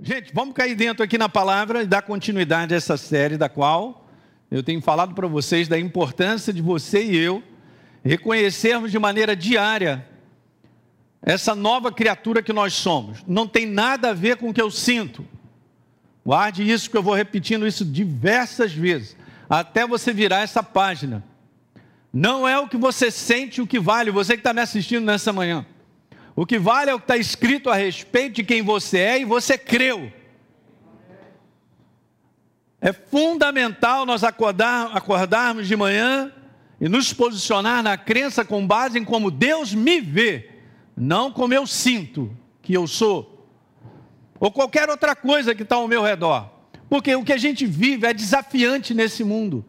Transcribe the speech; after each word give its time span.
Gente, 0.00 0.32
vamos 0.32 0.54
cair 0.54 0.76
dentro 0.76 1.02
aqui 1.02 1.18
na 1.18 1.28
palavra 1.28 1.82
e 1.82 1.86
dar 1.86 2.02
continuidade 2.02 2.72
a 2.72 2.76
essa 2.76 2.96
série, 2.96 3.36
da 3.36 3.48
qual 3.48 4.08
eu 4.48 4.62
tenho 4.62 4.80
falado 4.80 5.12
para 5.12 5.26
vocês 5.26 5.66
da 5.66 5.76
importância 5.76 6.52
de 6.52 6.62
você 6.62 7.02
e 7.04 7.16
eu 7.16 7.42
reconhecermos 8.04 8.92
de 8.92 8.98
maneira 8.98 9.34
diária 9.34 10.06
essa 11.20 11.52
nova 11.52 11.90
criatura 11.90 12.40
que 12.44 12.52
nós 12.52 12.74
somos. 12.74 13.24
Não 13.26 13.44
tem 13.44 13.66
nada 13.66 14.10
a 14.10 14.14
ver 14.14 14.36
com 14.36 14.50
o 14.50 14.54
que 14.54 14.62
eu 14.62 14.70
sinto. 14.70 15.26
Guarde 16.24 16.62
isso, 16.62 16.88
que 16.88 16.96
eu 16.96 17.02
vou 17.02 17.14
repetindo 17.14 17.66
isso 17.66 17.84
diversas 17.84 18.72
vezes, 18.72 19.16
até 19.50 19.84
você 19.84 20.12
virar 20.12 20.42
essa 20.42 20.62
página. 20.62 21.24
Não 22.12 22.46
é 22.46 22.56
o 22.56 22.68
que 22.68 22.76
você 22.76 23.10
sente 23.10 23.60
o 23.60 23.66
que 23.66 23.80
vale, 23.80 24.12
você 24.12 24.34
que 24.34 24.40
está 24.40 24.54
me 24.54 24.60
assistindo 24.60 25.04
nessa 25.04 25.32
manhã. 25.32 25.66
O 26.38 26.46
que 26.46 26.56
vale 26.56 26.88
é 26.88 26.94
o 26.94 27.00
que 27.00 27.04
está 27.04 27.16
escrito 27.16 27.68
a 27.68 27.74
respeito 27.74 28.36
de 28.36 28.44
quem 28.44 28.62
você 28.62 28.98
é 28.98 29.20
e 29.20 29.24
você 29.24 29.58
creu. 29.58 30.12
É 32.80 32.92
fundamental 32.92 34.06
nós 34.06 34.22
acordar, 34.22 34.96
acordarmos 34.96 35.66
de 35.66 35.74
manhã 35.74 36.32
e 36.80 36.88
nos 36.88 37.12
posicionar 37.12 37.82
na 37.82 37.96
crença 37.96 38.44
com 38.44 38.64
base 38.64 39.00
em 39.00 39.04
como 39.04 39.32
Deus 39.32 39.74
me 39.74 40.00
vê, 40.00 40.48
não 40.96 41.32
como 41.32 41.54
eu 41.54 41.66
sinto 41.66 42.30
que 42.62 42.72
eu 42.72 42.86
sou, 42.86 43.50
ou 44.38 44.52
qualquer 44.52 44.88
outra 44.88 45.16
coisa 45.16 45.56
que 45.56 45.64
está 45.64 45.74
ao 45.74 45.88
meu 45.88 46.04
redor. 46.04 46.48
Porque 46.88 47.12
o 47.16 47.24
que 47.24 47.32
a 47.32 47.36
gente 47.36 47.66
vive 47.66 48.06
é 48.06 48.14
desafiante 48.14 48.94
nesse 48.94 49.24
mundo. 49.24 49.64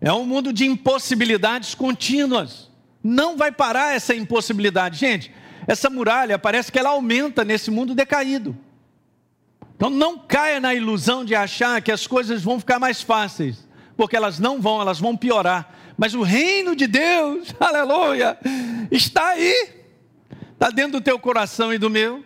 É 0.00 0.12
um 0.12 0.24
mundo 0.24 0.52
de 0.52 0.66
impossibilidades 0.66 1.74
contínuas. 1.74 2.70
Não 3.02 3.36
vai 3.36 3.50
parar 3.50 3.92
essa 3.92 4.14
impossibilidade. 4.14 5.00
Gente, 5.00 5.32
essa 5.66 5.88
muralha 5.88 6.38
parece 6.38 6.70
que 6.70 6.78
ela 6.78 6.90
aumenta 6.90 7.44
nesse 7.44 7.70
mundo 7.70 7.94
decaído. 7.94 8.56
Então 9.76 9.90
não 9.90 10.18
caia 10.18 10.60
na 10.60 10.74
ilusão 10.74 11.24
de 11.24 11.34
achar 11.34 11.80
que 11.82 11.90
as 11.90 12.06
coisas 12.06 12.42
vão 12.42 12.60
ficar 12.60 12.78
mais 12.78 13.02
fáceis, 13.02 13.66
porque 13.96 14.16
elas 14.16 14.38
não 14.38 14.60
vão, 14.60 14.80
elas 14.80 15.00
vão 15.00 15.16
piorar. 15.16 15.74
Mas 15.96 16.14
o 16.14 16.22
reino 16.22 16.76
de 16.76 16.86
Deus, 16.86 17.54
aleluia, 17.58 18.38
está 18.90 19.30
aí, 19.30 19.70
está 20.52 20.70
dentro 20.70 20.92
do 20.92 21.00
teu 21.00 21.18
coração 21.18 21.72
e 21.72 21.78
do 21.78 21.90
meu. 21.90 22.24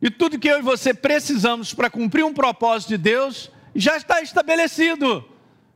E 0.00 0.10
tudo 0.10 0.38
que 0.38 0.48
eu 0.48 0.58
e 0.58 0.62
você 0.62 0.92
precisamos 0.92 1.72
para 1.72 1.90
cumprir 1.90 2.24
um 2.24 2.34
propósito 2.34 2.90
de 2.90 2.98
Deus 2.98 3.50
já 3.74 3.96
está 3.96 4.20
estabelecido. 4.20 5.24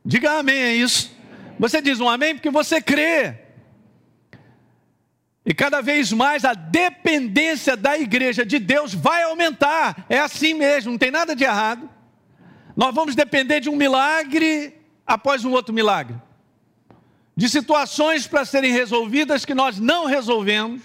Diga 0.04 0.38
amém 0.38 0.56
é 0.56 0.74
isso. 0.74 1.10
Você 1.58 1.82
diz 1.82 2.00
um 2.00 2.08
amém 2.08 2.34
porque 2.34 2.50
você 2.50 2.80
crê. 2.80 3.39
E 5.50 5.52
cada 5.52 5.80
vez 5.80 6.12
mais 6.12 6.44
a 6.44 6.54
dependência 6.54 7.76
da 7.76 7.98
igreja 7.98 8.46
de 8.46 8.60
Deus 8.60 8.94
vai 8.94 9.24
aumentar. 9.24 10.06
É 10.08 10.16
assim 10.16 10.54
mesmo, 10.54 10.92
não 10.92 10.96
tem 10.96 11.10
nada 11.10 11.34
de 11.34 11.42
errado. 11.42 11.90
Nós 12.76 12.94
vamos 12.94 13.16
depender 13.16 13.58
de 13.58 13.68
um 13.68 13.74
milagre 13.74 14.72
após 15.04 15.44
um 15.44 15.50
outro 15.50 15.74
milagre. 15.74 16.14
De 17.36 17.48
situações 17.48 18.28
para 18.28 18.44
serem 18.44 18.70
resolvidas 18.70 19.44
que 19.44 19.52
nós 19.52 19.80
não 19.80 20.06
resolvemos, 20.06 20.82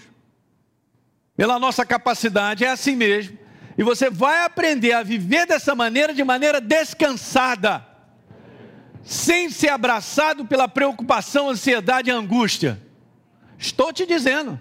pela 1.36 1.60
nossa 1.60 1.86
capacidade, 1.86 2.64
é 2.64 2.68
assim 2.68 2.96
mesmo. 2.96 3.38
E 3.78 3.84
você 3.84 4.10
vai 4.10 4.42
aprender 4.42 4.94
a 4.94 5.04
viver 5.04 5.46
dessa 5.46 5.76
maneira, 5.76 6.12
de 6.12 6.24
maneira 6.24 6.60
descansada, 6.60 7.86
sem 9.04 9.48
ser 9.48 9.68
abraçado 9.68 10.44
pela 10.44 10.66
preocupação, 10.66 11.50
ansiedade 11.50 12.10
e 12.10 12.12
angústia. 12.12 12.84
Estou 13.58 13.92
te 13.92 14.06
dizendo. 14.06 14.60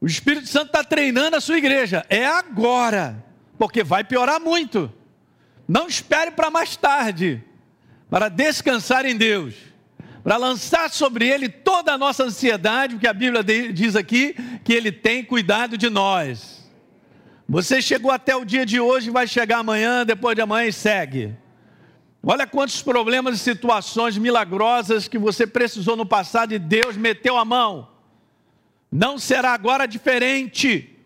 O 0.00 0.06
Espírito 0.06 0.48
Santo 0.48 0.66
está 0.66 0.82
treinando 0.82 1.36
a 1.36 1.40
sua 1.40 1.58
igreja. 1.58 2.04
É 2.08 2.26
agora. 2.26 3.22
Porque 3.58 3.84
vai 3.84 4.02
piorar 4.02 4.40
muito. 4.40 4.92
Não 5.68 5.86
espere 5.86 6.30
para 6.30 6.50
mais 6.50 6.76
tarde. 6.76 7.44
Para 8.08 8.28
descansar 8.28 9.04
em 9.04 9.16
Deus. 9.16 9.54
Para 10.22 10.36
lançar 10.36 10.90
sobre 10.90 11.28
Ele 11.28 11.48
toda 11.48 11.92
a 11.92 11.98
nossa 11.98 12.24
ansiedade, 12.24 12.94
porque 12.94 13.08
a 13.08 13.12
Bíblia 13.12 13.42
diz 13.72 13.96
aqui 13.96 14.34
que 14.64 14.72
Ele 14.72 14.92
tem 14.92 15.24
cuidado 15.24 15.78
de 15.78 15.88
nós. 15.88 16.60
Você 17.48 17.80
chegou 17.82 18.10
até 18.10 18.36
o 18.36 18.44
dia 18.44 18.64
de 18.64 18.78
hoje, 18.78 19.10
vai 19.10 19.26
chegar 19.26 19.58
amanhã, 19.58 20.04
depois 20.04 20.36
de 20.36 20.42
amanhã 20.42 20.68
e 20.68 20.72
segue. 20.72 21.34
Olha 22.22 22.46
quantos 22.46 22.82
problemas 22.82 23.36
e 23.36 23.38
situações 23.38 24.18
milagrosas 24.18 25.08
que 25.08 25.18
você 25.18 25.46
precisou 25.46 25.96
no 25.96 26.04
passado 26.04 26.52
e 26.52 26.58
Deus 26.58 26.96
meteu 26.96 27.38
a 27.38 27.44
mão. 27.44 27.88
Não 28.92 29.18
será 29.18 29.54
agora 29.54 29.86
diferente. 29.86 30.96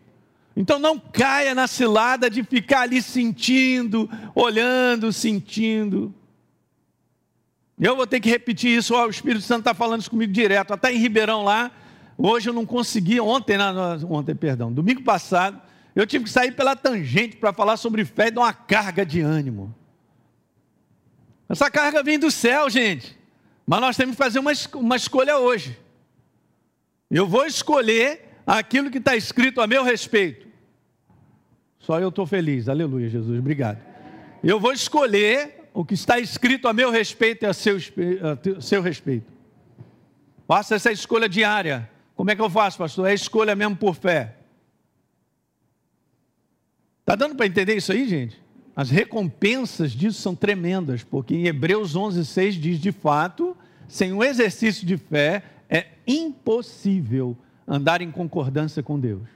Então 0.57 0.79
não 0.79 0.99
caia 0.99 1.55
na 1.55 1.67
cilada 1.67 2.29
de 2.29 2.43
ficar 2.43 2.83
ali 2.83 3.01
sentindo, 3.01 4.11
olhando, 4.35 5.13
sentindo. 5.13 6.13
Eu 7.79 7.97
vou 7.97 8.07
ter 8.07 8.21
que 8.21 8.29
repetir 8.29 8.77
isso, 8.77 8.95
o 8.95 9.09
Espírito 9.09 9.43
Santo 9.43 9.61
está 9.61 9.75
falando 9.75 10.01
isso 10.01 10.11
comigo 10.11 10.33
direto. 10.33 10.73
Até 10.73 10.93
em 10.93 10.99
Ribeirão 10.99 11.43
lá, 11.45 11.71
hoje 12.17 12.49
eu 12.49 12.55
não 12.55 12.65
consegui, 12.65 13.21
ontem, 13.21 13.57
ontem, 14.09 14.35
perdão, 14.35 14.73
domingo 14.73 15.03
passado, 15.03 15.61
eu 15.95 16.07
tive 16.07 16.25
que 16.25 16.31
sair 16.31 16.53
pela 16.53 16.75
tangente 16.77 17.37
para 17.37 17.53
falar 17.53 17.77
sobre 17.77 18.05
fé 18.05 18.29
e 18.29 18.31
dar 18.31 18.43
uma 18.43 18.53
carga 18.53 19.05
de 19.05 19.21
ânimo. 19.21 19.75
Essa 21.49 21.71
carga 21.71 22.03
vem 22.03 22.19
do 22.19 22.31
céu, 22.31 22.69
gente. 22.71 23.19
Mas 23.67 23.81
nós 23.81 23.97
temos 23.97 24.17
que 24.17 24.23
fazer 24.23 24.39
uma, 24.39 24.53
uma 24.75 24.97
escolha 24.97 25.39
hoje. 25.39 25.79
Eu 27.11 27.27
vou 27.27 27.47
escolher 27.47 28.21
aquilo 28.47 28.91
que 28.91 28.99
está 28.99 29.17
escrito 29.17 29.61
a 29.61 29.67
meu 29.67 29.83
respeito. 29.85 30.47
Só 31.79 32.01
eu 32.01 32.09
estou 32.09 32.27
feliz. 32.27 32.69
Aleluia, 32.69 33.09
Jesus. 33.09 33.39
Obrigado. 33.39 33.79
Eu 34.43 34.59
vou 34.59 34.73
escolher 34.73 35.69
o 35.73 35.85
que 35.85 35.95
está 35.95 36.19
escrito 36.19 36.69
a 36.69 36.73
meu 36.73 36.91
respeito 36.91 37.45
e 37.45 37.47
a 37.47 37.53
seu, 37.53 37.77
a 37.77 38.61
seu 38.61 38.83
respeito. 38.83 39.27
Faça 40.47 40.75
essa 40.75 40.93
escolha 40.93 41.29
diária. 41.29 41.91
Como 42.15 42.31
é 42.31 42.37
que 42.37 42.43
eu 42.43 42.51
faço, 42.51 42.79
pastor? 42.79 43.09
É 43.09 43.15
escolha 43.15 43.57
mesmo 43.57 43.77
por 43.77 43.95
fé. 43.95 44.37
Está 47.01 47.15
dando 47.15 47.35
para 47.35 47.47
entender 47.47 47.77
isso 47.77 47.93
aí, 47.93 48.09
gente? 48.09 48.44
As 48.77 48.91
recompensas 48.91 49.93
disso 49.93 50.21
são 50.21 50.35
tremendas, 50.35 51.05
porque 51.05 51.35
em 51.35 51.47
Hebreus 51.47 51.95
11:6 51.95 52.53
diz 52.55 52.81
de 52.81 52.91
fato, 52.91 53.57
sem 53.87 54.13
um 54.13 54.23
exercício 54.23 54.87
de 54.87 54.97
fé 54.97 55.43
é 55.69 55.87
impossível 56.07 57.37
andar 57.67 58.03
em 58.03 58.11
concordância 58.11 58.83
com 58.83 58.99
Deus. 58.99 59.29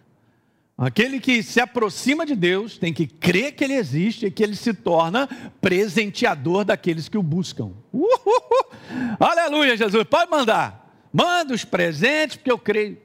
Aquele 0.76 1.18
que 1.18 1.42
se 1.42 1.60
aproxima 1.60 2.24
de 2.24 2.36
Deus 2.36 2.78
tem 2.78 2.92
que 2.92 3.06
crer 3.06 3.52
que 3.52 3.64
Ele 3.64 3.74
existe 3.74 4.26
e 4.26 4.30
que 4.30 4.42
Ele 4.42 4.54
se 4.54 4.72
torna 4.72 5.28
presenteador 5.60 6.64
daqueles 6.64 7.08
que 7.08 7.18
o 7.18 7.22
buscam. 7.22 7.72
Uhul! 7.92 8.70
Aleluia, 9.18 9.76
Jesus. 9.76 10.04
Pode 10.04 10.30
mandar. 10.30 11.08
Manda 11.12 11.54
os 11.54 11.64
presentes, 11.64 12.36
porque 12.36 12.50
eu 12.50 12.58
creio. 12.58 12.98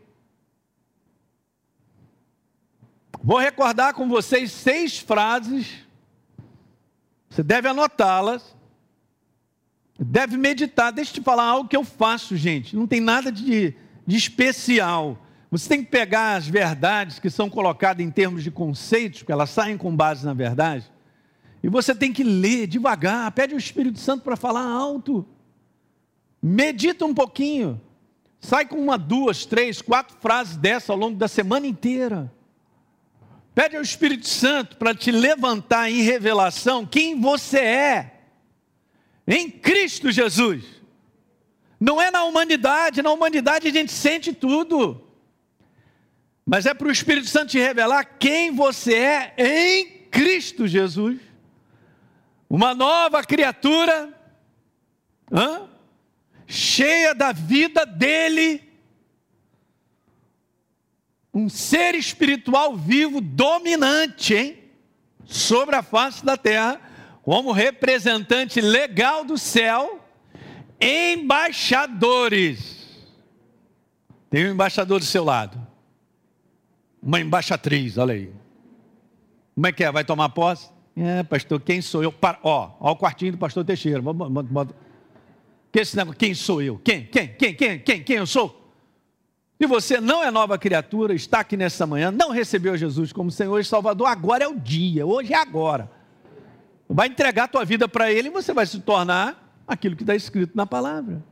Vou 3.23 3.39
recordar 3.39 3.93
com 3.93 4.07
vocês 4.07 4.51
seis 4.51 4.99
frases 4.99 5.82
você 7.33 7.41
deve 7.41 7.67
anotá-las, 7.67 8.55
deve 9.99 10.37
meditar. 10.37 10.91
Deixa 10.91 11.09
eu 11.09 11.15
te 11.15 11.21
falar 11.21 11.45
algo 11.45 11.67
que 11.67 11.75
eu 11.75 11.83
faço, 11.83 12.37
gente. 12.37 12.75
Não 12.75 12.85
tem 12.85 12.99
nada 13.01 13.31
de, 13.31 13.73
de 14.05 14.15
especial. 14.15 15.17
Você 15.49 15.67
tem 15.67 15.83
que 15.83 15.89
pegar 15.89 16.35
as 16.35 16.47
verdades 16.47 17.17
que 17.17 17.31
são 17.31 17.49
colocadas 17.49 18.05
em 18.05 18.11
termos 18.11 18.43
de 18.43 18.51
conceitos, 18.51 19.21
porque 19.21 19.31
elas 19.31 19.49
saem 19.49 19.77
com 19.77 19.95
base 19.95 20.23
na 20.23 20.33
verdade, 20.33 20.91
e 21.63 21.69
você 21.69 21.95
tem 21.95 22.13
que 22.13 22.23
ler 22.23 22.67
devagar. 22.67 23.31
Pede 23.31 23.55
o 23.55 23.57
Espírito 23.57 23.97
Santo 23.97 24.23
para 24.23 24.35
falar 24.35 24.65
alto. 24.67 25.25
Medita 26.39 27.03
um 27.03 27.15
pouquinho. 27.15 27.81
Sai 28.39 28.67
com 28.67 28.75
uma, 28.75 28.97
duas, 28.97 29.43
três, 29.43 29.81
quatro 29.81 30.15
frases 30.19 30.55
dessa 30.55 30.93
ao 30.93 30.99
longo 30.99 31.17
da 31.17 31.27
semana 31.27 31.65
inteira. 31.65 32.31
Pede 33.53 33.75
ao 33.75 33.81
Espírito 33.81 34.27
Santo 34.27 34.77
para 34.77 34.95
te 34.95 35.11
levantar 35.11 35.89
em 35.89 36.01
revelação 36.01 36.85
quem 36.85 37.19
você 37.19 37.59
é 37.59 38.19
em 39.27 39.49
Cristo 39.49 40.11
Jesus. 40.11 40.63
Não 41.79 42.01
é 42.01 42.09
na 42.09 42.23
humanidade, 42.23 43.01
na 43.01 43.11
humanidade 43.11 43.67
a 43.67 43.71
gente 43.71 43.91
sente 43.91 44.33
tudo. 44.33 45.07
Mas 46.45 46.65
é 46.65 46.73
para 46.73 46.87
o 46.87 46.91
Espírito 46.91 47.27
Santo 47.27 47.51
te 47.51 47.59
revelar 47.59 48.03
quem 48.19 48.51
você 48.51 48.95
é 48.95 49.33
em 49.37 50.07
Cristo 50.09 50.67
Jesus. 50.67 51.19
Uma 52.49 52.73
nova 52.73 53.23
criatura, 53.23 54.13
hã? 55.31 55.69
cheia 56.47 57.15
da 57.15 57.31
vida 57.31 57.85
dele 57.85 58.72
um 61.33 61.49
ser 61.49 61.95
espiritual 61.95 62.75
vivo, 62.75 63.19
dominante, 63.19 64.35
hein? 64.35 64.59
Sobre 65.25 65.75
a 65.75 65.81
face 65.81 66.23
da 66.23 66.37
terra, 66.37 66.79
como 67.23 67.51
representante 67.51 68.61
legal 68.61 69.25
do 69.25 69.37
céu, 69.37 69.99
embaixadores. 70.79 72.83
Tem 74.29 74.45
um 74.45 74.51
embaixador 74.51 74.99
do 74.99 75.05
seu 75.05 75.23
lado, 75.23 75.59
uma 77.01 77.19
embaixatriz, 77.19 77.97
olha 77.97 78.13
aí. 78.13 78.31
Como 79.55 79.67
é 79.67 79.71
que 79.71 79.83
é? 79.83 79.91
Vai 79.91 80.03
tomar 80.03 80.29
posse? 80.29 80.69
É, 80.95 81.23
pastor, 81.23 81.59
quem 81.59 81.81
sou 81.81 82.03
eu? 82.03 82.11
Para, 82.11 82.39
ó, 82.43 82.71
ó 82.79 82.91
o 82.91 82.95
quartinho 82.95 83.31
do 83.31 83.37
pastor 83.37 83.65
Teixeira. 83.65 84.01
Que 85.71 85.79
esse 85.79 85.95
negócio, 85.95 86.19
quem 86.19 86.35
sou 86.35 86.61
eu? 86.61 86.79
Quem? 86.83 87.05
Quem? 87.05 87.33
Quem? 87.33 87.55
Quem? 87.55 87.79
Quem? 87.79 88.03
Quem 88.03 88.15
eu 88.17 88.27
sou? 88.27 88.62
Se 89.63 89.67
você 89.67 90.01
não 90.01 90.21
é 90.21 90.29
nova 90.29 90.57
criatura, 90.57 91.13
está 91.13 91.39
aqui 91.39 91.55
nessa 91.55 91.87
manhã, 91.87 92.11
não 92.11 92.31
recebeu 92.31 92.75
Jesus 92.75 93.13
como 93.13 93.31
Senhor 93.31 93.57
e 93.57 93.63
Salvador, 93.63 94.07
agora 94.07 94.43
é 94.43 94.47
o 94.49 94.59
dia, 94.59 95.05
hoje 95.05 95.33
é 95.33 95.37
agora. 95.37 95.89
Vai 96.89 97.07
entregar 97.07 97.45
a 97.45 97.47
tua 97.47 97.63
vida 97.63 97.87
para 97.87 98.11
Ele 98.11 98.27
e 98.27 98.29
você 98.31 98.51
vai 98.51 98.65
se 98.65 98.81
tornar 98.81 99.63
aquilo 99.65 99.95
que 99.95 100.03
está 100.03 100.13
escrito 100.13 100.51
na 100.53 100.65
palavra. 100.65 101.23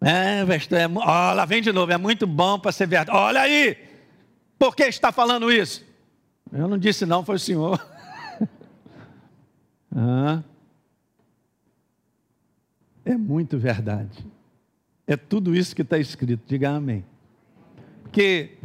É, 0.00 0.44
pastor, 0.44 0.76
é, 0.76 0.88
ó, 0.88 1.32
lá 1.34 1.44
vem 1.44 1.62
de 1.62 1.70
novo, 1.70 1.92
é 1.92 1.96
muito 1.96 2.26
bom 2.26 2.58
para 2.58 2.72
ser 2.72 2.88
verdade. 2.88 3.16
Olha 3.16 3.42
aí, 3.42 3.78
por 4.58 4.74
que 4.74 4.82
está 4.82 5.12
falando 5.12 5.52
isso? 5.52 5.84
Eu 6.52 6.66
não 6.66 6.78
disse 6.78 7.06
não, 7.06 7.24
foi 7.24 7.36
o 7.36 7.38
senhor. 7.38 7.80
ah, 9.94 10.42
é 13.04 13.16
muito 13.16 13.56
verdade. 13.56 14.26
É 15.06 15.16
tudo 15.16 15.54
isso 15.54 15.74
que 15.74 15.82
está 15.82 15.98
escrito, 15.98 16.42
diga 16.46 16.70
amém. 16.70 17.04
Porque 18.02 18.58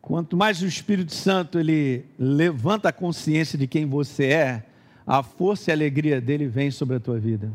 quanto 0.00 0.36
mais 0.36 0.62
o 0.62 0.66
Espírito 0.66 1.12
Santo 1.12 1.58
ele 1.58 2.04
levanta 2.18 2.90
a 2.90 2.92
consciência 2.92 3.58
de 3.58 3.66
quem 3.66 3.84
você 3.84 4.26
é, 4.26 4.66
a 5.06 5.22
força 5.22 5.70
e 5.70 5.72
a 5.72 5.74
alegria 5.74 6.20
dele 6.20 6.46
vem 6.46 6.70
sobre 6.70 6.96
a 6.96 7.00
tua 7.00 7.18
vida. 7.18 7.50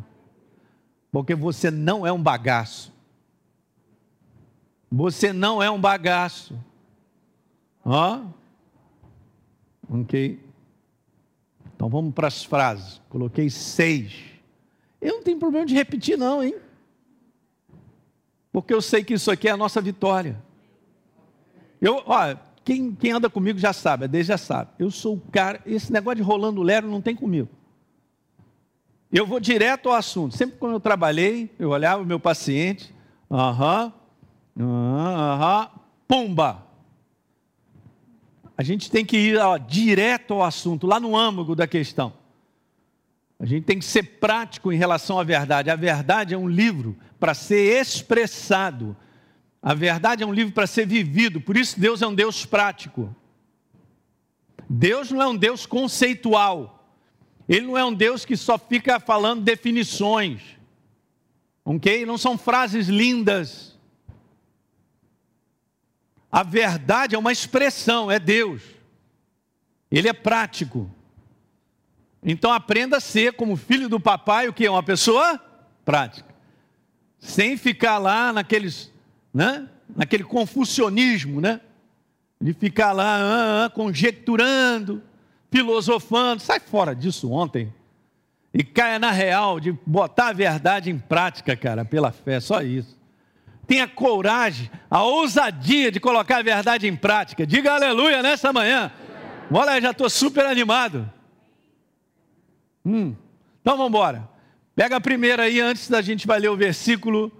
Porque 1.11 1.35
você 1.35 1.71
não 1.71 2.05
é 2.05 2.11
um 2.11 2.21
bagaço. 2.21 2.93
Você 4.91 5.31
não 5.31 5.63
é 5.63 5.71
um 5.71 5.79
bagaço. 5.79 6.57
Ó. 7.83 8.23
Ok. 9.89 10.39
Então 11.75 11.89
vamos 11.89 12.13
para 12.13 12.27
as 12.27 12.43
frases. 12.43 13.01
Coloquei 13.09 13.49
seis. 13.49 14.13
Eu 15.01 15.15
não 15.15 15.23
tenho 15.23 15.39
problema 15.39 15.65
de 15.65 15.73
repetir, 15.73 16.17
não, 16.17 16.43
hein? 16.43 16.55
Porque 18.51 18.73
eu 18.73 18.81
sei 18.81 19.03
que 19.03 19.13
isso 19.13 19.31
aqui 19.31 19.47
é 19.47 19.51
a 19.51 19.57
nossa 19.57 19.79
vitória. 19.81 20.41
Eu, 21.79 22.03
ó, 22.05 22.35
quem, 22.63 22.93
quem 22.93 23.11
anda 23.11 23.29
comigo 23.29 23.57
já 23.57 23.73
sabe, 23.73 24.07
Deus 24.07 24.27
já 24.27 24.37
sabe. 24.37 24.71
Eu 24.77 24.91
sou 24.91 25.15
o 25.15 25.21
cara, 25.31 25.61
esse 25.65 25.91
negócio 25.91 26.17
de 26.17 26.21
rolando 26.21 26.61
lero 26.61 26.87
não 26.87 27.01
tem 27.01 27.15
comigo. 27.15 27.49
Eu 29.11 29.25
vou 29.25 29.39
direto 29.39 29.89
ao 29.89 29.95
assunto. 29.95 30.37
Sempre 30.37 30.57
quando 30.57 30.73
eu 30.73 30.79
trabalhei, 30.79 31.49
eu 31.57 31.69
olhava 31.69 32.03
o 32.03 32.05
meu 32.05 32.19
paciente, 32.19 32.93
aham, 33.29 33.91
aham, 34.59 35.69
pumba. 36.07 36.67
A 38.57 38.63
gente 38.63 38.91
tem 38.91 39.03
que 39.03 39.17
ir 39.17 39.37
ó, 39.37 39.57
direto 39.57 40.35
ao 40.35 40.43
assunto, 40.43 40.85
lá 40.85 40.99
no 40.99 41.17
âmago 41.17 41.55
da 41.55 41.67
questão. 41.67 42.13
A 43.41 43.45
gente 43.47 43.63
tem 43.63 43.79
que 43.79 43.85
ser 43.85 44.03
prático 44.03 44.71
em 44.71 44.77
relação 44.77 45.17
à 45.17 45.23
verdade. 45.23 45.71
A 45.71 45.75
verdade 45.75 46.35
é 46.35 46.37
um 46.37 46.47
livro 46.47 46.95
para 47.19 47.33
ser 47.33 47.81
expressado. 47.81 48.95
A 49.59 49.73
verdade 49.73 50.21
é 50.21 50.27
um 50.27 50.31
livro 50.31 50.53
para 50.53 50.67
ser 50.67 50.85
vivido. 50.85 51.41
Por 51.41 51.57
isso, 51.57 51.79
Deus 51.79 52.03
é 52.03 52.07
um 52.07 52.13
Deus 52.13 52.45
prático. 52.45 53.15
Deus 54.69 55.09
não 55.09 55.19
é 55.23 55.27
um 55.27 55.35
Deus 55.35 55.65
conceitual. 55.65 56.87
Ele 57.49 57.65
não 57.65 57.75
é 57.75 57.83
um 57.83 57.91
Deus 57.91 58.23
que 58.25 58.37
só 58.37 58.59
fica 58.59 58.99
falando 58.99 59.41
definições. 59.41 60.43
Ok? 61.65 62.05
Não 62.05 62.19
são 62.19 62.37
frases 62.37 62.89
lindas. 62.89 63.75
A 66.31 66.43
verdade 66.43 67.15
é 67.15 67.17
uma 67.17 67.31
expressão, 67.31 68.11
é 68.11 68.19
Deus. 68.19 68.61
Ele 69.89 70.07
é 70.07 70.13
prático. 70.13 70.91
Então 72.23 72.51
aprenda 72.51 72.97
a 72.97 73.01
ser 73.01 73.33
como 73.33 73.55
filho 73.55 73.89
do 73.89 73.99
papai, 73.99 74.47
o 74.47 74.53
que 74.53 74.65
é 74.65 74.71
uma 74.71 74.83
pessoa 74.83 75.39
prática. 75.83 76.29
Sem 77.19 77.57
ficar 77.57 77.97
lá 77.97 78.31
naqueles, 78.31 78.91
né? 79.33 79.67
Naquele 79.95 80.23
confucionismo, 80.23 81.41
né? 81.41 81.61
De 82.39 82.53
ficar 82.53 82.91
lá 82.91 83.17
ah, 83.17 83.65
ah, 83.65 83.69
conjecturando, 83.69 85.01
filosofando. 85.51 86.41
Sai 86.41 86.59
fora 86.59 86.95
disso 86.95 87.31
ontem. 87.31 87.73
E 88.53 88.63
caia 88.63 88.99
na 88.99 89.11
real 89.11 89.59
de 89.59 89.71
botar 89.85 90.29
a 90.29 90.33
verdade 90.33 90.89
em 90.89 90.97
prática, 90.97 91.55
cara, 91.55 91.85
pela 91.85 92.11
fé, 92.11 92.39
só 92.39 92.61
isso 92.61 93.01
tenha 93.71 93.87
coragem, 93.87 94.69
a 94.89 95.01
ousadia 95.01 95.89
de 95.89 95.97
colocar 95.97 96.39
a 96.39 96.43
verdade 96.43 96.89
em 96.89 96.95
prática. 96.95 97.47
Diga 97.47 97.71
aleluia 97.71 98.21
nessa 98.21 98.51
manhã. 98.51 98.91
Olha, 99.49 99.79
já 99.79 99.91
estou 99.91 100.09
super 100.09 100.45
animado. 100.45 101.09
Hum. 102.85 103.15
Então 103.61 103.77
vamos 103.77 103.89
embora. 103.89 104.29
Pega 104.75 104.95
a 104.95 105.01
primeira 105.01 105.43
aí 105.43 105.59
antes 105.59 105.89
da 105.89 106.01
gente 106.01 106.25
vai 106.25 106.39
ler 106.39 106.49
o 106.49 106.57
versículo 106.57 107.31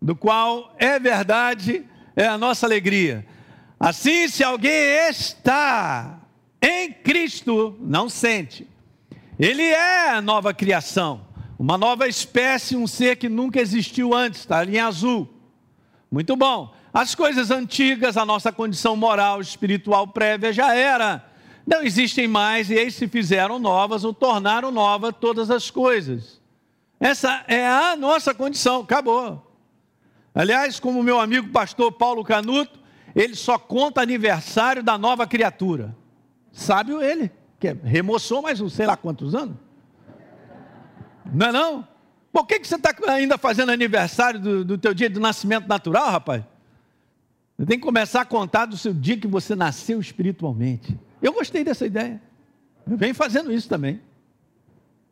do 0.00 0.14
qual 0.14 0.74
é 0.78 0.98
verdade, 0.98 1.84
é 2.14 2.26
a 2.26 2.38
nossa 2.38 2.66
alegria. 2.66 3.26
Assim, 3.78 4.28
se 4.28 4.42
alguém 4.42 5.08
está 5.08 6.20
em 6.62 6.92
Cristo, 6.92 7.76
não 7.80 8.08
sente. 8.08 8.66
Ele 9.38 9.62
é 9.62 10.10
a 10.10 10.22
nova 10.22 10.54
criação, 10.54 11.26
uma 11.58 11.76
nova 11.76 12.08
espécie, 12.08 12.76
um 12.76 12.86
ser 12.86 13.16
que 13.16 13.28
nunca 13.28 13.60
existiu 13.60 14.14
antes, 14.14 14.40
está 14.40 14.58
ali 14.58 14.76
em 14.76 14.80
azul. 14.80 15.28
Muito 16.10 16.34
bom. 16.36 16.74
As 16.92 17.14
coisas 17.14 17.50
antigas, 17.50 18.16
a 18.16 18.24
nossa 18.24 18.50
condição 18.50 18.96
moral, 18.96 19.40
espiritual 19.40 20.06
prévia 20.06 20.52
já 20.52 20.74
era. 20.74 21.22
Não 21.66 21.82
existem 21.82 22.28
mais 22.28 22.70
e 22.70 22.74
eles 22.74 22.94
se 22.94 23.08
fizeram 23.08 23.58
novas 23.58 24.04
ou 24.04 24.14
tornaram 24.14 24.70
novas 24.70 25.12
todas 25.20 25.50
as 25.50 25.68
coisas. 25.70 26.40
Essa 27.00 27.44
é 27.48 27.66
a 27.66 27.96
nossa 27.96 28.32
condição, 28.32 28.82
acabou. 28.82 29.42
Aliás, 30.32 30.78
como 30.78 31.02
meu 31.02 31.18
amigo 31.18 31.48
pastor 31.48 31.90
Paulo 31.90 32.22
Canuto, 32.22 32.78
ele 33.14 33.34
só 33.34 33.58
conta 33.58 34.00
aniversário 34.00 34.82
da 34.82 34.96
nova 34.96 35.26
criatura. 35.26 35.96
Sabe 36.52 36.92
ele, 36.92 37.30
que 37.58 37.72
remoçou 37.82 38.42
mais 38.42 38.60
um 38.60 38.68
sei 38.68 38.86
lá 38.86 38.96
quantos 38.96 39.34
anos. 39.34 39.56
Não 41.32 41.46
é 41.48 41.52
não? 41.52 41.88
Por 42.32 42.46
que, 42.46 42.60
que 42.60 42.68
você 42.68 42.76
está 42.76 42.94
ainda 43.08 43.36
fazendo 43.38 43.72
aniversário 43.72 44.38
do, 44.38 44.64
do 44.64 44.78
teu 44.78 44.94
dia 44.94 45.10
de 45.10 45.18
nascimento 45.18 45.66
natural, 45.66 46.10
rapaz? 46.10 46.44
Você 47.58 47.66
tem 47.66 47.78
que 47.78 47.84
começar 47.84 48.20
a 48.20 48.26
contar 48.26 48.66
do 48.66 48.76
seu 48.76 48.92
dia 48.92 49.16
que 49.16 49.26
você 49.26 49.54
nasceu 49.56 49.98
espiritualmente. 49.98 50.96
Eu 51.20 51.32
gostei 51.32 51.64
dessa 51.64 51.86
ideia. 51.86 52.20
Eu 52.88 52.96
venho 52.96 53.14
fazendo 53.14 53.52
isso 53.52 53.68
também. 53.68 54.00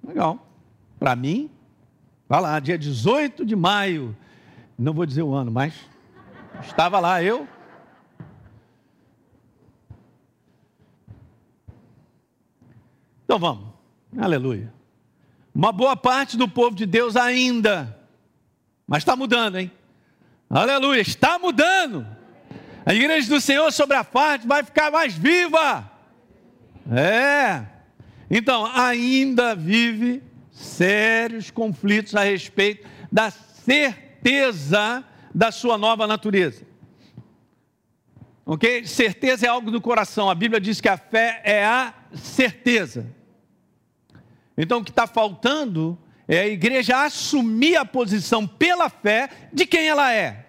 Legal. 0.03 0.47
Para 0.99 1.17
mim, 1.17 1.51
vai 2.29 2.41
lá, 2.41 2.61
dia 2.61 2.79
18 2.79 3.45
de 3.45 3.57
maio. 3.57 4.17
Não 4.79 4.93
vou 4.93 5.07
dizer 5.07 5.23
o 5.23 5.33
ano, 5.33 5.51
mas 5.51 5.75
estava 6.63 7.01
lá 7.01 7.23
eu. 7.23 7.49
Então 13.25 13.39
vamos. 13.39 13.69
Aleluia. 14.17 14.73
Uma 15.55 15.73
boa 15.73 15.97
parte 15.97 16.37
do 16.37 16.49
povo 16.49 16.75
de 16.75 16.85
Deus 16.85 17.17
ainda, 17.17 17.97
mas 18.87 18.99
está 18.99 19.15
mudando, 19.15 19.57
hein? 19.57 19.71
Aleluia, 20.51 21.01
está 21.01 21.39
mudando. 21.39 22.07
A 22.85 22.93
igreja 22.93 23.29
do 23.29 23.41
Senhor 23.41 23.73
sobre 23.73 23.97
a 23.97 24.05
parte 24.05 24.47
vai 24.47 24.63
ficar 24.63 24.91
mais 24.91 25.15
viva. 25.15 25.91
É. 26.91 27.65
Então, 28.31 28.67
ainda 28.67 29.55
vive 29.55 30.23
sérios 30.51 31.51
conflitos 31.51 32.15
a 32.15 32.23
respeito 32.23 32.89
da 33.11 33.31
certeza 33.31 35.05
da 35.35 35.51
sua 35.51 35.77
nova 35.77 36.07
natureza. 36.07 36.65
Ok? 38.47 38.87
Certeza 38.87 39.47
é 39.47 39.49
algo 39.49 39.71
do 39.71 39.81
coração. 39.81 40.29
A 40.29 40.35
Bíblia 40.35 40.61
diz 40.61 40.81
que 40.81 40.89
a 40.89 40.97
fé 40.97 41.41
é 41.45 41.65
a 41.65 41.95
certeza. 42.15 43.07
Então 44.57 44.81
o 44.81 44.85
que 44.85 44.91
está 44.91 45.07
faltando 45.07 45.99
é 46.29 46.41
a 46.41 46.47
igreja 46.47 47.05
assumir 47.05 47.77
a 47.77 47.85
posição 47.85 48.47
pela 48.47 48.89
fé 48.89 49.29
de 49.53 49.67
quem 49.67 49.89
ela 49.89 50.13
é. 50.13 50.47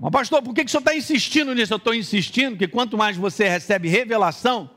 Mas 0.00 0.10
pastor, 0.10 0.42
por 0.42 0.54
que, 0.54 0.64
que 0.64 0.68
o 0.68 0.70
senhor 0.70 0.80
está 0.80 0.96
insistindo 0.96 1.54
nisso? 1.54 1.74
Eu 1.74 1.76
estou 1.76 1.94
insistindo 1.94 2.56
que 2.56 2.66
quanto 2.66 2.96
mais 2.96 3.18
você 3.18 3.46
recebe 3.46 3.86
revelação, 3.88 4.70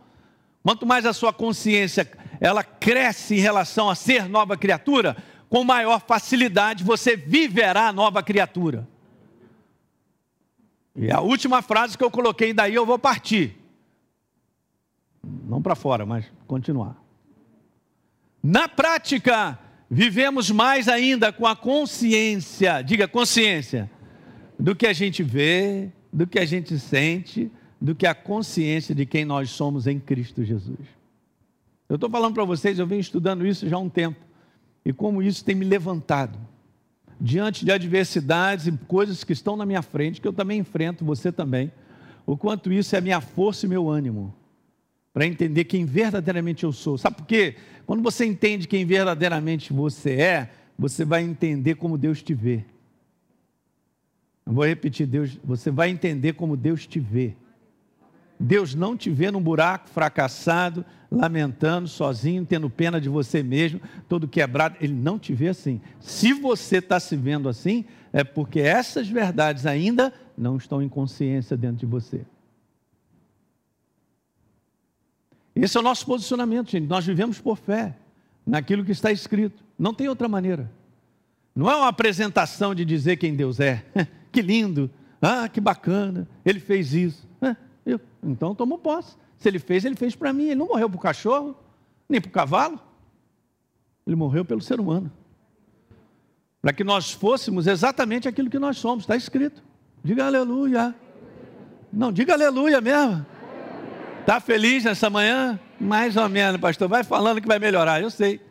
quanto 0.61 0.85
mais 0.85 1.05
a 1.05 1.13
sua 1.13 1.31
consciência 1.31 2.11
ela 2.41 2.61
cresce 2.61 3.35
em 3.35 3.39
relação 3.39 3.89
a 3.89 3.95
ser 3.95 4.27
nova 4.27 4.57
criatura, 4.57 5.15
com 5.49 5.63
maior 5.63 6.01
facilidade 6.01 6.83
você 6.83 7.15
viverá 7.15 7.93
nova 7.93 8.21
criatura. 8.21 8.85
E 10.93 11.09
a 11.09 11.21
última 11.21 11.61
frase 11.61 11.97
que 11.97 12.03
eu 12.03 12.11
coloquei 12.11 12.53
daí 12.53 12.75
eu 12.75 12.85
vou 12.85 12.99
partir. 12.99 13.57
Não 15.23 15.61
para 15.61 15.73
fora, 15.73 16.05
mas 16.05 16.25
continuar. 16.45 16.97
Na 18.43 18.67
prática, 18.67 19.57
vivemos 19.89 20.51
mais 20.51 20.89
ainda 20.89 21.31
com 21.31 21.47
a 21.47 21.55
consciência, 21.55 22.81
diga 22.81 23.07
consciência, 23.07 23.89
do 24.63 24.73
que 24.73 24.87
a 24.87 24.93
gente 24.93 25.21
vê, 25.21 25.89
do 26.11 26.25
que 26.25 26.39
a 26.39 26.45
gente 26.45 26.79
sente, 26.79 27.51
do 27.81 27.93
que 27.93 28.07
a 28.07 28.15
consciência 28.15 28.95
de 28.95 29.05
quem 29.05 29.25
nós 29.25 29.49
somos 29.49 29.87
em 29.87 29.99
Cristo 29.99 30.41
Jesus. 30.41 30.79
Eu 31.89 31.95
estou 31.95 32.09
falando 32.09 32.33
para 32.33 32.45
vocês, 32.45 32.79
eu 32.79 32.87
venho 32.87 33.01
estudando 33.01 33.45
isso 33.45 33.67
já 33.67 33.75
há 33.75 33.79
um 33.79 33.89
tempo, 33.89 34.25
e 34.85 34.93
como 34.93 35.21
isso 35.21 35.43
tem 35.43 35.53
me 35.53 35.65
levantado 35.65 36.39
diante 37.19 37.65
de 37.65 37.73
adversidades 37.73 38.65
e 38.65 38.71
coisas 38.71 39.25
que 39.25 39.33
estão 39.33 39.57
na 39.57 39.65
minha 39.65 39.81
frente, 39.81 40.21
que 40.21 40.27
eu 40.29 40.31
também 40.31 40.61
enfrento, 40.61 41.03
você 41.03 41.29
também, 41.29 41.69
o 42.25 42.37
quanto 42.37 42.71
isso 42.71 42.95
é 42.95 43.01
minha 43.01 43.19
força 43.19 43.65
e 43.65 43.69
meu 43.69 43.89
ânimo 43.89 44.33
para 45.13 45.27
entender 45.27 45.65
quem 45.65 45.83
verdadeiramente 45.83 46.63
eu 46.63 46.71
sou. 46.71 46.97
Sabe 46.97 47.17
por 47.17 47.25
quê? 47.25 47.57
Quando 47.85 48.01
você 48.01 48.25
entende 48.25 48.65
quem 48.65 48.85
verdadeiramente 48.85 49.73
você 49.73 50.11
é, 50.13 50.49
você 50.79 51.03
vai 51.03 51.21
entender 51.21 51.75
como 51.75 51.97
Deus 51.97 52.23
te 52.23 52.33
vê. 52.33 52.63
Eu 54.45 54.53
vou 54.53 54.65
repetir, 54.65 55.07
Deus, 55.07 55.39
você 55.43 55.71
vai 55.71 55.89
entender 55.89 56.33
como 56.33 56.57
Deus 56.57 56.85
te 56.85 56.99
vê. 56.99 57.35
Deus 58.39 58.75
não 58.75 58.97
te 58.97 59.09
vê 59.09 59.31
num 59.31 59.41
buraco 59.41 59.89
fracassado, 59.89 60.85
lamentando, 61.09 61.87
sozinho, 61.87 62.45
tendo 62.45 62.69
pena 62.69 62.99
de 62.99 63.07
você 63.07 63.41
mesmo, 63.41 63.79
todo 64.09 64.27
quebrado. 64.27 64.75
Ele 64.81 64.93
não 64.93 65.17
te 65.17 65.33
vê 65.33 65.47
assim. 65.47 65.79
Se 65.99 66.33
você 66.33 66.77
está 66.77 66.99
se 66.99 67.15
vendo 67.15 67.47
assim, 67.47 67.85
é 68.11 68.23
porque 68.23 68.59
essas 68.59 69.07
verdades 69.07 69.65
ainda 69.65 70.13
não 70.37 70.57
estão 70.57 70.81
em 70.81 70.89
consciência 70.89 71.55
dentro 71.55 71.77
de 71.77 71.85
você. 71.85 72.25
Esse 75.55 75.77
é 75.77 75.79
o 75.79 75.83
nosso 75.83 76.05
posicionamento, 76.05 76.71
gente. 76.71 76.87
Nós 76.87 77.05
vivemos 77.05 77.39
por 77.39 77.57
fé, 77.57 77.95
naquilo 78.45 78.83
que 78.83 78.91
está 78.91 79.11
escrito. 79.11 79.63
Não 79.77 79.93
tem 79.93 80.09
outra 80.09 80.27
maneira. 80.27 80.69
Não 81.55 81.69
é 81.69 81.75
uma 81.75 81.87
apresentação 81.87 82.73
de 82.73 82.83
dizer 82.83 83.17
quem 83.17 83.35
Deus 83.35 83.59
é. 83.59 83.85
que 84.33 84.41
lindo, 84.41 84.89
ah, 85.21 85.47
que 85.47 85.61
bacana, 85.61 86.27
ele 86.43 86.59
fez 86.59 86.93
isso. 86.93 87.25
É, 87.41 87.55
eu, 87.85 87.99
então 88.21 88.53
tomou 88.53 88.77
posse. 88.77 89.15
Se 89.37 89.47
ele 89.47 89.59
fez, 89.59 89.85
ele 89.85 89.95
fez 89.95 90.15
para 90.15 90.33
mim. 90.33 90.45
Ele 90.45 90.55
não 90.55 90.67
morreu 90.67 90.89
para 90.89 90.97
o 90.97 91.01
cachorro, 91.01 91.55
nem 92.09 92.19
para 92.19 92.29
o 92.29 92.31
cavalo. 92.31 92.79
Ele 94.05 94.15
morreu 94.15 94.43
pelo 94.43 94.61
ser 94.61 94.79
humano. 94.79 95.11
Para 96.61 96.73
que 96.73 96.83
nós 96.83 97.11
fôssemos 97.11 97.67
exatamente 97.67 98.27
aquilo 98.27 98.49
que 98.49 98.59
nós 98.59 98.77
somos, 98.77 99.03
está 99.03 99.15
escrito. 99.15 99.63
Diga 100.03 100.25
aleluia. 100.25 100.95
Não, 101.91 102.11
diga 102.11 102.33
aleluia 102.33 102.81
mesmo. 102.81 103.25
Está 104.21 104.39
feliz 104.39 104.83
nessa 104.83 105.09
manhã? 105.09 105.59
Mais 105.79 106.17
ou 106.17 106.27
menos, 106.27 106.59
pastor. 106.59 106.87
Vai 106.87 107.03
falando 107.03 107.39
que 107.39 107.47
vai 107.47 107.59
melhorar, 107.59 108.01
eu 108.01 108.09
sei. 108.09 108.41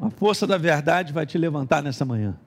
A 0.00 0.10
força 0.10 0.46
da 0.46 0.56
verdade 0.56 1.12
vai 1.12 1.26
te 1.26 1.36
levantar 1.36 1.82
nessa 1.82 2.04
manhã. 2.04 2.38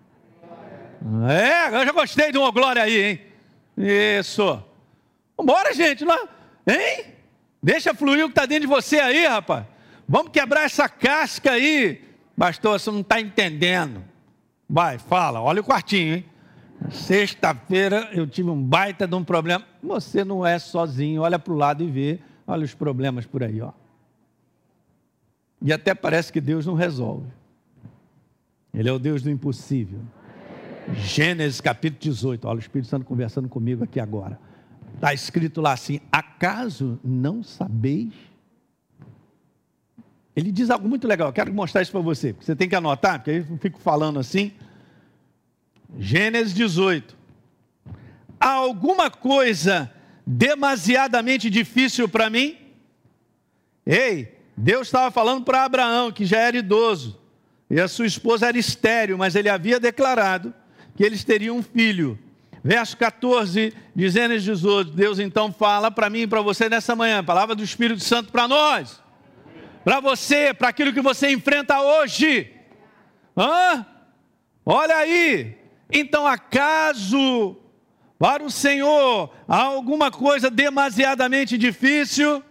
É, 1.28 1.68
eu 1.68 1.86
já 1.86 1.92
gostei 1.92 2.32
de 2.32 2.38
uma 2.38 2.52
glória 2.52 2.84
aí, 2.84 3.04
hein? 3.04 3.22
Isso. 4.20 4.64
Vambora, 5.36 5.74
gente. 5.74 6.06
Não, 6.06 6.28
hein? 6.68 7.06
Deixa 7.62 7.94
fluir 7.94 8.24
o 8.24 8.28
que 8.28 8.34
está 8.34 8.46
dentro 8.46 8.68
de 8.68 8.68
você 8.68 9.00
aí, 9.00 9.26
rapaz. 9.26 9.66
Vamos 10.08 10.32
quebrar 10.32 10.64
essa 10.64 10.88
casca 10.88 11.52
aí. 11.52 12.04
Pastor, 12.38 12.80
você 12.80 12.92
não 12.92 13.02
está 13.02 13.20
entendendo. 13.20 14.04
Vai, 14.70 14.98
fala. 14.98 15.42
Olha 15.42 15.62
o 15.62 15.64
quartinho, 15.64 16.16
hein? 16.16 16.26
Sexta-feira 16.90 18.10
eu 18.12 18.26
tive 18.26 18.50
um 18.50 18.62
baita 18.62 19.08
de 19.08 19.16
um 19.16 19.24
problema. 19.24 19.66
Você 19.84 20.24
não 20.24 20.46
é 20.46 20.58
sozinho, 20.58 21.22
olha 21.22 21.38
para 21.38 21.54
o 21.54 21.56
lado 21.56 21.84
e 21.84 21.88
vê, 21.88 22.20
olha 22.48 22.64
os 22.64 22.74
problemas 22.74 23.26
por 23.26 23.44
aí, 23.44 23.62
ó. 23.62 23.72
E 25.62 25.72
até 25.72 25.94
parece 25.94 26.34
que 26.34 26.42
Deus 26.42 26.66
não 26.66 26.74
resolve. 26.74 27.28
Ele 28.74 28.90
é 28.90 28.92
o 28.92 28.98
Deus 28.98 29.22
do 29.22 29.30
impossível. 29.30 30.00
Gênesis 30.96 31.62
capítulo 31.62 32.00
18, 32.02 32.48
olha 32.48 32.58
o 32.58 32.60
Espírito 32.60 32.90
Santo 32.90 33.06
conversando 33.06 33.48
comigo 33.48 33.84
aqui 33.84 34.00
agora. 34.00 34.40
Está 34.96 35.14
escrito 35.14 35.62
lá 35.62 35.74
assim: 35.74 36.00
acaso 36.12 37.00
não 37.04 37.44
sabeis? 37.44 38.14
Ele 40.36 40.52
diz 40.52 40.70
algo 40.70 40.88
muito 40.88 41.08
legal, 41.08 41.32
quero 41.34 41.54
mostrar 41.54 41.82
isso 41.82 41.92
para 41.92 42.02
você, 42.02 42.34
você 42.34 42.56
tem 42.56 42.70
que 42.70 42.76
anotar, 42.76 43.20
porque 43.20 43.32
aí 43.32 43.38
eu 43.38 43.58
fico 43.58 43.80
falando 43.80 44.20
assim. 44.20 44.52
Gênesis 45.98 46.54
18. 46.54 47.18
Há 48.40 48.52
alguma 48.52 49.12
coisa 49.12 49.92
demasiadamente 50.26 51.50
difícil 51.50 52.08
para 52.08 52.30
mim? 52.30 52.58
Ei, 53.86 54.38
Deus 54.56 54.88
estava 54.88 55.12
falando 55.12 55.44
para 55.44 55.66
Abraão, 55.66 56.12
que 56.12 56.26
já 56.26 56.40
era 56.40 56.58
idoso, 56.58 57.20
e 57.70 57.80
a 57.80 57.90
sua 57.90 58.06
esposa 58.06 58.48
era 58.48 58.58
estéril, 58.58 59.18
mas 59.18 59.36
ele 59.36 59.50
havia 59.50 59.80
declarado 59.80 60.54
que 60.96 61.04
eles 61.04 61.24
teriam 61.24 61.58
um 61.58 61.64
filho. 61.64 62.18
Verso 62.64 62.96
14 62.96 63.74
de 63.96 64.10
Gênesis 64.10 64.44
18, 64.44 64.92
Deus 64.92 65.18
então 65.18 65.52
fala 65.52 65.90
para 65.90 66.10
mim 66.10 66.22
e 66.22 66.28
para 66.28 66.42
você 66.42 66.70
nessa 66.70 66.96
manhã, 66.96 67.24
palavra 67.24 67.56
do 67.56 67.64
Espírito 67.64 68.04
Santo 68.04 68.32
para 68.32 68.48
nós, 68.48 69.02
para 69.84 70.00
você, 70.00 70.54
para 70.54 70.70
aquilo 70.70 70.94
que 70.94 71.02
você 71.02 71.32
enfrenta 71.32 71.82
hoje. 71.82 72.52
Hã? 73.36 73.84
Olha 74.64 74.96
aí, 74.98 75.58
então, 75.92 76.26
acaso 76.26 77.58
para 78.18 78.44
o 78.44 78.52
Senhor 78.52 79.34
há 79.48 79.64
alguma 79.64 80.10
coisa 80.10 80.50
demasiadamente 80.50 81.58
difícil? 81.58 82.44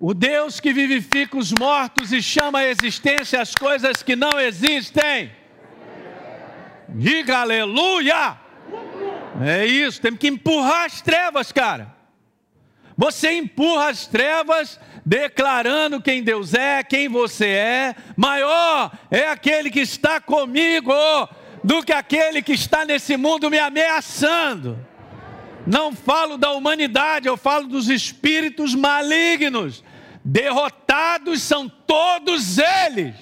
O 0.00 0.14
Deus 0.14 0.60
que 0.60 0.72
vivifica 0.72 1.36
os 1.36 1.52
mortos 1.52 2.12
e 2.12 2.22
chama 2.22 2.60
à 2.60 2.68
existência 2.68 3.40
as 3.40 3.54
coisas 3.54 4.02
que 4.02 4.16
não 4.16 4.38
existem. 4.38 5.32
Diga 6.94 7.38
aleluia! 7.38 8.38
É 9.44 9.66
isso, 9.66 10.00
temos 10.00 10.20
que 10.20 10.28
empurrar 10.28 10.84
as 10.84 11.00
trevas, 11.00 11.50
cara. 11.50 11.92
Você 12.96 13.32
empurra 13.32 13.88
as 13.88 14.06
trevas 14.06 14.78
declarando 15.04 16.00
quem 16.00 16.22
Deus 16.22 16.54
é, 16.54 16.84
quem 16.84 17.08
você 17.08 17.46
é. 17.46 17.96
Maior 18.16 18.92
é 19.10 19.26
aquele 19.26 19.70
que 19.70 19.80
está 19.80 20.20
comigo 20.20 20.92
do 21.64 21.82
que 21.82 21.92
aquele 21.92 22.40
que 22.40 22.52
está 22.52 22.84
nesse 22.84 23.16
mundo 23.16 23.50
me 23.50 23.58
ameaçando. 23.58 24.78
Não 25.66 25.92
falo 25.92 26.38
da 26.38 26.52
humanidade, 26.52 27.26
eu 27.26 27.36
falo 27.36 27.66
dos 27.66 27.88
espíritos 27.88 28.72
malignos. 28.74 29.82
Derrotados 30.24 31.42
são 31.42 31.68
todos 31.68 32.58
eles. 32.58 33.16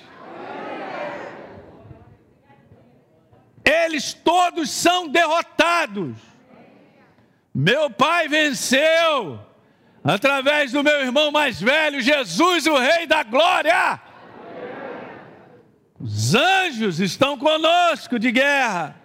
Eles 3.72 4.12
todos 4.12 4.70
são 4.70 5.08
derrotados. 5.08 6.16
Meu 7.54 7.90
pai 7.90 8.28
venceu 8.28 9.40
através 10.02 10.72
do 10.72 10.82
meu 10.82 11.00
irmão 11.00 11.30
mais 11.30 11.60
velho, 11.60 12.00
Jesus, 12.00 12.66
o 12.66 12.76
Rei 12.78 13.06
da 13.06 13.22
Glória. 13.22 14.00
Os 16.00 16.34
anjos 16.34 16.98
estão 16.98 17.38
conosco 17.38 18.18
de 18.18 18.32
guerra. 18.32 18.96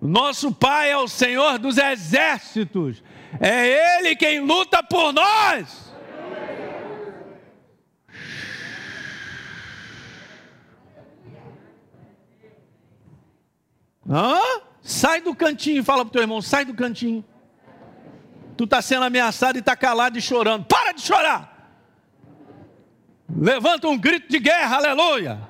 Nosso 0.00 0.52
Pai 0.52 0.90
é 0.90 0.96
o 0.96 1.08
Senhor 1.08 1.58
dos 1.58 1.78
exércitos. 1.78 3.02
É 3.40 3.98
Ele 3.98 4.16
quem 4.16 4.40
luta 4.40 4.82
por 4.82 5.12
nós. 5.12 5.89
Hã? 14.10 14.60
Sai 14.82 15.20
do 15.20 15.34
cantinho, 15.34 15.84
fala 15.84 16.04
para 16.04 16.08
o 16.08 16.12
teu 16.12 16.22
irmão, 16.22 16.42
sai 16.42 16.64
do 16.64 16.74
cantinho 16.74 17.24
tu 18.60 18.64
está 18.64 18.82
sendo 18.82 19.04
ameaçado 19.06 19.56
e 19.56 19.60
está 19.60 19.74
calado 19.74 20.18
e 20.18 20.20
chorando. 20.20 20.66
Para 20.66 20.92
de 20.92 21.00
chorar! 21.00 21.48
Levanta 23.34 23.88
um 23.88 23.96
grito 23.96 24.28
de 24.28 24.38
guerra, 24.38 24.76
aleluia! 24.76 25.40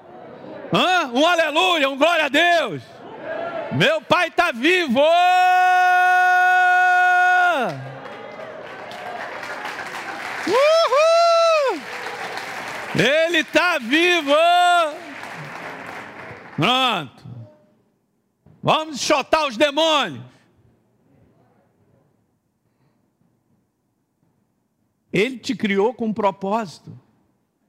Hã? 0.73 1.11
Um 1.12 1.26
aleluia, 1.26 1.90
um 1.90 1.99
glória 1.99 2.26
a 2.26 2.29
Deus! 2.29 2.85
Meu 3.73 4.00
pai 4.00 4.29
está 4.29 4.52
vivo! 4.52 5.00
Uhul! 10.47 11.81
Ele 12.95 13.38
está 13.38 13.79
vivo! 13.81 14.37
Pronto. 16.55 17.20
Vamos 18.62 19.00
chotar 19.00 19.47
os 19.47 19.57
demônios. 19.57 20.25
Ele 25.12 25.38
te 25.38 25.55
criou 25.55 25.93
com 25.93 26.07
um 26.07 26.12
propósito. 26.12 26.97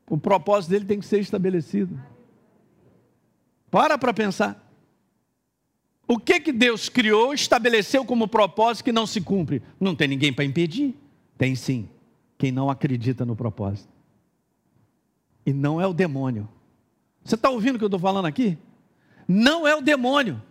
O 0.08 0.18
propósito 0.18 0.72
dele 0.72 0.86
tem 0.86 1.00
que 1.00 1.06
ser 1.06 1.20
estabelecido. 1.20 2.00
Para 3.70 3.98
para 3.98 4.14
pensar. 4.14 4.68
O 6.08 6.20
que 6.20 6.42
que 6.42 6.52
Deus 6.52 6.90
criou, 6.90 7.34
estabeleceu 7.34 8.04
como 8.04 8.28
propósito 8.28 8.84
que 8.84 8.92
não 8.92 9.08
se 9.08 9.22
cumpre? 9.22 9.64
Não 9.80 9.96
tem 9.96 10.10
ninguém 10.10 10.34
para 10.34 10.44
impedir? 10.44 10.94
Tem 11.38 11.56
sim. 11.56 11.90
Quem 12.38 12.52
não 12.52 12.70
acredita 12.70 13.26
no 13.26 13.36
propósito. 13.36 13.90
E 15.46 15.54
não 15.54 15.80
é 15.80 15.88
o 15.88 15.94
demônio. 15.94 16.50
Você 17.24 17.36
está 17.36 17.50
ouvindo 17.50 17.76
o 17.76 17.78
que 17.78 17.84
eu 17.86 17.88
estou 17.88 18.00
falando 18.00 18.26
aqui? 18.26 18.58
Não 19.28 19.66
é 19.66 19.74
o 19.74 19.82
demônio. 19.82 20.42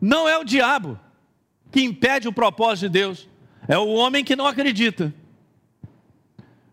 Não 0.00 0.28
é 0.28 0.36
o 0.38 0.44
diabo. 0.44 0.98
que 1.70 1.82
impede 1.82 2.28
o 2.28 2.32
propósito 2.32 2.82
de 2.82 2.88
Deus? 2.90 3.28
É 3.66 3.76
o 3.76 3.88
homem 3.88 4.22
que 4.22 4.36
não 4.36 4.46
acredita. 4.46 5.12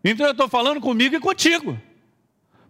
Então 0.04 0.26
eu 0.26 0.32
estou 0.32 0.48
falando 0.48 0.80
comigo 0.80 1.16
e 1.16 1.20
contigo. 1.20 1.80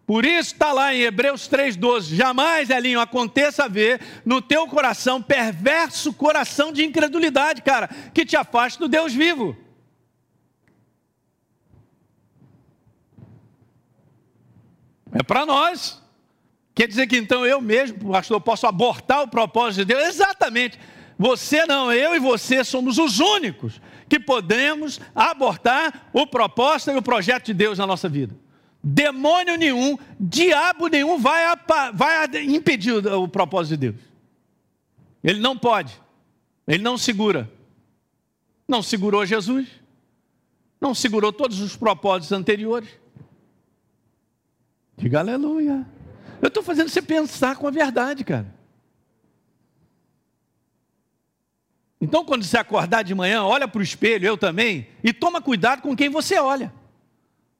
Por 0.05 0.25
isso 0.25 0.53
está 0.53 0.73
lá 0.73 0.93
em 0.93 1.01
Hebreus 1.01 1.47
3,12: 1.47 2.15
jamais, 2.15 2.69
Elinho, 2.69 2.99
aconteça 2.99 3.69
ver 3.69 4.01
no 4.25 4.41
teu 4.41 4.67
coração 4.67 5.21
perverso 5.21 6.13
coração 6.13 6.71
de 6.71 6.83
incredulidade, 6.83 7.61
cara, 7.61 7.87
que 8.13 8.25
te 8.25 8.35
afaste 8.35 8.79
do 8.79 8.87
Deus 8.87 9.13
vivo. 9.13 9.55
É 15.13 15.23
para 15.23 15.45
nós. 15.45 16.01
Quer 16.81 16.87
dizer 16.87 17.05
que 17.05 17.15
então 17.15 17.45
eu 17.45 17.61
mesmo, 17.61 18.11
pastor, 18.11 18.41
posso 18.41 18.65
abortar 18.65 19.21
o 19.21 19.27
propósito 19.27 19.85
de 19.85 19.93
Deus? 19.93 20.03
Exatamente. 20.03 20.79
Você 21.15 21.63
não, 21.67 21.93
eu 21.93 22.15
e 22.15 22.19
você 22.19 22.63
somos 22.63 22.97
os 22.97 23.19
únicos 23.19 23.79
que 24.09 24.19
podemos 24.19 24.99
abortar 25.13 26.09
o 26.11 26.25
propósito 26.25 26.89
e 26.89 26.97
o 26.97 27.01
projeto 27.03 27.45
de 27.45 27.53
Deus 27.53 27.77
na 27.77 27.85
nossa 27.85 28.09
vida. 28.09 28.35
Demônio 28.83 29.57
nenhum, 29.57 29.95
diabo 30.19 30.87
nenhum 30.87 31.19
vai, 31.19 31.43
vai 31.93 32.43
impedir 32.45 32.93
o 32.93 33.27
propósito 33.27 33.77
de 33.77 33.91
Deus. 33.91 34.01
Ele 35.23 35.39
não 35.39 35.55
pode, 35.55 36.01
ele 36.67 36.81
não 36.81 36.97
segura. 36.97 37.47
Não 38.67 38.81
segurou 38.81 39.23
Jesus, 39.23 39.67
não 40.81 40.95
segurou 40.95 41.31
todos 41.31 41.59
os 41.59 41.75
propósitos 41.75 42.31
anteriores. 42.31 42.89
Diga 44.97 45.19
aleluia. 45.19 45.85
Eu 46.41 46.47
estou 46.47 46.63
fazendo 46.63 46.89
você 46.89 47.01
pensar 47.01 47.55
com 47.55 47.67
a 47.67 47.71
verdade, 47.71 48.23
cara. 48.23 48.53
Então, 51.99 52.25
quando 52.25 52.43
você 52.43 52.57
acordar 52.57 53.03
de 53.03 53.13
manhã, 53.13 53.43
olha 53.43 53.67
para 53.67 53.79
o 53.79 53.83
espelho, 53.83 54.25
eu 54.25 54.35
também, 54.35 54.87
e 55.03 55.13
toma 55.13 55.39
cuidado 55.39 55.83
com 55.83 55.95
quem 55.95 56.09
você 56.09 56.39
olha. 56.39 56.73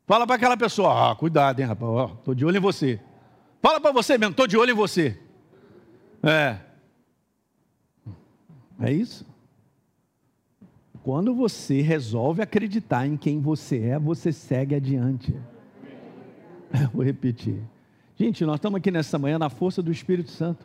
Fala 0.08 0.25
para 0.25 0.36
aquela 0.36 0.58
pessoa: 0.58 1.12
ah, 1.12 1.15
cuidado, 1.15 1.60
hein, 1.60 1.68
rapaz, 1.68 2.12
estou 2.18 2.34
de 2.34 2.44
olho 2.44 2.58
em 2.58 2.62
você. 2.62 3.00
Fala 3.62 3.80
para 3.80 3.91
você 3.91 4.18
mesmo, 4.18 4.32
estou 4.32 4.48
de 4.48 4.58
olho 4.58 4.72
em 4.72 4.75
você. 4.75 5.20
É. 6.24 6.58
É 8.80 8.91
isso. 8.91 9.25
Quando 11.03 11.34
você 11.34 11.82
resolve 11.82 12.41
acreditar 12.41 13.06
em 13.08 13.15
quem 13.18 13.39
você 13.39 13.80
é, 13.80 14.00
você 14.00 14.32
segue 14.32 14.75
adiante. 14.75 15.36
Eu 16.74 16.89
vou 16.89 17.03
repetir. 17.03 17.62
Gente, 18.22 18.46
nós 18.46 18.58
estamos 18.58 18.78
aqui 18.78 18.92
nessa 18.92 19.18
manhã 19.18 19.40
na 19.40 19.50
força 19.50 19.82
do 19.82 19.92
Espírito 19.92 20.30
Santo. 20.30 20.63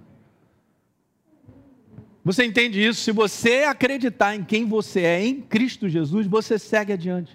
Você 2.23 2.45
entende 2.45 2.87
isso? 2.87 3.01
Se 3.01 3.11
você 3.11 3.63
acreditar 3.63 4.37
em 4.37 4.45
quem 4.45 4.67
você 4.67 5.01
é 5.01 5.25
em 5.25 5.41
Cristo 5.41 5.89
Jesus, 5.89 6.27
você 6.27 6.59
segue 6.59 6.93
adiante. 6.93 7.35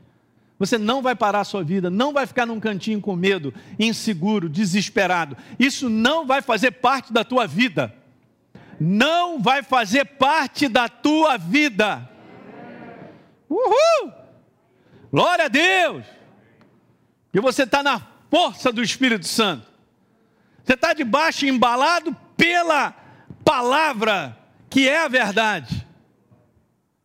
Você 0.60 0.78
não 0.78 1.02
vai 1.02 1.16
parar 1.16 1.40
a 1.40 1.44
sua 1.44 1.64
vida, 1.64 1.90
não 1.90 2.14
vai 2.14 2.28
ficar 2.28 2.46
num 2.46 2.60
cantinho 2.60 3.02
com 3.02 3.16
medo, 3.16 3.52
inseguro, 3.80 4.48
desesperado. 4.48 5.36
Isso 5.58 5.90
não 5.90 6.24
vai 6.28 6.44
fazer 6.44 6.70
parte 6.70 7.12
da 7.12 7.24
tua 7.24 7.48
vida. 7.48 7.92
Não 8.80 9.42
vai 9.42 9.64
fazer 9.64 10.06
parte 10.06 10.68
da 10.68 10.88
tua 10.88 11.36
vida. 11.36 12.08
Uhul! 13.50 14.14
Glória 15.12 15.46
a 15.46 15.48
Deus! 15.48 16.06
Que 17.34 17.42
você 17.42 17.64
está 17.64 17.82
na 17.82 18.00
força 18.30 18.72
do 18.72 18.84
Espírito 18.84 19.28
Santo. 19.28 19.71
Você 20.64 20.74
está 20.74 20.94
debaixo, 20.94 21.46
embalado 21.46 22.16
pela 22.38 22.92
palavra 23.44 24.38
que 24.70 24.88
é 24.88 25.04
a 25.04 25.08
verdade. 25.08 25.86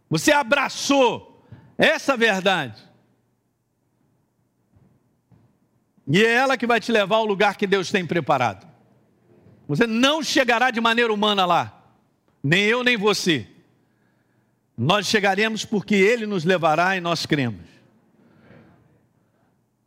Você 0.08 0.32
abraçou 0.32 1.44
essa 1.76 2.16
verdade. 2.16 2.80
E 6.06 6.22
é 6.22 6.32
ela 6.32 6.56
que 6.56 6.66
vai 6.66 6.78
te 6.78 6.92
levar 6.92 7.16
ao 7.16 7.26
lugar 7.26 7.56
que 7.56 7.66
Deus 7.66 7.90
tem 7.90 8.06
preparado. 8.06 8.66
Você 9.66 9.86
não 9.86 10.22
chegará 10.22 10.70
de 10.70 10.80
maneira 10.80 11.12
humana 11.12 11.44
lá, 11.44 11.82
nem 12.42 12.62
eu 12.62 12.84
nem 12.84 12.96
você. 12.96 13.48
Nós 14.78 15.06
chegaremos 15.06 15.64
porque 15.64 15.96
Ele 15.96 16.26
nos 16.26 16.44
levará 16.44 16.96
e 16.96 17.00
nós 17.00 17.26
cremos. 17.26 17.66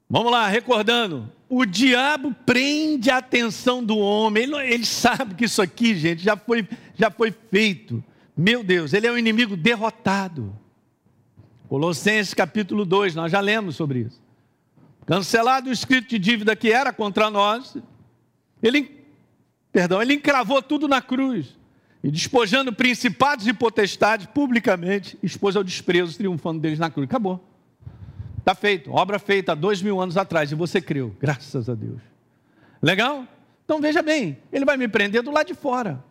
Vamos 0.09 0.31
lá, 0.31 0.47
recordando. 0.47 1.31
O 1.49 1.65
diabo 1.65 2.33
prende 2.45 3.09
a 3.09 3.17
atenção 3.17 3.83
do 3.83 3.97
homem. 3.97 4.43
Ele, 4.43 4.55
ele, 4.55 4.85
sabe 4.85 5.33
que 5.33 5.45
isso 5.45 5.61
aqui, 5.61 5.95
gente, 5.95 6.21
já 6.21 6.37
foi, 6.37 6.67
já 6.95 7.09
foi 7.09 7.33
feito. 7.49 8.03
Meu 8.37 8.63
Deus, 8.63 8.93
ele 8.93 9.07
é 9.07 9.11
um 9.11 9.17
inimigo 9.17 9.57
derrotado. 9.57 10.55
Colossenses 11.67 12.35
capítulo 12.35 12.85
2, 12.85 13.15
nós 13.15 13.31
já 13.31 13.39
lemos 13.39 13.75
sobre 13.75 14.01
isso. 14.01 14.21
Cancelado 15.07 15.69
o 15.69 15.73
escrito 15.73 16.07
de 16.07 16.19
dívida 16.19 16.55
que 16.55 16.71
era 16.71 16.93
contra 16.93 17.31
nós, 17.31 17.75
ele, 18.61 19.03
perdão, 19.71 19.99
ele 19.99 20.13
encravou 20.13 20.61
tudo 20.61 20.87
na 20.87 21.01
cruz. 21.01 21.57
E 22.03 22.11
despojando 22.11 22.71
principados 22.71 23.47
e 23.47 23.53
potestades 23.53 24.27
publicamente, 24.27 25.17
expôs 25.21 25.55
ao 25.55 25.63
desprezo, 25.63 26.15
triunfando 26.15 26.59
deles 26.59 26.77
na 26.77 26.91
cruz. 26.91 27.09
Acabou. 27.09 27.43
Está 28.49 28.59
feito, 28.59 28.91
obra 28.91 29.19
feita 29.19 29.51
há 29.51 29.55
dois 29.55 29.79
mil 29.79 30.01
anos 30.01 30.17
atrás 30.17 30.51
e 30.51 30.55
você 30.55 30.81
creu, 30.81 31.15
graças 31.19 31.69
a 31.69 31.75
Deus. 31.75 32.01
Legal? 32.81 33.23
Então 33.63 33.79
veja 33.79 34.01
bem, 34.01 34.39
ele 34.51 34.65
vai 34.65 34.75
me 34.75 34.87
prender 34.87 35.21
do 35.21 35.29
lado 35.29 35.45
de 35.45 35.53
fora. 35.53 36.03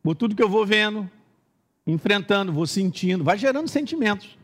Por 0.00 0.14
tudo 0.14 0.36
que 0.36 0.42
eu 0.42 0.48
vou 0.48 0.64
vendo, 0.64 1.10
enfrentando, 1.84 2.52
vou 2.52 2.68
sentindo, 2.68 3.24
vai 3.24 3.36
gerando 3.36 3.66
sentimentos. 3.66 4.38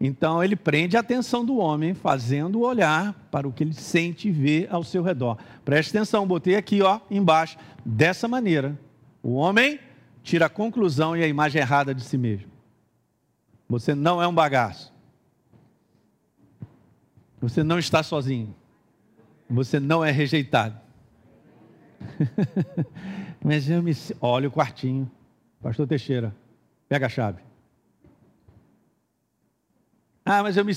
Então 0.00 0.42
ele 0.42 0.56
prende 0.56 0.96
a 0.96 1.00
atenção 1.00 1.44
do 1.44 1.58
homem, 1.58 1.92
fazendo 1.92 2.62
olhar 2.62 3.12
para 3.30 3.46
o 3.46 3.52
que 3.52 3.62
ele 3.62 3.74
sente 3.74 4.28
e 4.28 4.30
vê 4.30 4.66
ao 4.70 4.82
seu 4.82 5.02
redor. 5.02 5.36
Preste 5.62 5.94
atenção, 5.94 6.26
botei 6.26 6.56
aqui, 6.56 6.80
ó, 6.80 7.00
embaixo, 7.10 7.58
dessa 7.84 8.26
maneira. 8.26 8.80
O 9.22 9.34
homem 9.34 9.78
tira 10.22 10.46
a 10.46 10.48
conclusão 10.48 11.14
e 11.14 11.22
a 11.22 11.28
imagem 11.28 11.60
errada 11.60 11.94
de 11.94 12.02
si 12.02 12.16
mesmo. 12.16 12.48
Você 13.68 13.94
não 13.94 14.22
é 14.22 14.26
um 14.26 14.34
bagaço. 14.34 14.93
Você 17.40 17.62
não 17.62 17.78
está 17.78 18.02
sozinho. 18.02 18.54
Você 19.48 19.78
não 19.78 20.04
é 20.04 20.10
rejeitado. 20.10 20.78
Mas 23.44 23.68
eu 23.68 23.82
me. 23.82 23.92
Olha 24.20 24.48
o 24.48 24.52
quartinho. 24.52 25.10
Pastor 25.62 25.86
Teixeira, 25.86 26.34
pega 26.88 27.06
a 27.06 27.08
chave. 27.08 27.42
Ah, 30.24 30.42
mas 30.42 30.56
eu 30.56 30.64
me. 30.64 30.72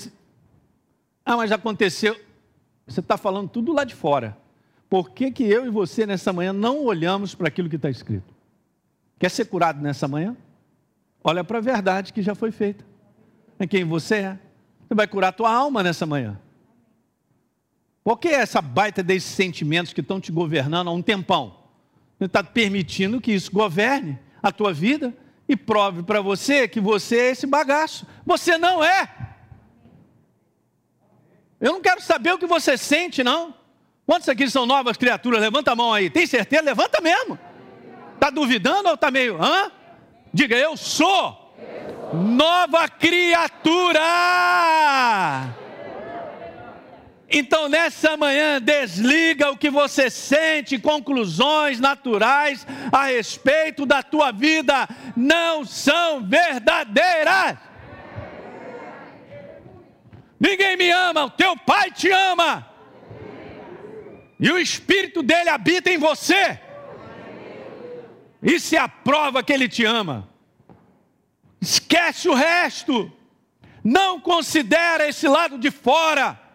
Ah, 1.26 1.36
mas 1.36 1.52
aconteceu. 1.52 2.17
Você 2.86 3.02
está 3.02 3.17
falando 3.17 3.50
tudo 3.50 3.74
lá 3.74 3.84
de 3.84 3.93
fora. 3.93 4.38
Por 4.89 5.10
que, 5.12 5.32
que 5.32 5.43
eu 5.43 5.65
e 5.65 5.70
você 5.70 6.06
nessa 6.06 6.32
manhã 6.32 6.54
não 6.54 6.86
olhamos 6.86 7.36
para 7.36 7.50
aquilo 7.50 7.70
que 7.70 7.76
está 7.76 7.89
escrito? 7.89 8.34
Quer 9.20 9.30
ser 9.30 9.46
curado 9.46 9.82
nessa 9.82 10.08
manhã? 10.08 10.38
Olha 11.24 11.43
para 11.43 11.58
a 11.58 11.62
verdade 11.62 12.13
que 12.13 12.22
já 12.22 12.34
foi 12.34 12.52
feita. 12.52 12.86
É 13.60 13.67
quem 13.67 13.84
você 13.84 14.15
é. 14.15 14.39
Você 14.88 14.96
vai 14.96 15.08
curar 15.08 15.30
a 15.30 15.34
tua 15.34 15.52
alma 15.52 15.84
nessa 15.84 16.06
manhã. 16.06 16.39
Por 18.08 18.17
que 18.17 18.30
essa 18.30 18.62
baita 18.62 19.04
desses 19.04 19.30
sentimentos 19.30 19.91
que 19.91 20.00
estão 20.00 20.17
te 20.17 20.32
governando 20.32 20.88
há 20.88 20.93
um 20.93 21.02
tempão? 21.02 21.58
Você 22.17 22.24
está 22.24 22.41
permitindo 22.41 23.20
que 23.20 23.34
isso 23.34 23.52
governe 23.52 24.17
a 24.41 24.50
tua 24.50 24.72
vida 24.72 25.13
e 25.46 25.58
prove 25.58 26.04
para 26.04 26.22
você 26.22 26.70
que 26.70 26.80
você 26.80 27.17
é 27.17 27.32
esse 27.32 27.46
bagaço. 27.46 28.08
Você 28.26 28.58
não 28.58 28.82
é. 28.82 29.10
Eu 31.60 31.74
não 31.74 31.82
quero 31.82 32.02
saber 32.02 32.32
o 32.32 32.38
que 32.38 32.48
você 32.48 32.78
sente, 32.78 33.26
não. 33.26 33.54
Quantos 34.06 34.30
aqui 34.30 34.50
são 34.50 34.65
novas 34.65 34.96
criaturas? 34.96 35.41
Levanta 35.41 35.74
a 35.74 35.76
mão 35.76 35.91
aí. 35.91 36.10
Tem 36.10 36.26
certeza? 36.26 36.63
Levanta 36.63 37.02
mesmo. 37.02 37.38
Está 38.13 38.30
duvidando 38.30 38.88
ou 38.88 38.96
está 38.96 39.12
meio. 39.12 39.38
Hã? 39.43 39.70
Diga, 40.34 40.56
eu 40.56 40.78
sou 40.78 41.54
nova 42.13 42.88
criatura. 42.88 44.00
Então, 47.30 47.68
nessa 47.68 48.16
manhã, 48.16 48.62
desliga 48.62 49.52
o 49.52 49.58
que 49.58 49.70
você 49.70 50.10
sente, 50.10 50.80
conclusões 50.80 51.78
naturais 51.80 52.66
a 52.92 53.08
respeito 53.08 53.86
da 53.86 54.02
tua 54.02 54.32
vida 54.32 54.88
não 55.16 55.66
são 55.66 56.24
verdadeiras. 56.24 57.58
Ninguém 60.40 60.78
me 60.78 60.90
ama, 60.90 61.26
o 61.26 61.30
teu 61.30 61.58
pai 61.58 61.92
te 61.92 62.10
ama. 62.10 62.66
E 64.40 64.50
o 64.50 64.58
espírito 64.58 65.22
dele 65.22 65.50
habita 65.50 65.90
em 65.90 65.98
você. 65.98 66.60
Isso 68.42 68.76
é 68.76 68.78
a 68.78 68.88
prova 68.88 69.44
que 69.44 69.52
ele 69.52 69.68
te 69.68 69.84
ama. 69.84 70.30
Esquece 71.60 72.30
o 72.30 72.36
resto. 72.36 73.12
Não 73.84 74.20
considera 74.20 75.08
esse 75.10 75.28
lado 75.28 75.58
de 75.58 75.72
fora. 75.72 76.47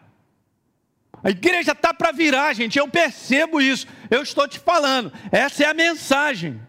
A 1.23 1.31
igreja 1.31 1.73
está 1.73 1.95
para 1.95 2.11
virar, 2.11 2.53
gente. 2.53 2.79
Eu 2.79 2.89
percebo 2.89 3.61
isso. 3.61 3.87
Eu 4.11 4.23
estou 4.23 4.49
te 4.49 4.59
falando. 4.59 5.13
Essa 5.31 5.65
é 5.65 5.67
a 5.67 5.75
mensagem. 5.75 6.61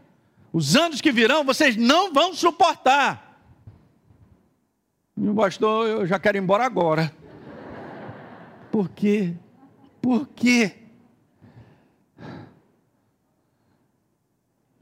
Os 0.51 0.75
anos 0.75 1.01
que 1.01 1.11
virão, 1.11 1.43
vocês 1.43 1.75
não 1.75 2.13
vão 2.13 2.33
suportar. 2.33 3.39
Meu 5.15 5.33
pastor, 5.33 5.87
eu 5.87 6.07
já 6.07 6.19
quero 6.19 6.37
ir 6.37 6.41
embora 6.41 6.65
agora. 6.65 7.11
Por 8.71 8.89
quê? 8.89 9.33
Por 10.01 10.27
quê? 10.27 10.75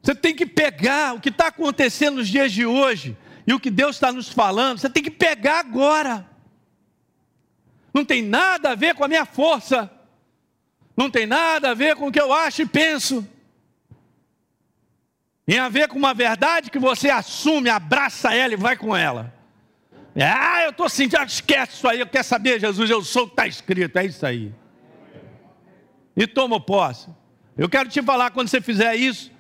Você 0.02 0.16
tem 0.16 0.36
que 0.36 0.46
pegar 0.46 1.14
o 1.14 1.22
que 1.22 1.30
está 1.30 1.48
acontecendo 1.48 2.16
nos 2.16 2.28
dias 2.28 2.52
de 2.52 2.66
hoje 2.66 3.16
e 3.46 3.54
o 3.54 3.60
que 3.60 3.70
Deus 3.70 3.96
está 3.96 4.12
nos 4.12 4.30
falando, 4.30 4.80
você 4.80 4.90
tem 4.90 5.04
que 5.04 5.12
pegar 5.12 5.60
agora. 5.60 6.31
Não 7.94 8.06
tem 8.06 8.22
nada 8.22 8.72
a 8.72 8.76
ver 8.76 8.96
com 8.96 9.04
a 9.04 9.08
minha 9.08 9.26
força, 9.26 9.92
não 10.96 11.10
tem 11.10 11.26
nada 11.26 11.72
a 11.72 11.74
ver 11.74 11.96
com 11.96 12.08
o 12.08 12.12
que 12.12 12.22
eu 12.22 12.34
acho 12.34 12.62
e 12.62 12.66
penso. 12.66 13.28
Tem 15.46 15.60
a 15.60 15.70
ver 15.70 15.88
com 15.88 15.98
uma 15.98 16.14
verdade 16.14 16.72
que 16.72 16.80
você 16.80 17.10
assume, 17.10 17.70
abraça 17.70 18.34
ela 18.34 18.54
e 18.54 18.58
vai 18.58 18.78
com 18.78 18.96
ela. 18.96 19.34
Ah, 20.16 20.64
eu 20.64 20.72
estou 20.72 20.90
sentindo, 20.90 21.24
esquece 21.24 21.74
isso 21.74 21.88
aí, 21.88 22.00
eu 22.00 22.08
quero 22.08 22.24
saber, 22.24 22.60
Jesus, 22.60 22.90
eu 22.90 23.04
sou 23.04 23.24
o 23.24 23.28
que 23.28 23.34
está 23.34 23.48
escrito, 23.48 23.98
é 23.98 24.06
isso 24.06 24.26
aí. 24.26 24.54
E 26.16 26.28
toma 26.28 26.60
posse. 26.60 27.10
Eu 27.58 27.70
quero 27.70 27.90
te 27.90 28.02
falar, 28.02 28.32
quando 28.32 28.50
você 28.50 28.62
fizer 28.62 28.96
isso, 28.96 29.32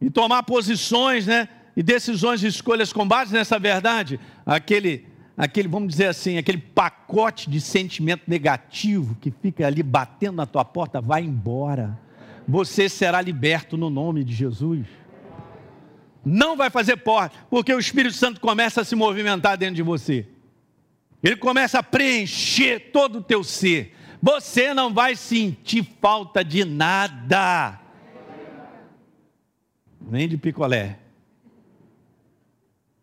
e 0.00 0.10
tomar 0.10 0.42
posições, 0.42 1.26
né? 1.26 1.48
E 1.76 1.82
decisões 1.82 2.42
e 2.42 2.48
escolhas 2.48 2.92
com 2.92 3.06
base 3.06 3.32
nessa 3.32 3.58
verdade, 3.58 4.18
aquele, 4.44 5.06
aquele, 5.36 5.68
vamos 5.68 5.88
dizer 5.88 6.06
assim, 6.06 6.38
aquele 6.38 6.58
pacote 6.58 7.50
de 7.50 7.60
sentimento 7.60 8.22
negativo 8.26 9.16
que 9.20 9.30
fica 9.30 9.66
ali 9.66 9.82
batendo 9.82 10.36
na 10.36 10.46
tua 10.46 10.64
porta, 10.64 11.00
vai 11.00 11.22
embora. 11.22 11.98
Você 12.46 12.88
será 12.88 13.20
liberto 13.20 13.76
no 13.76 13.88
nome 13.88 14.24
de 14.24 14.34
Jesus. 14.34 14.86
Não 16.24 16.56
vai 16.56 16.70
fazer 16.70 16.96
porta, 16.98 17.36
porque 17.50 17.72
o 17.72 17.78
Espírito 17.78 18.14
Santo 18.14 18.40
começa 18.40 18.80
a 18.82 18.84
se 18.84 18.94
movimentar 18.94 19.56
dentro 19.56 19.76
de 19.76 19.82
você. 19.82 20.26
Ele 21.22 21.36
começa 21.36 21.78
a 21.78 21.82
preencher 21.82 22.90
todo 22.92 23.18
o 23.18 23.22
teu 23.22 23.42
ser. 23.42 23.94
Você 24.20 24.72
não 24.72 24.92
vai 24.92 25.16
sentir 25.16 25.86
falta 26.00 26.44
de 26.44 26.64
nada 26.64 27.80
nem 30.12 30.28
de 30.28 30.36
picolé. 30.36 30.98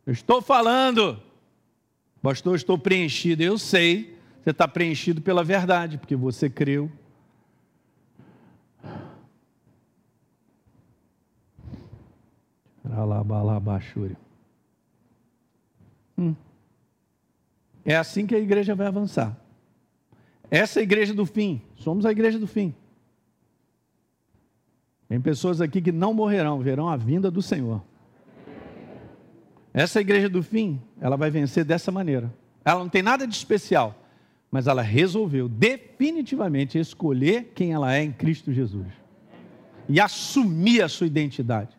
Eu 0.06 0.14
estou 0.14 0.42
falando, 0.42 1.22
pastor, 2.22 2.56
estou 2.56 2.78
preenchido. 2.78 3.44
Eu 3.44 3.58
sei, 3.58 4.18
você 4.44 4.52
está 4.52 4.68
preenchido 4.68 5.22
pela 5.22 5.44
verdade, 5.44 5.98
porque 5.98 6.16
você 6.16 6.50
creu. 6.50 6.92
Hum. 16.18 16.36
É 17.86 17.96
assim 17.96 18.26
que 18.26 18.36
a 18.36 18.40
igreja 18.40 18.76
vai 18.76 18.88
avançar. 18.88 19.38
Essa 20.52 20.80
é 20.80 20.82
a 20.82 20.84
igreja 20.84 21.14
do 21.14 21.26
fim. 21.26 21.62
Somos 21.76 22.06
a 22.06 22.12
igreja 22.12 22.40
do 22.40 22.48
fim. 22.48 22.74
Tem 25.08 25.20
pessoas 25.20 25.60
aqui 25.62 25.82
que 25.82 25.92
não 25.92 26.14
morrerão, 26.14 26.60
verão 26.60 26.88
a 26.88 26.96
vinda 26.96 27.32
do 27.32 27.42
Senhor. 27.42 27.82
Essa 29.74 30.02
igreja 30.02 30.28
do 30.28 30.42
fim, 30.42 30.82
ela 31.00 31.16
vai 31.16 31.30
vencer 31.30 31.64
dessa 31.64 31.92
maneira. 31.92 32.34
Ela 32.66 32.80
não 32.80 32.90
tem 32.90 33.02
nada 33.02 33.28
de 33.28 33.36
especial, 33.36 34.04
mas 34.52 34.68
ela 34.68 34.82
resolveu 34.82 35.48
definitivamente 35.48 36.78
escolher 36.78 37.52
quem 37.56 37.74
ela 37.74 37.94
é 37.96 38.04
em 38.04 38.12
Cristo 38.12 38.52
Jesus 38.52 38.88
e 39.88 40.00
assumir 40.00 40.82
a 40.82 40.90
sua 40.90 41.08
identidade. 41.08 41.78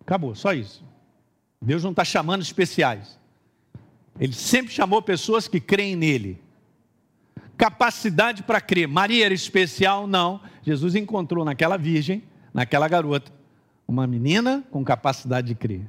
Acabou, 0.00 0.34
só 0.34 0.52
isso. 0.52 0.84
Deus 1.60 1.82
não 1.82 1.90
está 1.90 2.04
chamando 2.04 2.42
especiais. 2.42 3.18
Ele 4.18 4.32
sempre 4.32 4.72
chamou 4.72 5.02
pessoas 5.02 5.48
que 5.48 5.60
creem 5.60 5.96
nele 5.96 6.40
capacidade 7.56 8.42
para 8.42 8.60
crer. 8.60 8.86
Maria 8.86 9.24
era 9.24 9.34
especial? 9.34 10.06
Não. 10.06 10.40
Jesus 10.62 10.94
encontrou 10.94 11.44
naquela 11.44 11.76
virgem, 11.76 12.22
naquela 12.52 12.86
garota, 12.86 13.32
uma 13.88 14.06
menina 14.06 14.64
com 14.70 14.84
capacidade 14.84 15.48
de 15.48 15.54
crer. 15.54 15.88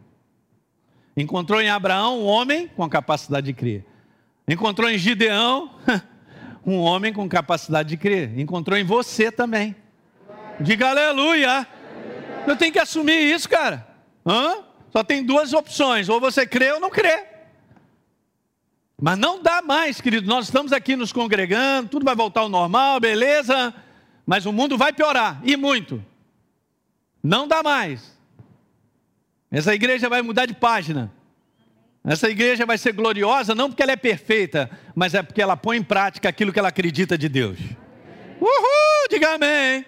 Encontrou 1.17 1.59
em 1.59 1.67
Abraão 1.67 2.21
um 2.21 2.25
homem 2.25 2.67
com 2.67 2.87
capacidade 2.87 3.47
de 3.47 3.53
crer. 3.53 3.83
Encontrou 4.47 4.87
em 4.87 4.99
Gideão 4.99 5.71
um 6.63 6.77
homem 6.77 7.11
com 7.11 7.27
capacidade 7.27 7.89
de 7.89 7.97
crer. 7.97 8.37
Encontrou 8.39 8.77
em 8.77 8.83
você 8.83 9.31
também. 9.31 9.75
Diga 10.59 10.91
aleluia. 10.91 11.67
Eu 12.45 12.55
tenho 12.55 12.71
que 12.71 12.77
assumir 12.77 13.33
isso, 13.33 13.49
cara. 13.49 13.87
Hã? 14.23 14.63
Só 14.91 15.03
tem 15.03 15.23
duas 15.25 15.53
opções: 15.53 16.07
ou 16.07 16.19
você 16.19 16.45
crê 16.45 16.71
ou 16.71 16.79
não 16.79 16.91
crê. 16.91 17.25
Mas 18.99 19.17
não 19.17 19.41
dá 19.41 19.61
mais, 19.61 19.99
querido. 19.99 20.27
Nós 20.27 20.45
estamos 20.45 20.71
aqui 20.71 20.95
nos 20.95 21.11
congregando, 21.11 21.89
tudo 21.89 22.05
vai 22.05 22.15
voltar 22.15 22.41
ao 22.41 22.49
normal, 22.49 22.99
beleza? 22.99 23.73
Mas 24.25 24.45
o 24.45 24.53
mundo 24.53 24.77
vai 24.77 24.93
piorar, 24.93 25.39
e 25.43 25.55
muito. 25.55 26.03
Não 27.23 27.47
dá 27.47 27.63
mais. 27.63 28.16
Essa 29.49 29.73
igreja 29.73 30.09
vai 30.09 30.21
mudar 30.21 30.45
de 30.45 30.53
página. 30.53 31.11
Essa 32.03 32.29
igreja 32.29 32.65
vai 32.65 32.77
ser 32.77 32.93
gloriosa 32.93 33.53
não 33.53 33.69
porque 33.69 33.83
ela 33.83 33.91
é 33.91 33.97
perfeita, 33.97 34.69
mas 34.95 35.13
é 35.13 35.21
porque 35.21 35.41
ela 35.41 35.57
põe 35.57 35.77
em 35.77 35.83
prática 35.83 36.29
aquilo 36.29 36.53
que 36.53 36.59
ela 36.59 36.69
acredita 36.69 37.17
de 37.17 37.27
Deus. 37.27 37.59
Uhul, 38.39 39.09
diga 39.09 39.35
amém. 39.35 39.85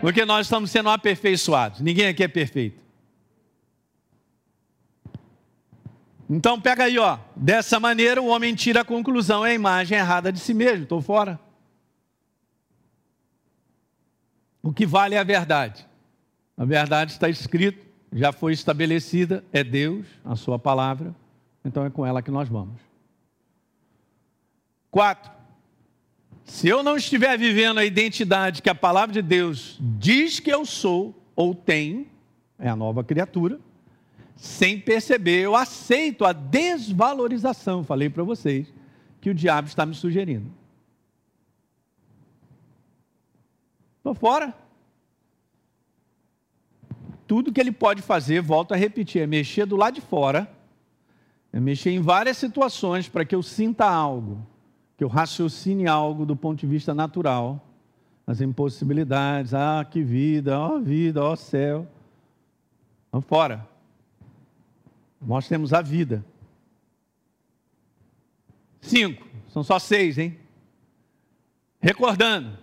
Porque 0.00 0.24
nós 0.24 0.46
estamos 0.46 0.70
sendo 0.70 0.88
aperfeiçoados. 0.88 1.80
Ninguém 1.80 2.08
aqui 2.08 2.22
é 2.24 2.28
perfeito. 2.28 2.82
Então 6.28 6.58
pega 6.58 6.84
aí, 6.84 6.98
ó. 6.98 7.18
Dessa 7.36 7.78
maneira 7.78 8.22
o 8.22 8.28
homem 8.28 8.54
tira 8.54 8.80
a 8.80 8.84
conclusão, 8.84 9.44
é 9.44 9.50
a 9.50 9.54
imagem 9.54 9.98
errada 9.98 10.32
de 10.32 10.40
si 10.40 10.54
mesmo, 10.54 10.84
estou 10.84 11.02
fora. 11.02 11.38
O 14.62 14.72
que 14.72 14.86
vale 14.86 15.14
é 15.14 15.18
a 15.18 15.24
verdade. 15.24 15.86
A 16.56 16.64
verdade 16.64 17.12
está 17.12 17.28
escrito, 17.28 17.84
já 18.12 18.32
foi 18.32 18.52
estabelecida, 18.52 19.44
é 19.52 19.64
Deus, 19.64 20.06
a 20.24 20.36
sua 20.36 20.58
palavra, 20.58 21.14
então 21.64 21.84
é 21.84 21.90
com 21.90 22.04
ela 22.04 22.22
que 22.22 22.30
nós 22.30 22.48
vamos. 22.48 22.80
Quatro. 24.90 25.30
Se 26.44 26.68
eu 26.68 26.82
não 26.82 26.96
estiver 26.96 27.38
vivendo 27.38 27.78
a 27.78 27.84
identidade 27.84 28.60
que 28.60 28.68
a 28.68 28.74
palavra 28.74 29.12
de 29.12 29.22
Deus 29.22 29.78
diz 29.80 30.38
que 30.40 30.52
eu 30.52 30.66
sou 30.66 31.14
ou 31.34 31.54
tenho, 31.54 32.06
é 32.58 32.68
a 32.68 32.76
nova 32.76 33.02
criatura 33.02 33.58
sem 34.42 34.78
perceber, 34.78 35.40
eu 35.40 35.54
aceito 35.54 36.24
a 36.24 36.32
desvalorização, 36.32 37.84
falei 37.84 38.10
para 38.10 38.24
vocês, 38.24 38.66
que 39.20 39.30
o 39.30 39.34
diabo 39.34 39.68
está 39.68 39.86
me 39.86 39.94
sugerindo. 39.94 40.50
Estou 43.98 44.14
fora. 44.14 44.52
Tudo 47.26 47.52
que 47.52 47.60
ele 47.60 47.72
pode 47.72 48.02
fazer, 48.02 48.40
volto 48.42 48.72
a 48.72 48.76
repetir, 48.76 49.22
é 49.22 49.26
mexer 49.26 49.66
do 49.66 49.76
lado 49.76 49.94
de 49.94 50.00
fora, 50.00 50.50
é 51.52 51.60
mexer 51.60 51.90
em 51.90 52.00
várias 52.00 52.36
situações 52.36 53.08
para 53.08 53.24
que 53.24 53.34
eu 53.34 53.42
sinta 53.42 53.84
algo, 53.84 54.46
que 54.96 55.04
eu 55.04 55.08
raciocine 55.08 55.86
algo 55.86 56.24
do 56.24 56.34
ponto 56.34 56.60
de 56.60 56.66
vista 56.66 56.94
natural, 56.94 57.60
as 58.26 58.40
impossibilidades, 58.40 59.52
ah, 59.52 59.86
que 59.88 60.02
vida, 60.02 60.58
ó 60.58 60.78
vida, 60.78 61.22
ó 61.22 61.36
céu. 61.36 61.86
Vamos 63.10 63.26
fora. 63.26 63.68
Nós 65.20 65.46
temos 65.46 65.72
a 65.72 65.82
vida. 65.82 66.24
Cinco, 68.80 69.26
são 69.48 69.62
só 69.62 69.78
seis, 69.78 70.18
hein? 70.18 70.36
Recordando, 71.80 72.58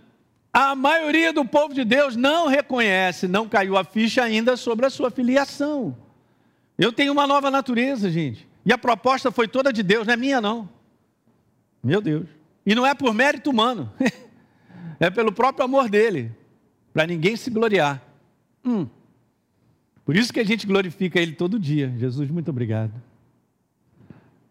a 0.51 0.75
maioria 0.75 1.31
do 1.31 1.45
povo 1.45 1.73
de 1.73 1.85
Deus 1.85 2.15
não 2.15 2.47
reconhece, 2.47 3.27
não 3.27 3.47
caiu 3.47 3.77
a 3.77 3.83
ficha 3.83 4.23
ainda 4.23 4.57
sobre 4.57 4.85
a 4.85 4.89
sua 4.89 5.11
filiação. 5.11 5.95
Eu 6.77 6.91
tenho 6.91 7.11
uma 7.11 7.27
nova 7.27 7.51
natureza, 7.51 8.09
gente. 8.09 8.47
E 8.65 8.73
a 8.73 8.77
proposta 8.77 9.31
foi 9.31 9.47
toda 9.47 9.71
de 9.71 9.83
Deus, 9.83 10.07
não 10.07 10.13
é 10.13 10.17
minha, 10.17 10.41
não. 10.41 10.67
Meu 11.83 12.01
Deus. 12.01 12.27
E 12.65 12.73
não 12.75 12.85
é 12.85 12.93
por 12.93 13.13
mérito 13.13 13.49
humano, 13.49 13.91
é 14.99 15.09
pelo 15.09 15.31
próprio 15.31 15.65
amor 15.65 15.89
dele, 15.89 16.31
para 16.93 17.05
ninguém 17.05 17.35
se 17.35 17.49
gloriar. 17.49 18.01
Hum. 18.63 18.87
Por 20.03 20.15
isso 20.15 20.33
que 20.33 20.39
a 20.39 20.45
gente 20.45 20.65
glorifica 20.65 21.19
Ele 21.19 21.33
todo 21.33 21.59
dia. 21.59 21.93
Jesus, 21.97 22.29
muito 22.29 22.49
obrigado. 22.49 22.91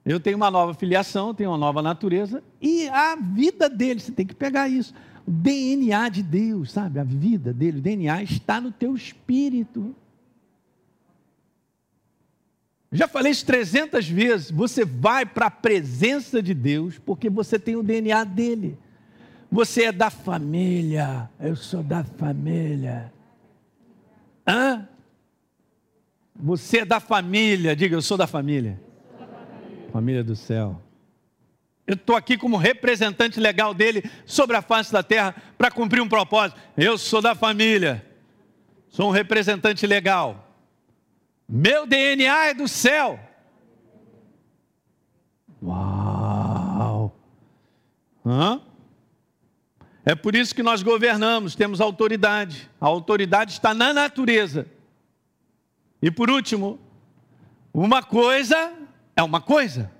Eu 0.04 0.18
tenho 0.18 0.36
uma 0.36 0.50
nova 0.50 0.72
filiação, 0.72 1.34
tenho 1.34 1.50
uma 1.50 1.58
nova 1.58 1.82
natureza 1.82 2.42
e 2.62 2.88
a 2.88 3.14
vida 3.16 3.68
dele, 3.68 4.00
você 4.00 4.10
tem 4.10 4.26
que 4.26 4.34
pegar 4.34 4.68
isso. 4.68 4.94
DNA 5.30 6.08
de 6.08 6.22
Deus, 6.22 6.72
sabe? 6.72 6.98
A 6.98 7.04
vida 7.04 7.52
dele, 7.52 7.78
o 7.78 7.82
DNA 7.82 8.22
está 8.22 8.60
no 8.60 8.72
teu 8.72 8.94
espírito. 8.94 9.94
Já 12.90 13.06
falei 13.06 13.32
isso 13.32 13.44
300 13.44 14.08
vezes. 14.08 14.50
Você 14.50 14.84
vai 14.84 15.26
para 15.26 15.46
a 15.46 15.50
presença 15.50 16.42
de 16.42 16.54
Deus 16.54 16.98
porque 16.98 17.28
você 17.28 17.58
tem 17.58 17.76
o 17.76 17.82
DNA 17.82 18.24
dele. 18.24 18.78
Você 19.50 19.84
é 19.84 19.92
da 19.92 20.10
família. 20.10 21.28
Eu 21.38 21.56
sou 21.56 21.82
da 21.82 22.02
família. 22.02 23.12
Hã? 24.46 24.88
Você 26.34 26.78
é 26.78 26.84
da 26.84 27.00
família, 27.00 27.74
diga 27.74 27.96
eu 27.96 28.02
sou 28.02 28.16
da 28.16 28.26
família. 28.26 28.80
Família 29.92 30.22
do 30.22 30.36
céu. 30.36 30.80
Eu 31.88 31.94
estou 31.94 32.14
aqui 32.14 32.36
como 32.36 32.58
representante 32.58 33.40
legal 33.40 33.72
dele 33.72 34.04
sobre 34.26 34.54
a 34.54 34.60
face 34.60 34.92
da 34.92 35.02
terra 35.02 35.34
para 35.56 35.70
cumprir 35.70 36.02
um 36.02 36.08
propósito. 36.08 36.60
Eu 36.76 36.98
sou 36.98 37.22
da 37.22 37.34
família, 37.34 38.04
sou 38.90 39.08
um 39.08 39.10
representante 39.10 39.86
legal. 39.86 40.54
Meu 41.48 41.86
DNA 41.86 42.48
é 42.48 42.52
do 42.52 42.68
céu. 42.68 43.18
Uau! 45.62 47.18
Hã? 48.24 48.60
É 50.04 50.14
por 50.14 50.36
isso 50.36 50.54
que 50.54 50.62
nós 50.62 50.82
governamos, 50.82 51.54
temos 51.54 51.80
autoridade. 51.80 52.70
A 52.78 52.86
autoridade 52.86 53.52
está 53.52 53.72
na 53.72 53.94
natureza. 53.94 54.66
E 56.02 56.10
por 56.10 56.28
último, 56.28 56.78
uma 57.72 58.02
coisa 58.02 58.74
é 59.16 59.22
uma 59.22 59.40
coisa, 59.40 59.90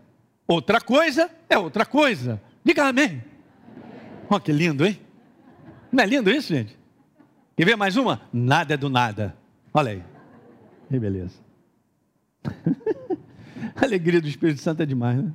outra 0.49 0.81
coisa 0.81 1.31
é 1.49 1.57
outra 1.57 1.87
coisa. 1.87 2.41
Diga 2.65 2.89
amém. 2.89 3.23
Olha 4.29 4.41
que 4.41 4.51
lindo, 4.51 4.85
hein? 4.85 4.99
Não 5.93 6.03
é 6.03 6.07
lindo 6.07 6.31
isso, 6.31 6.49
gente? 6.53 6.77
Quer 7.57 7.65
ver 7.65 7.77
mais 7.77 7.97
uma? 7.97 8.21
Nada 8.33 8.75
é 8.75 8.77
do 8.77 8.89
nada. 8.89 9.37
Olha 9.73 9.93
aí. 9.93 10.03
Que 10.89 10.99
beleza. 10.99 11.39
A 13.77 13.85
alegria 13.85 14.21
do 14.21 14.29
Espírito 14.29 14.61
Santo 14.61 14.83
é 14.83 14.87
demais, 14.87 15.23
né? 15.23 15.33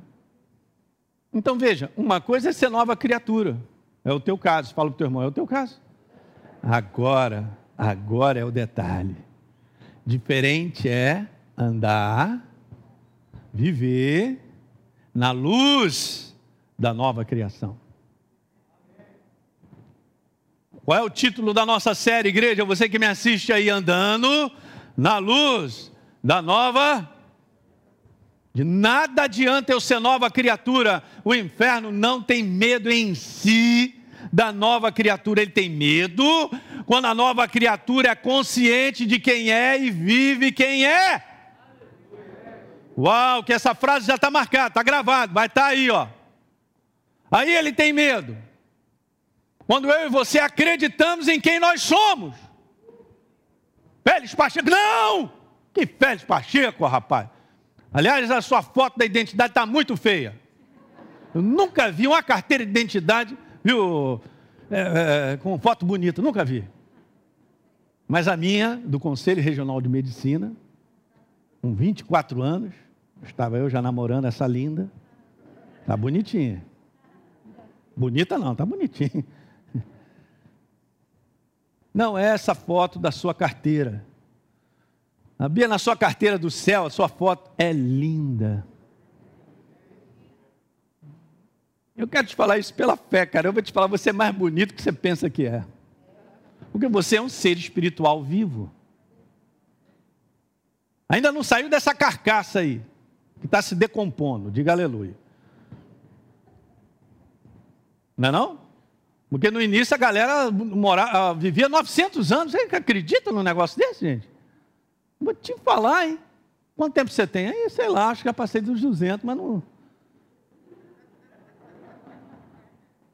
Então 1.32 1.58
veja, 1.58 1.90
uma 1.96 2.20
coisa 2.20 2.50
é 2.50 2.52
ser 2.52 2.68
nova 2.68 2.96
criatura. 2.96 3.58
É 4.04 4.12
o 4.12 4.20
teu 4.20 4.38
caso. 4.38 4.74
Fala 4.74 4.90
para 4.90 4.94
o 4.94 4.98
teu 4.98 5.06
irmão, 5.06 5.22
é 5.22 5.26
o 5.26 5.32
teu 5.32 5.46
caso. 5.46 5.80
Agora, 6.62 7.50
agora 7.76 8.38
é 8.38 8.44
o 8.44 8.50
detalhe. 8.50 9.16
Diferente 10.06 10.88
é 10.88 11.26
andar, 11.56 12.46
viver 13.52 14.43
na 15.14 15.30
luz 15.30 16.34
da 16.78 16.92
nova 16.92 17.24
criação. 17.24 17.78
Qual 20.84 20.98
é 20.98 21.02
o 21.02 21.08
título 21.08 21.54
da 21.54 21.64
nossa 21.64 21.94
série, 21.94 22.28
igreja? 22.28 22.64
Você 22.64 22.88
que 22.88 22.98
me 22.98 23.06
assiste 23.06 23.52
aí 23.52 23.70
andando 23.70 24.50
na 24.96 25.18
luz 25.18 25.90
da 26.22 26.42
nova. 26.42 27.10
De 28.52 28.64
nada 28.64 29.22
adianta 29.22 29.72
eu 29.72 29.80
ser 29.80 29.98
nova 29.98 30.30
criatura. 30.30 31.02
O 31.24 31.34
inferno 31.34 31.90
não 31.90 32.20
tem 32.20 32.42
medo 32.42 32.90
em 32.90 33.14
si 33.14 33.94
da 34.32 34.52
nova 34.52 34.90
criatura, 34.90 35.42
ele 35.42 35.50
tem 35.50 35.68
medo 35.68 36.50
quando 36.86 37.06
a 37.06 37.14
nova 37.14 37.46
criatura 37.46 38.10
é 38.10 38.14
consciente 38.14 39.06
de 39.06 39.18
quem 39.18 39.52
é 39.52 39.80
e 39.80 39.90
vive 39.90 40.52
quem 40.52 40.84
é. 40.86 41.33
Uau, 42.96 43.42
que 43.42 43.52
essa 43.52 43.74
frase 43.74 44.06
já 44.06 44.14
está 44.14 44.30
marcada, 44.30 44.68
está 44.68 44.82
gravado, 44.82 45.34
vai 45.34 45.46
estar 45.46 45.62
tá 45.62 45.66
aí, 45.68 45.90
ó. 45.90 46.06
Aí 47.30 47.54
ele 47.54 47.72
tem 47.72 47.92
medo. 47.92 48.36
Quando 49.66 49.90
eu 49.90 50.06
e 50.06 50.10
você 50.10 50.38
acreditamos 50.38 51.26
em 51.26 51.40
quem 51.40 51.58
nós 51.58 51.82
somos. 51.82 52.36
Félix 54.06 54.34
Pacheco, 54.34 54.70
não! 54.70 55.32
Que 55.72 55.86
Félix 55.86 56.24
Pacheco, 56.24 56.86
rapaz. 56.86 57.28
Aliás, 57.92 58.30
a 58.30 58.40
sua 58.42 58.62
foto 58.62 58.98
da 58.98 59.04
identidade 59.04 59.50
está 59.50 59.64
muito 59.64 59.96
feia. 59.96 60.38
Eu 61.34 61.42
nunca 61.42 61.90
vi 61.90 62.06
uma 62.06 62.22
carteira 62.22 62.64
de 62.64 62.70
identidade, 62.70 63.36
viu, 63.62 64.20
é, 64.70 65.32
é, 65.32 65.36
com 65.38 65.58
foto 65.58 65.84
bonita, 65.84 66.22
nunca 66.22 66.44
vi. 66.44 66.64
Mas 68.06 68.28
a 68.28 68.36
minha, 68.36 68.76
do 68.84 69.00
Conselho 69.00 69.42
Regional 69.42 69.80
de 69.80 69.88
Medicina, 69.88 70.52
com 71.62 71.74
24 71.74 72.42
anos, 72.42 72.74
estava 73.22 73.58
eu 73.58 73.68
já 73.70 73.80
namorando 73.80 74.26
essa 74.26 74.46
linda. 74.46 74.90
Tá 75.86 75.96
bonitinha. 75.96 76.64
Bonita 77.96 78.38
não, 78.38 78.54
tá 78.54 78.64
bonitinha. 78.64 79.24
Não 81.92 82.18
é 82.18 82.26
essa 82.26 82.54
foto 82.54 82.98
da 82.98 83.12
sua 83.12 83.32
carteira. 83.32 84.04
A 85.38 85.48
Bia, 85.48 85.68
na 85.68 85.78
sua 85.78 85.96
carteira 85.96 86.38
do 86.38 86.50
céu, 86.50 86.86
a 86.86 86.90
sua 86.90 87.08
foto 87.08 87.50
é 87.56 87.72
linda. 87.72 88.66
Eu 91.96 92.08
quero 92.08 92.26
te 92.26 92.34
falar 92.34 92.58
isso 92.58 92.74
pela 92.74 92.96
fé, 92.96 93.24
cara. 93.24 93.48
Eu 93.48 93.52
vou 93.52 93.62
te 93.62 93.72
falar, 93.72 93.86
você 93.86 94.10
é 94.10 94.12
mais 94.12 94.34
bonito 94.34 94.74
que 94.74 94.82
você 94.82 94.92
pensa 94.92 95.30
que 95.30 95.46
é. 95.46 95.64
Porque 96.72 96.88
você 96.88 97.16
é 97.16 97.22
um 97.22 97.28
ser 97.28 97.56
espiritual 97.56 98.22
vivo. 98.22 98.72
Ainda 101.08 101.30
não 101.30 101.44
saiu 101.44 101.68
dessa 101.68 101.94
carcaça 101.94 102.60
aí, 102.60 102.82
que 103.44 103.46
está 103.46 103.60
se 103.60 103.74
decompondo. 103.74 104.50
Diga 104.50 104.72
aleluia. 104.72 105.14
Não 108.16 108.28
é 108.30 108.32
não? 108.32 108.58
Porque 109.28 109.50
no 109.50 109.60
início 109.60 109.94
a 109.94 109.98
galera 109.98 110.50
mora, 110.50 111.34
vivia 111.34 111.68
900 111.68 112.32
anos. 112.32 112.52
Você 112.52 112.74
acredita 112.74 113.30
num 113.30 113.42
negócio 113.42 113.78
desse, 113.78 114.00
gente? 114.00 114.26
Vou 115.20 115.34
te 115.34 115.54
falar, 115.62 116.06
hein? 116.06 116.18
Quanto 116.74 116.94
tempo 116.94 117.10
você 117.10 117.26
tem? 117.26 117.48
Aí, 117.48 117.68
sei 117.68 117.86
lá, 117.86 118.08
acho 118.08 118.22
que 118.22 118.28
já 118.28 118.32
passei 118.32 118.62
dos 118.62 118.80
200, 118.80 119.22
mas 119.22 119.36
não... 119.36 119.62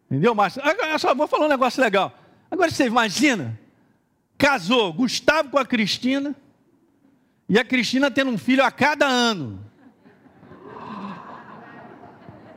Entendeu, 0.07 0.33
Márcio? 0.33 0.63
Agora, 0.65 0.97
só 0.97 1.13
vou 1.13 1.27
falar 1.27 1.47
um 1.47 1.49
negócio 1.49 1.83
legal. 1.83 2.17
Agora 2.49 2.71
você 2.71 2.87
imagina, 2.87 3.59
casou 4.39 4.93
Gustavo 4.93 5.51
com 5.51 5.59
a 5.59 5.67
Cristina, 5.67 6.37
e 7.49 7.59
a 7.59 7.65
Cristina 7.65 8.13
tendo 8.13 8.31
um 8.31 8.39
filho 8.39 8.65
a 8.65 8.71
cada 8.71 9.09
ano. 9.09 9.69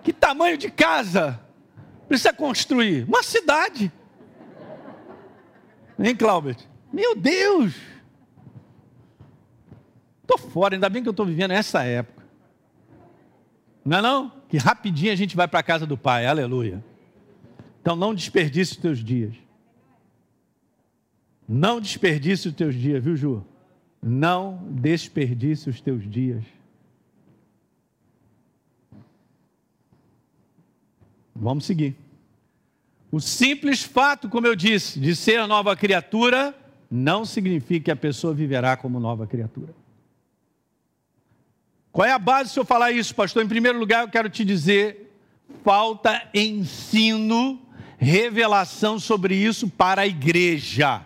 Que 0.04 0.12
tamanho 0.12 0.58
de 0.58 0.70
casa 0.70 1.40
precisa 2.08 2.34
construir? 2.34 3.06
Uma 3.08 3.24
cidade. 3.24 3.92
Hein, 5.98 6.16
Cláudio? 6.16 6.56
Meu 6.92 7.16
Deus! 7.16 7.74
Estou 10.22 10.38
fora, 10.38 10.76
ainda 10.76 10.90
bem 10.90 11.02
que 11.02 11.10
eu 11.10 11.12
estou 11.12 11.26
vivendo 11.26 11.52
essa 11.52 11.84
época. 11.84 12.24
Não 13.86 13.98
é 13.98 14.02
não? 14.02 14.32
Que 14.48 14.58
rapidinho 14.58 15.12
a 15.12 15.16
gente 15.16 15.36
vai 15.36 15.48
para 15.48 15.60
a 15.60 15.64
casa 15.64 15.86
do 15.86 15.98
Pai, 15.98 16.26
aleluia. 16.26 16.84
Então 17.82 17.96
não 17.96 18.14
desperdice 18.14 18.74
os 18.74 18.78
teus 18.78 19.04
dias. 19.04 19.34
Não 21.48 21.82
desperdice 21.82 22.48
os 22.48 22.54
teus 22.54 22.76
dias, 22.76 23.04
viu, 23.04 23.16
Ju? 23.16 23.46
Não 24.02 24.66
desperdice 24.70 25.70
os 25.70 25.82
teus 25.82 26.10
dias. 26.10 26.44
Vamos 31.36 31.66
seguir. 31.66 31.96
O 33.12 33.20
simples 33.20 33.84
fato, 33.84 34.28
como 34.28 34.48
eu 34.48 34.56
disse, 34.56 35.00
de 35.00 35.16
ser 35.16 35.46
nova 35.48 35.76
criatura, 35.76 36.56
não 36.90 37.26
significa 37.26 37.86
que 37.86 37.92
a 37.92 37.96
pessoa 37.96 38.34
viverá 38.34 38.76
como 38.76 39.00
nova 39.00 39.28
criatura. 39.28 39.74
Qual 41.92 42.08
é 42.08 42.12
a 42.12 42.18
base 42.18 42.50
se 42.50 42.60
eu 42.60 42.66
falar 42.66 42.92
isso, 42.92 43.14
pastor? 43.14 43.44
Em 43.44 43.48
primeiro 43.48 43.78
lugar, 43.78 44.04
eu 44.04 44.10
quero 44.10 44.30
te 44.30 44.44
dizer: 44.44 45.16
falta 45.64 46.28
ensino, 46.34 47.62
revelação 48.00 48.98
sobre 49.00 49.36
isso 49.36 49.70
para 49.70 50.02
a 50.02 50.08
igreja. 50.08 51.06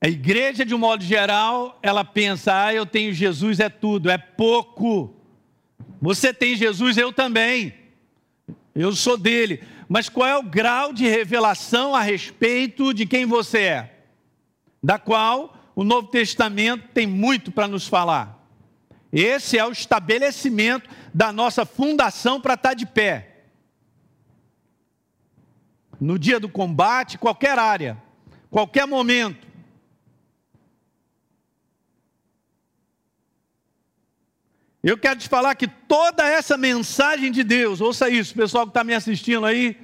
A 0.00 0.08
igreja, 0.08 0.66
de 0.66 0.74
um 0.74 0.78
modo 0.78 1.02
geral, 1.04 1.78
ela 1.80 2.04
pensa: 2.04 2.66
ah, 2.66 2.74
eu 2.74 2.84
tenho 2.84 3.12
Jesus, 3.12 3.60
é 3.60 3.68
tudo, 3.68 4.10
é 4.10 4.18
pouco. 4.18 5.14
Você 6.00 6.32
tem 6.32 6.56
Jesus, 6.56 6.96
eu 6.96 7.12
também. 7.12 7.74
Eu 8.74 8.92
sou 8.92 9.16
dele. 9.16 9.62
Mas 9.88 10.08
qual 10.08 10.28
é 10.28 10.36
o 10.36 10.42
grau 10.42 10.92
de 10.92 11.06
revelação 11.06 11.94
a 11.94 12.02
respeito 12.02 12.92
de 12.92 13.06
quem 13.06 13.26
você 13.26 13.58
é? 13.58 13.94
Da 14.82 14.98
qual 14.98 15.56
o 15.74 15.84
Novo 15.84 16.08
Testamento 16.08 16.88
tem 16.92 17.06
muito 17.06 17.50
para 17.50 17.68
nos 17.68 17.86
falar. 17.86 18.44
Esse 19.12 19.58
é 19.58 19.64
o 19.64 19.72
estabelecimento 19.72 20.90
da 21.12 21.32
nossa 21.32 21.64
fundação 21.64 22.40
para 22.40 22.54
estar 22.54 22.74
de 22.74 22.84
pé. 22.84 23.44
No 26.00 26.18
dia 26.18 26.40
do 26.40 26.48
combate, 26.48 27.16
qualquer 27.16 27.58
área, 27.58 27.96
qualquer 28.50 28.86
momento, 28.86 29.46
Eu 34.86 34.98
quero 34.98 35.18
te 35.18 35.30
falar 35.30 35.54
que 35.54 35.66
toda 35.66 36.22
essa 36.28 36.58
mensagem 36.58 37.32
de 37.32 37.42
Deus, 37.42 37.80
ouça 37.80 38.10
isso, 38.10 38.34
pessoal 38.34 38.66
que 38.66 38.70
está 38.70 38.84
me 38.84 38.92
assistindo 38.92 39.46
aí, 39.46 39.78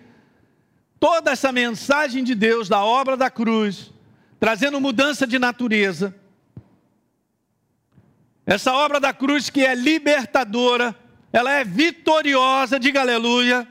toda 1.00 1.30
essa 1.30 1.50
mensagem 1.50 2.22
de 2.22 2.34
Deus 2.34 2.68
da 2.68 2.84
obra 2.84 3.16
da 3.16 3.30
cruz, 3.30 3.90
trazendo 4.38 4.78
mudança 4.78 5.26
de 5.26 5.38
natureza, 5.38 6.14
essa 8.44 8.74
obra 8.74 9.00
da 9.00 9.10
cruz 9.10 9.48
que 9.48 9.64
é 9.64 9.74
libertadora, 9.74 10.94
ela 11.32 11.50
é 11.50 11.64
vitoriosa, 11.64 12.78
diga 12.78 13.00
aleluia. 13.00 13.66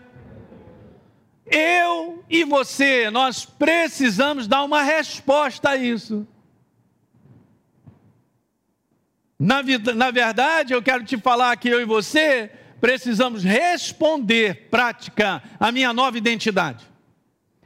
Eu 1.45 2.23
e 2.27 2.43
você, 2.43 3.11
nós 3.11 3.45
precisamos 3.45 4.47
dar 4.47 4.63
uma 4.63 4.81
resposta 4.81 5.69
a 5.69 5.77
isso. 5.77 6.27
Na, 9.39 9.63
na 9.95 10.11
verdade, 10.11 10.73
eu 10.73 10.81
quero 10.81 11.03
te 11.05 11.17
falar 11.17 11.55
que 11.55 11.69
eu 11.69 11.79
e 11.79 11.85
você 11.85 12.51
precisamos 12.81 13.43
responder, 13.43 14.67
prática, 14.69 15.41
a 15.59 15.71
minha 15.71 15.93
nova 15.93 16.17
identidade. 16.17 16.85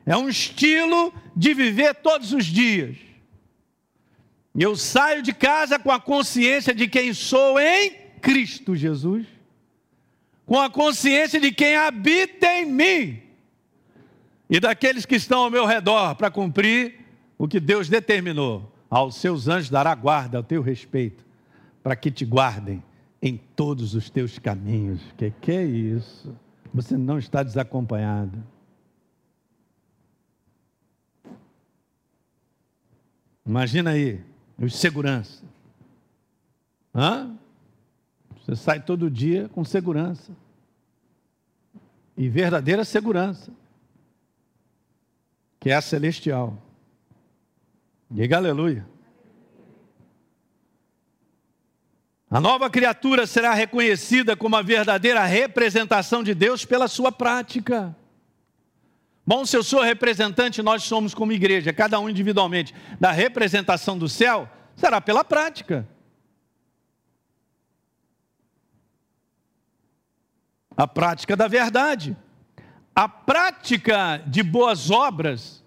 É 0.06 0.16
um 0.16 0.30
estilo 0.30 1.14
de 1.36 1.54
viver 1.54 1.96
todos 1.96 2.34
os 2.34 2.46
dias. 2.46 2.98
Eu 4.56 4.76
saio 4.76 5.24
de 5.24 5.34
casa 5.34 5.80
com 5.80 5.92
a 5.92 6.00
consciência 6.00 6.76
de 6.76 6.88
quem 6.88 7.14
sou 7.14 7.60
em 7.60 7.92
Cristo 8.22 8.76
Jesus, 8.76 9.26
com 10.46 10.60
a 10.60 10.70
consciência 10.70 11.40
de 11.40 11.52
quem 11.52 11.76
habita 11.76 12.46
em 12.54 12.66
mim 12.66 13.24
e 14.50 14.60
daqueles 14.60 15.06
que 15.06 15.16
estão 15.16 15.40
ao 15.40 15.50
meu 15.50 15.66
redor 15.66 16.16
para 16.16 16.30
cumprir 16.30 17.00
o 17.38 17.48
que 17.48 17.60
Deus 17.60 17.90
determinou. 17.90 18.72
Aos 18.90 19.16
seus 19.16 19.48
anjos 19.48 19.72
dará 19.72 19.96
guarda 19.96 20.38
ao 20.38 20.44
teu 20.44 20.62
respeito, 20.62 21.23
para 21.84 21.96
que 21.96 22.10
te 22.10 22.26
guardem 22.26 22.82
em 23.22 23.38
todos 23.38 23.94
os 23.94 24.10
teus 24.10 24.40
caminhos. 24.40 25.02
Que 25.18 25.30
que 25.30 25.52
é 25.52 25.64
isso? 25.64 26.34
Você 26.74 26.98
não 26.98 27.20
está 27.20 27.44
desacompanhado. 27.44 28.42
Imagina 33.46 33.92
aí, 33.92 34.24
os 34.58 34.74
segurança. 34.76 35.44
Hã? 36.96 37.38
Você 38.38 38.56
sai 38.56 38.82
todo 38.82 39.12
dia 39.12 39.50
com 39.50 39.64
segurança. 39.66 40.32
E 42.16 42.30
verdadeira 42.30 42.86
segurança. 42.86 43.52
Que 45.60 45.70
é 45.70 45.76
a 45.76 45.82
celestial. 45.82 46.58
Diga 48.10 48.38
aleluia. 48.38 48.93
A 52.34 52.40
nova 52.40 52.68
criatura 52.68 53.28
será 53.28 53.54
reconhecida 53.54 54.36
como 54.36 54.56
a 54.56 54.64
verdadeira 54.64 55.24
representação 55.24 56.24
de 56.24 56.34
Deus 56.34 56.66
pela 56.66 56.88
sua 56.88 57.12
prática. 57.12 57.96
Bom, 59.24 59.46
se 59.46 59.56
eu 59.56 59.62
sou 59.62 59.84
representante, 59.84 60.60
nós 60.64 60.82
somos 60.82 61.14
como 61.14 61.32
igreja, 61.32 61.72
cada 61.72 62.00
um 62.00 62.10
individualmente, 62.10 62.74
da 63.00 63.12
representação 63.12 64.00
do 64.00 64.10
céu, 64.10 64.50
será 64.76 65.00
pela 65.00 65.24
prática. 65.24 65.88
A 70.76 70.88
prática 70.88 71.38
da 71.38 71.48
verdade. 71.48 72.18
A 72.96 73.08
prática 73.08 74.24
de 74.26 74.42
boas 74.42 74.90
obras, 74.90 75.64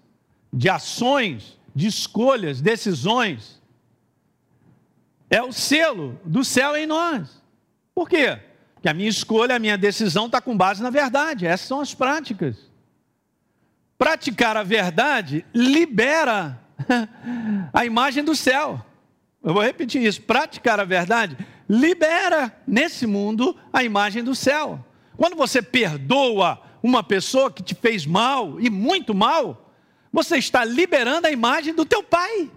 de 0.51 0.67
ações, 0.67 1.57
de 1.73 1.87
escolhas, 1.87 2.59
decisões, 2.59 3.57
é 5.29 5.41
o 5.41 5.51
selo 5.51 6.19
do 6.23 6.43
céu 6.43 6.75
em 6.75 6.85
nós. 6.85 7.41
Por 7.93 8.07
quê? 8.07 8.39
Porque 8.73 8.87
a 8.87 8.93
minha 8.93 9.09
escolha, 9.09 9.55
a 9.55 9.59
minha 9.59 9.77
decisão 9.77 10.27
está 10.27 10.39
com 10.39 10.55
base 10.55 10.81
na 10.81 10.89
verdade. 10.89 11.45
Essas 11.45 11.67
são 11.67 11.81
as 11.81 11.93
práticas. 11.93 12.55
Praticar 13.97 14.55
a 14.55 14.63
verdade 14.63 15.45
libera 15.53 16.59
a 17.73 17.85
imagem 17.85 18.23
do 18.23 18.35
céu. 18.35 18.83
Eu 19.43 19.53
vou 19.53 19.63
repetir 19.63 20.01
isso. 20.03 20.21
Praticar 20.21 20.79
a 20.79 20.83
verdade 20.83 21.37
libera 21.67 22.55
nesse 22.65 23.05
mundo 23.05 23.57
a 23.73 23.83
imagem 23.83 24.23
do 24.23 24.35
céu. 24.35 24.85
Quando 25.17 25.35
você 25.35 25.61
perdoa 25.61 26.61
uma 26.81 27.03
pessoa 27.03 27.51
que 27.51 27.63
te 27.63 27.73
fez 27.73 28.05
mal 28.05 28.61
e 28.61 28.69
muito 28.69 29.13
mal, 29.13 29.73
você 30.13 30.37
está 30.37 30.63
liberando 30.63 31.27
a 31.27 31.31
imagem 31.31 31.73
do 31.73 31.83
teu 31.83 32.03
pai. 32.03 32.49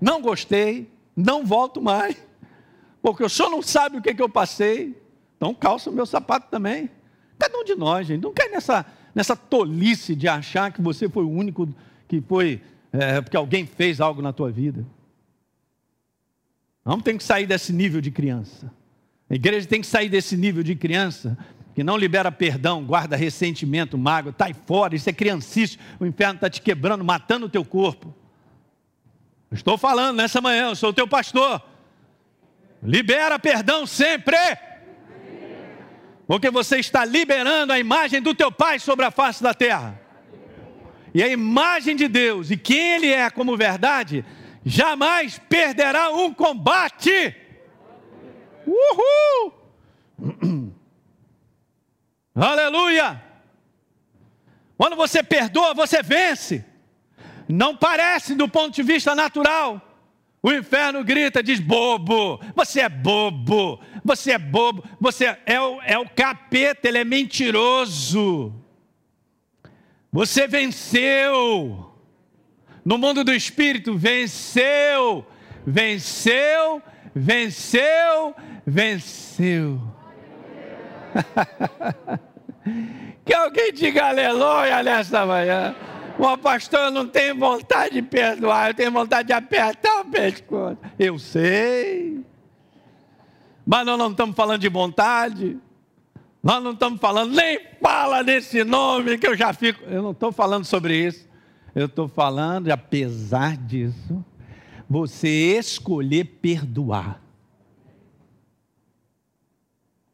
Não 0.00 0.20
gostei, 0.20 0.90
não 1.16 1.44
volto 1.44 1.80
mais, 1.82 2.16
porque 3.02 3.24
o 3.24 3.28
senhor 3.28 3.50
não 3.50 3.62
sabe 3.62 3.98
o 3.98 4.02
que, 4.02 4.14
que 4.14 4.22
eu 4.22 4.28
passei. 4.28 4.96
Então 5.36 5.54
calça 5.54 5.90
o 5.90 5.92
meu 5.92 6.06
sapato 6.06 6.48
também. 6.50 6.90
Cada 7.38 7.56
um 7.56 7.64
de 7.64 7.74
nós, 7.74 8.06
gente, 8.06 8.22
não 8.22 8.32
cai 8.32 8.48
nessa, 8.48 8.84
nessa 9.14 9.36
tolice 9.36 10.14
de 10.14 10.26
achar 10.26 10.72
que 10.72 10.82
você 10.82 11.08
foi 11.08 11.24
o 11.24 11.30
único 11.30 11.68
que 12.08 12.20
foi, 12.20 12.60
é, 12.92 13.20
porque 13.20 13.36
alguém 13.36 13.66
fez 13.66 14.00
algo 14.00 14.20
na 14.20 14.32
tua 14.32 14.50
vida. 14.50 14.84
Vamos 16.84 17.04
ter 17.04 17.16
que 17.16 17.22
sair 17.22 17.46
desse 17.46 17.72
nível 17.72 18.00
de 18.00 18.10
criança. 18.10 18.72
A 19.30 19.34
igreja 19.34 19.68
tem 19.68 19.80
que 19.80 19.86
sair 19.86 20.08
desse 20.08 20.36
nível 20.36 20.62
de 20.62 20.74
criança 20.74 21.36
que 21.74 21.84
não 21.84 21.96
libera 21.96 22.32
perdão, 22.32 22.84
guarda 22.84 23.14
ressentimento, 23.14 23.96
mágoa, 23.96 24.30
está 24.30 24.52
fora, 24.66 24.96
isso 24.96 25.08
é 25.08 25.12
criancice, 25.12 25.78
o 26.00 26.06
inferno 26.06 26.34
está 26.34 26.50
te 26.50 26.60
quebrando, 26.60 27.04
matando 27.04 27.46
o 27.46 27.48
teu 27.48 27.64
corpo. 27.64 28.12
Estou 29.50 29.78
falando 29.78 30.16
nessa 30.16 30.40
manhã, 30.40 30.68
eu 30.68 30.76
sou 30.76 30.90
o 30.90 30.94
teu 30.94 31.08
pastor. 31.08 31.62
Libera 32.82 33.38
perdão 33.38 33.86
sempre 33.86 34.36
porque 36.28 36.50
você 36.50 36.78
está 36.78 37.06
liberando 37.06 37.72
a 37.72 37.78
imagem 37.78 38.20
do 38.20 38.34
teu 38.34 38.52
Pai 38.52 38.78
sobre 38.78 39.06
a 39.06 39.10
face 39.10 39.42
da 39.42 39.54
terra. 39.54 39.98
E 41.14 41.22
a 41.22 41.28
imagem 41.28 41.96
de 41.96 42.06
Deus 42.06 42.50
e 42.50 42.56
quem 42.56 42.96
Ele 42.96 43.10
é 43.10 43.30
como 43.30 43.56
verdade, 43.56 44.22
jamais 44.62 45.38
perderá 45.48 46.10
um 46.10 46.34
combate. 46.34 47.34
Uhul! 48.66 49.54
Aleluia! 52.36 53.22
Quando 54.76 54.96
você 54.96 55.22
perdoa, 55.22 55.72
você 55.72 56.02
vence. 56.02 56.62
Não 57.48 57.74
parece 57.74 58.34
do 58.34 58.48
ponto 58.48 58.74
de 58.74 58.82
vista 58.82 59.14
natural. 59.14 59.80
O 60.42 60.52
inferno 60.52 61.02
grita, 61.02 61.42
diz: 61.42 61.58
bobo, 61.58 62.38
você 62.54 62.82
é 62.82 62.88
bobo, 62.88 63.80
você 64.04 64.32
é 64.32 64.38
bobo, 64.38 64.84
você 65.00 65.36
é 65.46 65.60
o, 65.60 65.80
é 65.82 65.98
o 65.98 66.08
capeta, 66.08 66.86
ele 66.86 66.98
é 66.98 67.04
mentiroso. 67.04 68.54
Você 70.12 70.46
venceu. 70.46 71.86
No 72.84 72.96
mundo 72.96 73.24
do 73.24 73.34
espírito, 73.34 73.98
venceu, 73.98 75.26
venceu, 75.66 76.80
venceu, 77.14 78.34
venceu. 78.66 79.80
que 83.24 83.34
alguém 83.34 83.72
diga 83.72 84.06
aleluia 84.06 84.82
nesta 84.82 85.26
manhã. 85.26 85.74
O 86.18 86.36
pastor 86.36 86.90
não 86.90 87.06
tem 87.06 87.32
vontade 87.32 87.94
de 87.94 88.02
perdoar, 88.02 88.70
eu 88.70 88.74
tenho 88.74 88.90
vontade 88.90 89.28
de 89.28 89.32
apertar 89.32 90.00
o 90.00 90.04
pescoço. 90.06 90.76
Eu 90.98 91.16
sei. 91.18 92.24
Mas 93.64 93.86
nós 93.86 93.98
não 93.98 94.10
estamos 94.10 94.34
falando 94.34 94.60
de 94.60 94.68
vontade. 94.68 95.56
Nós 96.42 96.62
não 96.62 96.72
estamos 96.72 97.00
falando, 97.00 97.34
nem 97.34 97.60
fala 97.80 98.22
nesse 98.22 98.64
nome 98.64 99.16
que 99.16 99.26
eu 99.28 99.36
já 99.36 99.52
fico. 99.52 99.84
Eu 99.84 100.02
não 100.02 100.10
estou 100.10 100.32
falando 100.32 100.64
sobre 100.64 101.06
isso. 101.06 101.28
Eu 101.74 101.86
estou 101.86 102.08
falando, 102.08 102.70
apesar 102.70 103.56
disso, 103.56 104.24
você 104.88 105.56
escolher 105.56 106.24
perdoar. 106.24 107.20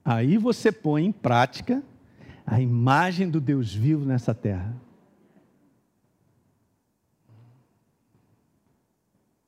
Aí 0.04 0.36
você 0.36 0.70
põe 0.70 1.06
em 1.06 1.12
prática 1.12 1.82
a 2.46 2.60
imagem 2.60 3.30
do 3.30 3.40
Deus 3.40 3.72
vivo 3.72 4.04
nessa 4.04 4.34
terra. 4.34 4.74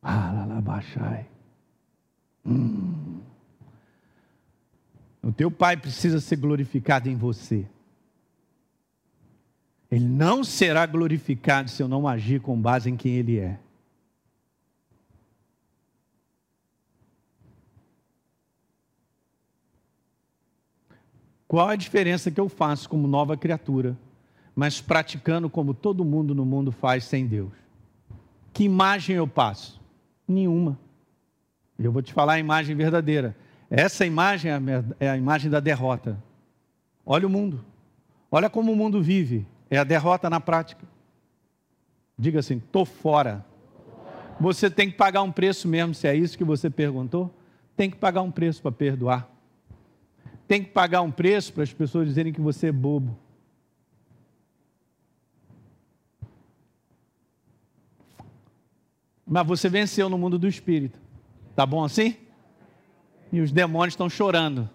Alalabaxai. 0.06 1.26
Hum. 2.46 3.20
O 5.20 5.32
teu 5.32 5.50
Pai 5.50 5.76
precisa 5.76 6.20
ser 6.20 6.36
glorificado 6.36 7.08
em 7.08 7.16
você. 7.16 7.66
Ele 9.90 10.04
não 10.04 10.44
será 10.44 10.86
glorificado 10.86 11.68
se 11.68 11.82
eu 11.82 11.88
não 11.88 12.06
agir 12.06 12.40
com 12.40 12.60
base 12.60 12.88
em 12.88 12.96
quem 12.96 13.14
Ele 13.14 13.38
é. 13.38 13.58
Qual 21.48 21.68
a 21.68 21.74
diferença 21.74 22.30
que 22.30 22.40
eu 22.40 22.48
faço 22.48 22.88
como 22.88 23.08
nova 23.08 23.36
criatura, 23.36 23.98
mas 24.54 24.80
praticando 24.80 25.50
como 25.50 25.74
todo 25.74 26.04
mundo 26.04 26.32
no 26.32 26.46
mundo 26.46 26.70
faz 26.70 27.04
sem 27.04 27.26
Deus? 27.26 27.52
Que 28.52 28.64
imagem 28.64 29.16
eu 29.16 29.26
passo? 29.26 29.84
Nenhuma. 30.26 30.78
Eu 31.78 31.92
vou 31.92 32.02
te 32.02 32.12
falar 32.12 32.34
a 32.34 32.38
imagem 32.38 32.74
verdadeira. 32.74 33.36
Essa 33.70 34.06
imagem 34.06 34.50
é 34.98 35.10
a 35.10 35.16
imagem 35.16 35.50
da 35.50 35.60
derrota. 35.60 36.22
Olha 37.04 37.26
o 37.26 37.30
mundo. 37.30 37.64
Olha 38.30 38.48
como 38.48 38.72
o 38.72 38.76
mundo 38.76 39.02
vive. 39.02 39.46
É 39.70 39.78
a 39.78 39.84
derrota 39.84 40.30
na 40.30 40.40
prática. 40.40 40.86
Diga 42.18 42.40
assim: 42.40 42.56
estou 42.56 42.84
fora. 42.84 43.44
Você 44.40 44.68
tem 44.68 44.90
que 44.90 44.96
pagar 44.96 45.22
um 45.22 45.32
preço 45.32 45.66
mesmo, 45.66 45.94
se 45.94 46.06
é 46.06 46.14
isso 46.14 46.36
que 46.36 46.44
você 46.44 46.68
perguntou. 46.68 47.34
Tem 47.76 47.90
que 47.90 47.96
pagar 47.96 48.22
um 48.22 48.30
preço 48.30 48.62
para 48.62 48.72
perdoar. 48.72 49.28
Tem 50.46 50.62
que 50.62 50.70
pagar 50.70 51.02
um 51.02 51.10
preço 51.10 51.52
para 51.52 51.62
as 51.62 51.72
pessoas 51.72 52.06
dizerem 52.06 52.32
que 52.32 52.40
você 52.40 52.68
é 52.68 52.72
bobo. 52.72 53.18
Mas 59.26 59.46
você 59.46 59.68
venceu 59.68 60.08
no 60.08 60.16
mundo 60.16 60.38
do 60.38 60.46
espírito. 60.46 61.00
Tá 61.56 61.66
bom 61.66 61.82
assim? 61.82 62.16
E 63.32 63.40
os 63.40 63.50
demônios 63.50 63.94
estão 63.94 64.08
chorando. 64.08 64.70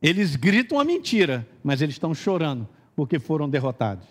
Eles 0.00 0.34
gritam 0.34 0.80
a 0.80 0.84
mentira, 0.84 1.46
mas 1.62 1.80
eles 1.80 1.94
estão 1.94 2.12
chorando 2.12 2.68
porque 2.96 3.20
foram 3.20 3.48
derrotados. 3.48 4.04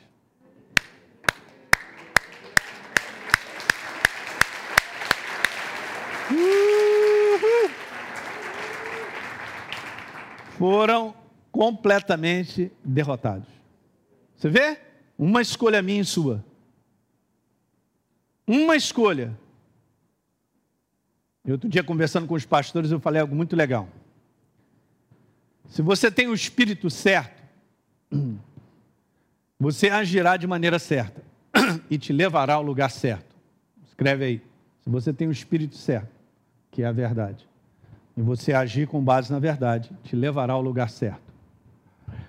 Foram 10.57 11.13
completamente 11.51 12.71
derrotados. 12.85 13.49
Você 14.37 14.47
vê? 14.47 14.79
Uma 15.17 15.41
escolha 15.41 15.81
minha 15.81 16.01
e 16.01 16.05
sua. 16.05 16.45
Uma 18.51 18.75
escolha. 18.75 19.31
E 21.45 21.53
outro 21.53 21.69
dia, 21.69 21.81
conversando 21.81 22.27
com 22.27 22.33
os 22.33 22.45
pastores, 22.45 22.91
eu 22.91 22.99
falei 22.99 23.21
algo 23.21 23.33
muito 23.33 23.55
legal. 23.55 23.87
Se 25.69 25.81
você 25.81 26.11
tem 26.11 26.27
o 26.27 26.33
espírito 26.33 26.89
certo, 26.89 27.41
você 29.57 29.87
agirá 29.89 30.35
de 30.35 30.47
maneira 30.47 30.79
certa 30.79 31.23
e 31.89 31.97
te 31.97 32.11
levará 32.11 32.55
ao 32.55 32.61
lugar 32.61 32.91
certo. 32.91 33.33
Escreve 33.87 34.25
aí. 34.25 34.41
Se 34.81 34.89
você 34.89 35.13
tem 35.13 35.29
o 35.29 35.31
espírito 35.31 35.77
certo, 35.77 36.11
que 36.71 36.83
é 36.83 36.87
a 36.87 36.91
verdade, 36.91 37.47
e 38.17 38.21
você 38.21 38.51
agir 38.51 38.85
com 38.85 39.01
base 39.01 39.31
na 39.31 39.39
verdade, 39.39 39.89
te 40.03 40.13
levará 40.13 40.51
ao 40.51 40.61
lugar 40.61 40.89
certo. 40.89 41.31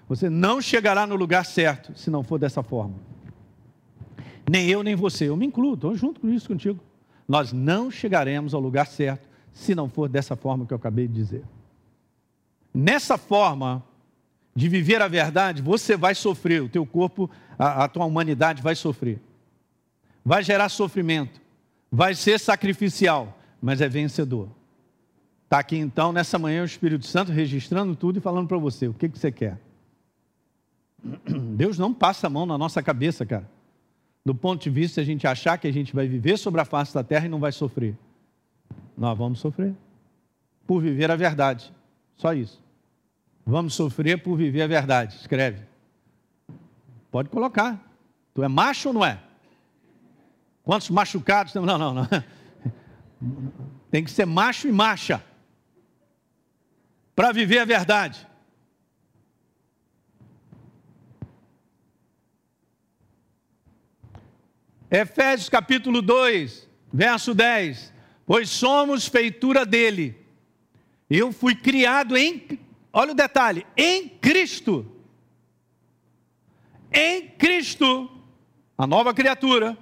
Você 0.08 0.30
não 0.30 0.60
chegará 0.60 1.04
no 1.04 1.16
lugar 1.16 1.44
certo 1.44 1.98
se 1.98 2.10
não 2.10 2.22
for 2.22 2.38
dessa 2.38 2.62
forma. 2.62 2.94
Nem 4.48 4.68
eu, 4.68 4.82
nem 4.82 4.94
você. 4.94 5.28
Eu 5.28 5.36
me 5.36 5.46
incluo, 5.46 5.74
estou 5.74 5.94
junto 5.94 6.20
com 6.20 6.28
isso 6.28 6.48
contigo. 6.48 6.80
Nós 7.28 7.52
não 7.52 7.90
chegaremos 7.90 8.54
ao 8.54 8.60
lugar 8.60 8.86
certo 8.86 9.28
se 9.52 9.74
não 9.74 9.88
for 9.88 10.08
dessa 10.08 10.34
forma 10.34 10.66
que 10.66 10.72
eu 10.72 10.76
acabei 10.76 11.06
de 11.06 11.14
dizer. 11.14 11.44
Nessa 12.74 13.18
forma 13.18 13.82
de 14.54 14.68
viver 14.68 15.00
a 15.00 15.08
verdade, 15.08 15.62
você 15.62 15.96
vai 15.96 16.14
sofrer, 16.14 16.62
o 16.62 16.68
teu 16.68 16.84
corpo, 16.84 17.30
a, 17.58 17.84
a 17.84 17.88
tua 17.88 18.04
humanidade 18.04 18.62
vai 18.62 18.74
sofrer. 18.74 19.20
Vai 20.24 20.42
gerar 20.42 20.68
sofrimento, 20.68 21.40
vai 21.90 22.14
ser 22.14 22.38
sacrificial, 22.38 23.38
mas 23.60 23.80
é 23.80 23.88
vencedor. 23.88 24.48
Está 25.44 25.58
aqui 25.58 25.76
então, 25.76 26.12
nessa 26.12 26.38
manhã, 26.38 26.62
o 26.62 26.66
Espírito 26.66 27.06
Santo 27.06 27.30
registrando 27.30 27.94
tudo 27.94 28.18
e 28.18 28.22
falando 28.22 28.48
para 28.48 28.56
você: 28.56 28.88
o 28.88 28.94
que, 28.94 29.08
que 29.08 29.18
você 29.18 29.30
quer? 29.30 29.58
Deus 31.56 31.78
não 31.78 31.92
passa 31.92 32.26
a 32.26 32.30
mão 32.30 32.46
na 32.46 32.56
nossa 32.56 32.82
cabeça, 32.82 33.26
cara. 33.26 33.48
Do 34.24 34.34
ponto 34.34 34.62
de 34.62 34.70
vista 34.70 35.00
a 35.00 35.04
gente 35.04 35.26
achar 35.26 35.58
que 35.58 35.66
a 35.66 35.72
gente 35.72 35.94
vai 35.94 36.06
viver 36.06 36.36
sobre 36.36 36.60
a 36.60 36.64
face 36.64 36.94
da 36.94 37.02
terra 37.02 37.26
e 37.26 37.28
não 37.28 37.40
vai 37.40 37.50
sofrer. 37.50 37.96
Nós 38.96 39.18
vamos 39.18 39.40
sofrer. 39.40 39.74
Por 40.66 40.80
viver 40.80 41.10
a 41.10 41.16
verdade. 41.16 41.72
Só 42.16 42.32
isso. 42.32 42.62
Vamos 43.44 43.74
sofrer 43.74 44.22
por 44.22 44.36
viver 44.36 44.62
a 44.62 44.66
verdade. 44.66 45.16
Escreve. 45.16 45.62
Pode 47.10 47.28
colocar. 47.28 47.80
Tu 48.32 48.42
é 48.42 48.48
macho 48.48 48.88
ou 48.88 48.94
não 48.94 49.04
é? 49.04 49.18
Quantos 50.62 50.88
machucados? 50.88 51.52
Não, 51.54 51.66
não, 51.66 51.92
não. 51.92 52.08
Tem 53.90 54.04
que 54.04 54.10
ser 54.10 54.24
macho 54.24 54.68
e 54.68 54.72
macha. 54.72 55.22
Para 57.14 57.32
viver 57.32 57.58
a 57.58 57.64
verdade. 57.64 58.26
Efésios 64.92 65.48
capítulo 65.48 66.02
2, 66.02 66.68
verso 66.92 67.32
10. 67.32 67.92
Pois 68.26 68.50
somos 68.50 69.08
feitura 69.08 69.64
dele. 69.64 70.14
Eu 71.08 71.32
fui 71.32 71.54
criado 71.54 72.16
em 72.16 72.60
Olha 72.92 73.12
o 73.12 73.14
detalhe: 73.16 73.66
em 73.76 74.08
Cristo. 74.08 74.86
Em 76.92 77.26
Cristo, 77.26 78.10
a 78.76 78.86
nova 78.86 79.14
criatura, 79.14 79.78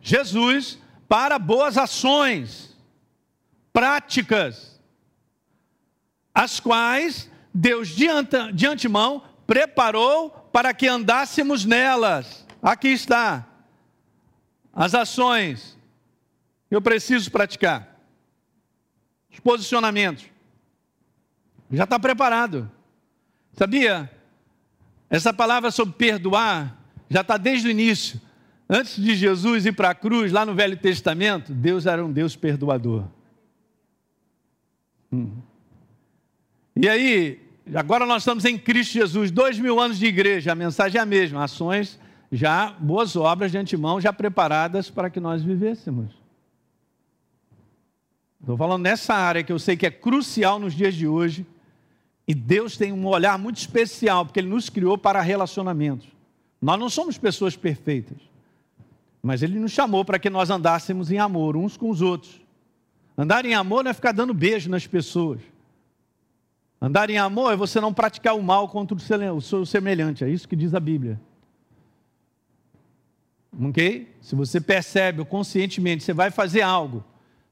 Jesus, 0.00 0.78
para 1.06 1.38
boas 1.38 1.76
ações, 1.76 2.74
práticas, 3.70 4.80
as 6.34 6.58
quais 6.58 7.30
Deus 7.52 7.88
de, 7.88 8.06
de 8.54 8.66
antemão 8.66 9.22
preparou 9.46 10.30
para 10.30 10.72
que 10.72 10.88
andássemos 10.88 11.66
nelas. 11.66 12.46
Aqui 12.62 12.88
está. 12.88 13.51
As 14.72 14.94
ações 14.94 15.76
eu 16.70 16.80
preciso 16.80 17.30
praticar. 17.30 18.00
Os 19.30 19.38
posicionamentos. 19.40 20.24
Já 21.70 21.84
está 21.84 21.98
preparado. 21.98 22.70
Sabia? 23.52 24.10
Essa 25.10 25.32
palavra 25.32 25.70
sobre 25.70 25.94
perdoar 25.94 26.78
já 27.10 27.20
está 27.20 27.36
desde 27.36 27.68
o 27.68 27.70
início. 27.70 28.18
Antes 28.68 28.96
de 28.96 29.14
Jesus 29.14 29.66
ir 29.66 29.72
para 29.72 29.90
a 29.90 29.94
cruz, 29.94 30.32
lá 30.32 30.46
no 30.46 30.54
Velho 30.54 30.78
Testamento, 30.78 31.52
Deus 31.52 31.84
era 31.84 32.02
um 32.02 32.10
Deus 32.10 32.34
perdoador. 32.34 33.04
Hum. 35.12 35.36
E 36.74 36.88
aí, 36.88 37.38
agora 37.74 38.06
nós 38.06 38.22
estamos 38.22 38.46
em 38.46 38.56
Cristo 38.56 38.94
Jesus, 38.94 39.30
dois 39.30 39.58
mil 39.58 39.78
anos 39.78 39.98
de 39.98 40.06
igreja, 40.06 40.52
a 40.52 40.54
mensagem 40.54 40.98
é 40.98 41.02
a 41.02 41.06
mesma, 41.06 41.44
ações 41.44 42.00
já, 42.32 42.70
boas 42.70 43.14
obras 43.14 43.52
de 43.52 43.58
antemão, 43.58 44.00
já 44.00 44.10
preparadas 44.10 44.88
para 44.88 45.10
que 45.10 45.20
nós 45.20 45.42
vivêssemos. 45.42 46.10
Estou 48.40 48.56
falando 48.56 48.82
nessa 48.82 49.14
área 49.14 49.44
que 49.44 49.52
eu 49.52 49.58
sei 49.58 49.76
que 49.76 49.86
é 49.86 49.90
crucial 49.90 50.58
nos 50.58 50.72
dias 50.72 50.94
de 50.94 51.06
hoje, 51.06 51.46
e 52.26 52.34
Deus 52.34 52.78
tem 52.78 52.90
um 52.90 53.06
olhar 53.06 53.38
muito 53.38 53.58
especial, 53.58 54.24
porque 54.24 54.40
Ele 54.40 54.48
nos 54.48 54.70
criou 54.70 54.96
para 54.96 55.20
relacionamentos. 55.20 56.08
Nós 56.60 56.80
não 56.80 56.88
somos 56.88 57.18
pessoas 57.18 57.54
perfeitas, 57.54 58.16
mas 59.22 59.42
Ele 59.42 59.58
nos 59.58 59.72
chamou 59.72 60.02
para 60.02 60.18
que 60.18 60.30
nós 60.30 60.48
andássemos 60.48 61.10
em 61.10 61.18
amor 61.18 61.54
uns 61.54 61.76
com 61.76 61.90
os 61.90 62.00
outros. 62.00 62.40
Andar 63.16 63.44
em 63.44 63.54
amor 63.54 63.84
não 63.84 63.90
é 63.90 63.94
ficar 63.94 64.12
dando 64.12 64.32
beijo 64.32 64.70
nas 64.70 64.86
pessoas. 64.86 65.40
Andar 66.80 67.10
em 67.10 67.18
amor 67.18 67.52
é 67.52 67.56
você 67.56 67.78
não 67.78 67.92
praticar 67.92 68.34
o 68.34 68.42
mal 68.42 68.68
contra 68.68 68.96
o 68.96 69.40
seu 69.40 69.66
semelhante, 69.66 70.24
é 70.24 70.30
isso 70.30 70.48
que 70.48 70.56
diz 70.56 70.74
a 70.74 70.80
Bíblia. 70.80 71.20
Ok? 73.60 74.14
Se 74.20 74.34
você 74.34 74.60
percebe 74.60 75.24
conscientemente, 75.24 76.02
você 76.02 76.12
vai 76.12 76.30
fazer 76.30 76.62
algo, 76.62 77.04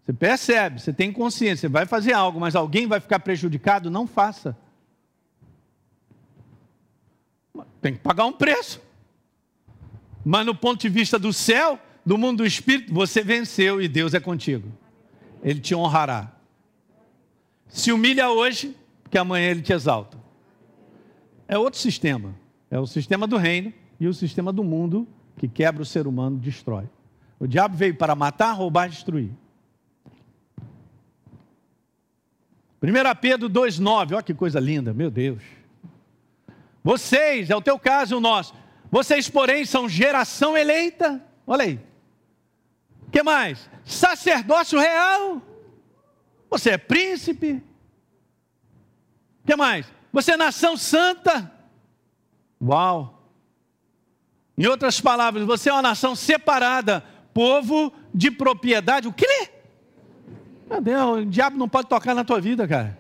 você 0.03 0.13
percebe, 0.13 0.81
você 0.81 0.93
tem 0.93 1.13
consciência, 1.13 1.69
você 1.69 1.69
vai 1.69 1.87
fazer 1.87 2.13
algo, 2.13 2.41
mas 2.41 2.57
alguém 2.57 2.87
vai 2.87 3.01
ficar 3.01 3.21
prejudicado, 3.21 3.91
não 3.91 4.07
faça. 4.07 4.57
Tem 7.81 7.93
que 7.95 8.01
pagar 8.01 8.25
um 8.25 8.33
preço. 8.33 8.81
Mas 10.25 10.45
no 10.45 10.55
ponto 10.55 10.81
de 10.81 10.89
vista 10.89 11.19
do 11.19 11.33
céu, 11.33 11.79
do 12.05 12.19
mundo 12.19 12.39
do 12.39 12.47
espírito, 12.47 12.93
você 12.93 13.23
venceu 13.23 13.81
e 13.81 13.89
Deus 13.89 14.15
é 14.15 14.21
contigo. 14.21 14.71
Ele 15.43 15.61
te 15.61 15.75
honrará. 15.75 16.33
Se 17.69 17.93
humilha 17.93 18.31
hoje, 18.31 18.77
porque 19.03 19.17
amanhã 19.17 19.51
ele 19.51 19.63
te 19.63 19.73
exalta. 19.73 20.19
É 21.47 21.59
outro 21.59 21.79
sistema. 21.79 22.35
É 22.71 22.79
o 22.79 22.87
sistema 22.87 23.27
do 23.27 23.37
reino 23.37 23.73
e 23.99 24.07
o 24.07 24.15
sistema 24.15 24.53
do 24.53 24.63
mundo 24.63 25.07
que 25.41 25.49
quebra 25.49 25.83
o 25.83 25.87
ser 25.87 26.07
humano, 26.07 26.37
destrói. 26.37 26.85
O 27.39 27.47
diabo 27.47 27.75
veio 27.75 27.95
para 27.95 28.15
matar, 28.15 28.53
roubar 28.53 28.91
destruir. 28.91 29.31
1 32.83 32.87
Pedro 33.23 33.49
2,9, 33.49 34.13
olha 34.13 34.23
que 34.23 34.35
coisa 34.35 34.61
linda, 34.61 34.93
meu 34.93 35.11
Deus. 35.11 35.43
Vocês, 36.85 37.49
é 37.49 37.57
o 37.57 37.63
teu 37.63 37.79
caso 37.79 38.15
e 38.15 38.17
o 38.19 38.21
nosso. 38.21 38.53
Vocês, 38.91 39.31
porém, 39.31 39.65
são 39.65 39.89
geração 39.89 40.59
eleita. 40.59 41.25
Olha 41.47 41.65
aí. 41.65 41.81
O 43.07 43.11
que 43.11 43.23
mais? 43.23 43.71
Sacerdócio 43.83 44.79
real. 44.79 45.41
Você 46.51 46.73
é 46.73 46.79
príncipe. 46.79 47.63
O 49.43 49.47
que 49.47 49.57
mais? 49.57 49.91
Você 50.13 50.33
é 50.33 50.37
nação 50.37 50.77
santa. 50.77 51.51
Uau. 52.61 53.20
Em 54.61 54.67
outras 54.67 55.01
palavras, 55.01 55.47
você 55.47 55.71
é 55.71 55.73
uma 55.73 55.81
nação 55.81 56.15
separada, 56.15 57.03
povo 57.33 57.91
de 58.13 58.31
propriedade. 58.31 59.09
O 59.09 59.13
quê? 59.13 59.49
Meu 60.69 60.83
Deus, 60.83 61.21
o 61.21 61.25
diabo 61.25 61.57
não 61.57 61.67
pode 61.67 61.89
tocar 61.89 62.15
na 62.15 62.25
tua 62.25 62.43
vida, 62.43 62.69
cara. 62.69 62.99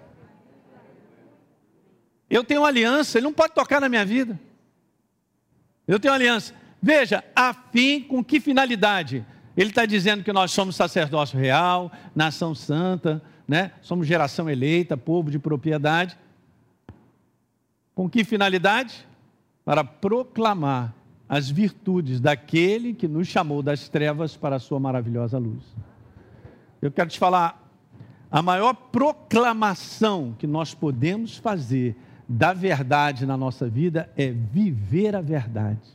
Eu 2.30 2.42
tenho 2.42 2.64
aliança, 2.64 3.18
ele 3.18 3.26
não 3.26 3.34
pode 3.34 3.52
tocar 3.52 3.78
na 3.78 3.90
minha 3.90 4.06
vida. 4.06 4.40
Eu 5.86 6.00
tenho 6.00 6.14
aliança. 6.14 6.54
Veja, 6.80 7.22
a 7.36 7.52
fim 7.52 8.00
com 8.04 8.24
que 8.24 8.40
finalidade? 8.40 9.22
Ele 9.54 9.68
está 9.68 9.84
dizendo 9.84 10.24
que 10.24 10.32
nós 10.32 10.52
somos 10.52 10.76
sacerdócio 10.76 11.38
real, 11.38 11.92
nação 12.16 12.54
santa, 12.54 13.22
né? 13.46 13.72
somos 13.82 14.06
geração 14.06 14.48
eleita, 14.48 14.96
povo 14.96 15.30
de 15.30 15.38
propriedade. 15.38 16.16
Com 17.94 18.08
que 18.08 18.24
finalidade? 18.24 19.06
Para 19.62 19.84
proclamar 19.84 20.98
as 21.30 21.48
virtudes 21.48 22.18
daquele 22.18 22.92
que 22.92 23.06
nos 23.06 23.28
chamou 23.28 23.62
das 23.62 23.88
trevas 23.88 24.36
para 24.36 24.56
a 24.56 24.58
sua 24.58 24.80
maravilhosa 24.80 25.38
luz. 25.38 25.62
Eu 26.82 26.90
quero 26.90 27.08
te 27.08 27.20
falar, 27.20 27.70
a 28.28 28.42
maior 28.42 28.74
proclamação 28.74 30.34
que 30.36 30.44
nós 30.44 30.74
podemos 30.74 31.36
fazer 31.36 31.96
da 32.28 32.52
verdade 32.52 33.26
na 33.26 33.36
nossa 33.36 33.68
vida 33.68 34.10
é 34.16 34.32
viver 34.32 35.14
a 35.14 35.20
verdade. 35.20 35.88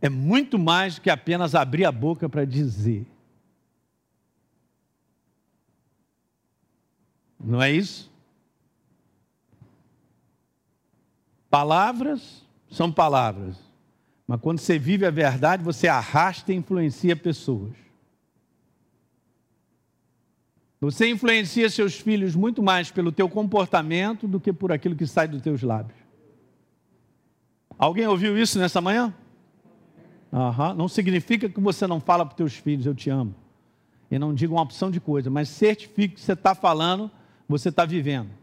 É 0.00 0.08
muito 0.08 0.58
mais 0.58 0.96
do 0.96 1.02
que 1.02 1.10
apenas 1.10 1.54
abrir 1.54 1.84
a 1.84 1.92
boca 1.92 2.28
para 2.28 2.44
dizer. 2.44 3.06
Não 7.38 7.62
é 7.62 7.70
isso? 7.70 8.11
Palavras 11.52 12.42
são 12.70 12.90
palavras, 12.90 13.58
mas 14.26 14.40
quando 14.40 14.58
você 14.58 14.78
vive 14.78 15.04
a 15.04 15.10
verdade, 15.10 15.62
você 15.62 15.86
arrasta 15.86 16.50
e 16.50 16.56
influencia 16.56 17.14
pessoas. 17.14 17.74
Você 20.80 21.10
influencia 21.10 21.68
seus 21.68 22.00
filhos 22.00 22.34
muito 22.34 22.62
mais 22.62 22.90
pelo 22.90 23.12
teu 23.12 23.28
comportamento 23.28 24.26
do 24.26 24.40
que 24.40 24.50
por 24.50 24.72
aquilo 24.72 24.96
que 24.96 25.06
sai 25.06 25.28
dos 25.28 25.42
teus 25.42 25.62
lábios. 25.62 25.98
Alguém 27.76 28.06
ouviu 28.06 28.38
isso 28.38 28.58
nessa 28.58 28.80
manhã? 28.80 29.14
Uhum. 30.32 30.72
Não 30.72 30.88
significa 30.88 31.50
que 31.50 31.60
você 31.60 31.86
não 31.86 32.00
fala 32.00 32.24
para 32.24 32.32
os 32.32 32.36
teus 32.38 32.54
filhos, 32.54 32.86
eu 32.86 32.94
te 32.94 33.10
amo. 33.10 33.34
E 34.10 34.18
não 34.18 34.32
diga 34.32 34.54
uma 34.54 34.62
opção 34.62 34.90
de 34.90 35.00
coisa, 35.00 35.28
mas 35.28 35.50
certifique 35.50 36.14
que 36.14 36.20
você 36.22 36.32
está 36.32 36.54
falando 36.54 37.10
você 37.46 37.68
está 37.68 37.84
vivendo. 37.84 38.41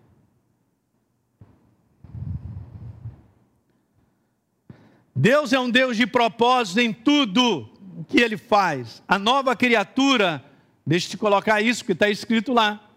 Deus 5.19 5.51
é 5.51 5.59
um 5.59 5.69
Deus 5.69 5.97
de 5.97 6.07
propósito 6.07 6.79
em 6.79 6.93
tudo 6.93 7.69
que 8.07 8.21
Ele 8.21 8.37
faz. 8.37 9.03
A 9.05 9.19
nova 9.19 9.53
criatura, 9.53 10.41
deixa 10.85 11.07
eu 11.07 11.11
te 11.11 11.17
colocar 11.17 11.61
isso 11.61 11.83
que 11.83 11.91
está 11.91 12.09
escrito 12.09 12.53
lá. 12.53 12.89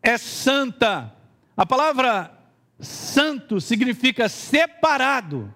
É 0.00 0.16
santa. 0.16 1.14
A 1.54 1.66
palavra 1.66 2.32
santo 2.80 3.60
significa 3.60 4.30
separado. 4.30 5.52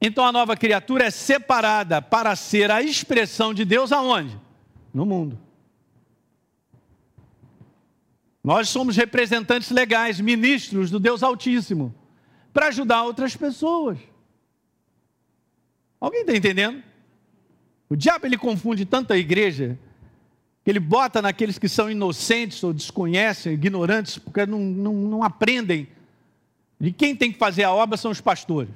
Então 0.00 0.24
a 0.24 0.30
nova 0.30 0.56
criatura 0.56 1.06
é 1.06 1.10
separada 1.10 2.00
para 2.00 2.36
ser 2.36 2.70
a 2.70 2.82
expressão 2.82 3.52
de 3.52 3.64
Deus 3.64 3.90
aonde? 3.90 4.40
No 4.92 5.04
mundo. 5.04 5.43
Nós 8.44 8.68
somos 8.68 8.94
representantes 8.94 9.70
legais, 9.70 10.20
ministros 10.20 10.90
do 10.90 11.00
Deus 11.00 11.22
Altíssimo, 11.22 11.94
para 12.52 12.68
ajudar 12.68 13.02
outras 13.02 13.34
pessoas. 13.34 13.98
Alguém 15.98 16.20
está 16.20 16.36
entendendo? 16.36 16.82
O 17.88 17.96
diabo 17.96 18.26
ele 18.26 18.36
confunde 18.36 18.84
tanta 18.84 19.16
igreja 19.16 19.78
que 20.62 20.70
ele 20.70 20.78
bota 20.78 21.22
naqueles 21.22 21.58
que 21.58 21.68
são 21.68 21.90
inocentes 21.90 22.62
ou 22.62 22.74
desconhecem, 22.74 23.54
ignorantes, 23.54 24.18
porque 24.18 24.44
não, 24.44 24.60
não, 24.60 24.92
não 24.92 25.22
aprendem. 25.22 25.88
E 26.78 26.92
quem 26.92 27.16
tem 27.16 27.32
que 27.32 27.38
fazer 27.38 27.64
a 27.64 27.72
obra 27.72 27.96
são 27.96 28.10
os 28.10 28.20
pastores. 28.20 28.74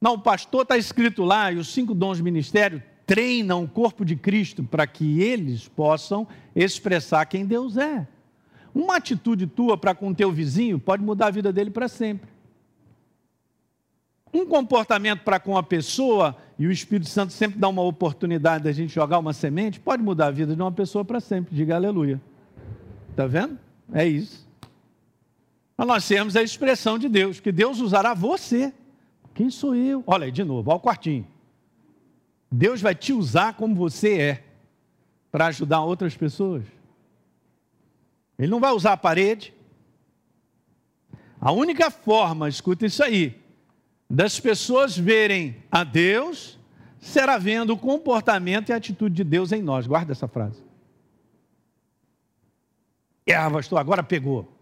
Não, 0.00 0.14
o 0.14 0.20
pastor 0.20 0.62
está 0.62 0.78
escrito 0.78 1.24
lá, 1.24 1.50
e 1.50 1.56
os 1.56 1.72
cinco 1.72 1.92
dons 1.92 2.18
do 2.18 2.24
ministério 2.24 2.80
treinam 3.10 3.64
o 3.64 3.68
corpo 3.68 4.04
de 4.04 4.14
Cristo 4.14 4.62
para 4.62 4.86
que 4.86 5.20
eles 5.20 5.66
possam 5.66 6.28
expressar 6.54 7.26
quem 7.26 7.44
Deus 7.44 7.76
é. 7.76 8.06
Uma 8.72 8.98
atitude 8.98 9.48
tua 9.48 9.76
para 9.76 9.96
com 9.96 10.14
teu 10.14 10.30
vizinho 10.30 10.78
pode 10.78 11.02
mudar 11.02 11.26
a 11.26 11.30
vida 11.32 11.52
dele 11.52 11.72
para 11.72 11.88
sempre. 11.88 12.30
Um 14.32 14.46
comportamento 14.46 15.24
para 15.24 15.40
com 15.40 15.56
a 15.56 15.62
pessoa, 15.64 16.36
e 16.56 16.68
o 16.68 16.70
Espírito 16.70 17.08
Santo 17.08 17.32
sempre 17.32 17.58
dá 17.58 17.68
uma 17.68 17.82
oportunidade 17.82 18.62
da 18.62 18.70
gente 18.70 18.94
jogar 18.94 19.18
uma 19.18 19.32
semente, 19.32 19.80
pode 19.80 20.04
mudar 20.04 20.28
a 20.28 20.30
vida 20.30 20.54
de 20.54 20.62
uma 20.62 20.70
pessoa 20.70 21.04
para 21.04 21.18
sempre. 21.18 21.52
Diga 21.52 21.74
aleluia. 21.74 22.22
Está 23.10 23.26
vendo? 23.26 23.58
É 23.92 24.06
isso. 24.06 24.48
Mas 25.76 25.88
nós 25.88 26.06
temos 26.06 26.36
a 26.36 26.44
expressão 26.44 26.96
de 26.96 27.08
Deus, 27.08 27.40
que 27.40 27.50
Deus 27.50 27.80
usará 27.80 28.14
você. 28.14 28.72
Quem 29.34 29.50
sou 29.50 29.74
eu? 29.74 30.04
Olha 30.06 30.26
aí, 30.26 30.30
de 30.30 30.44
novo, 30.44 30.70
olha 30.70 30.78
o 30.78 30.80
quartinho. 30.80 31.26
Deus 32.50 32.80
vai 32.80 32.94
te 32.94 33.12
usar 33.12 33.54
como 33.54 33.74
você 33.74 34.18
é 34.18 34.44
para 35.30 35.46
ajudar 35.46 35.82
outras 35.82 36.16
pessoas. 36.16 36.64
Ele 38.38 38.50
não 38.50 38.60
vai 38.60 38.72
usar 38.72 38.94
a 38.94 38.96
parede. 38.96 39.54
A 41.40 41.52
única 41.52 41.90
forma, 41.90 42.48
escuta 42.48 42.86
isso 42.86 43.02
aí, 43.02 43.38
das 44.08 44.40
pessoas 44.40 44.96
verem 44.96 45.56
a 45.70 45.84
Deus 45.84 46.58
será 46.98 47.38
vendo 47.38 47.72
o 47.72 47.78
comportamento 47.78 48.68
e 48.68 48.72
a 48.72 48.76
atitude 48.76 49.14
de 49.14 49.24
Deus 49.24 49.52
em 49.52 49.62
nós. 49.62 49.86
Guarda 49.86 50.12
essa 50.12 50.28
frase. 50.28 50.62
É, 53.26 53.34
pastor, 53.48 53.78
agora 53.78 54.02
pegou. 54.02 54.52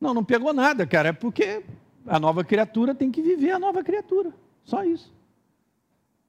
Não, 0.00 0.14
não 0.14 0.24
pegou 0.24 0.52
nada, 0.52 0.86
cara. 0.86 1.10
É 1.10 1.12
porque 1.12 1.62
a 2.06 2.18
nova 2.18 2.44
criatura 2.44 2.94
tem 2.94 3.10
que 3.10 3.20
viver 3.20 3.50
a 3.50 3.58
nova 3.58 3.82
criatura. 3.82 4.32
Só 4.64 4.84
isso. 4.84 5.12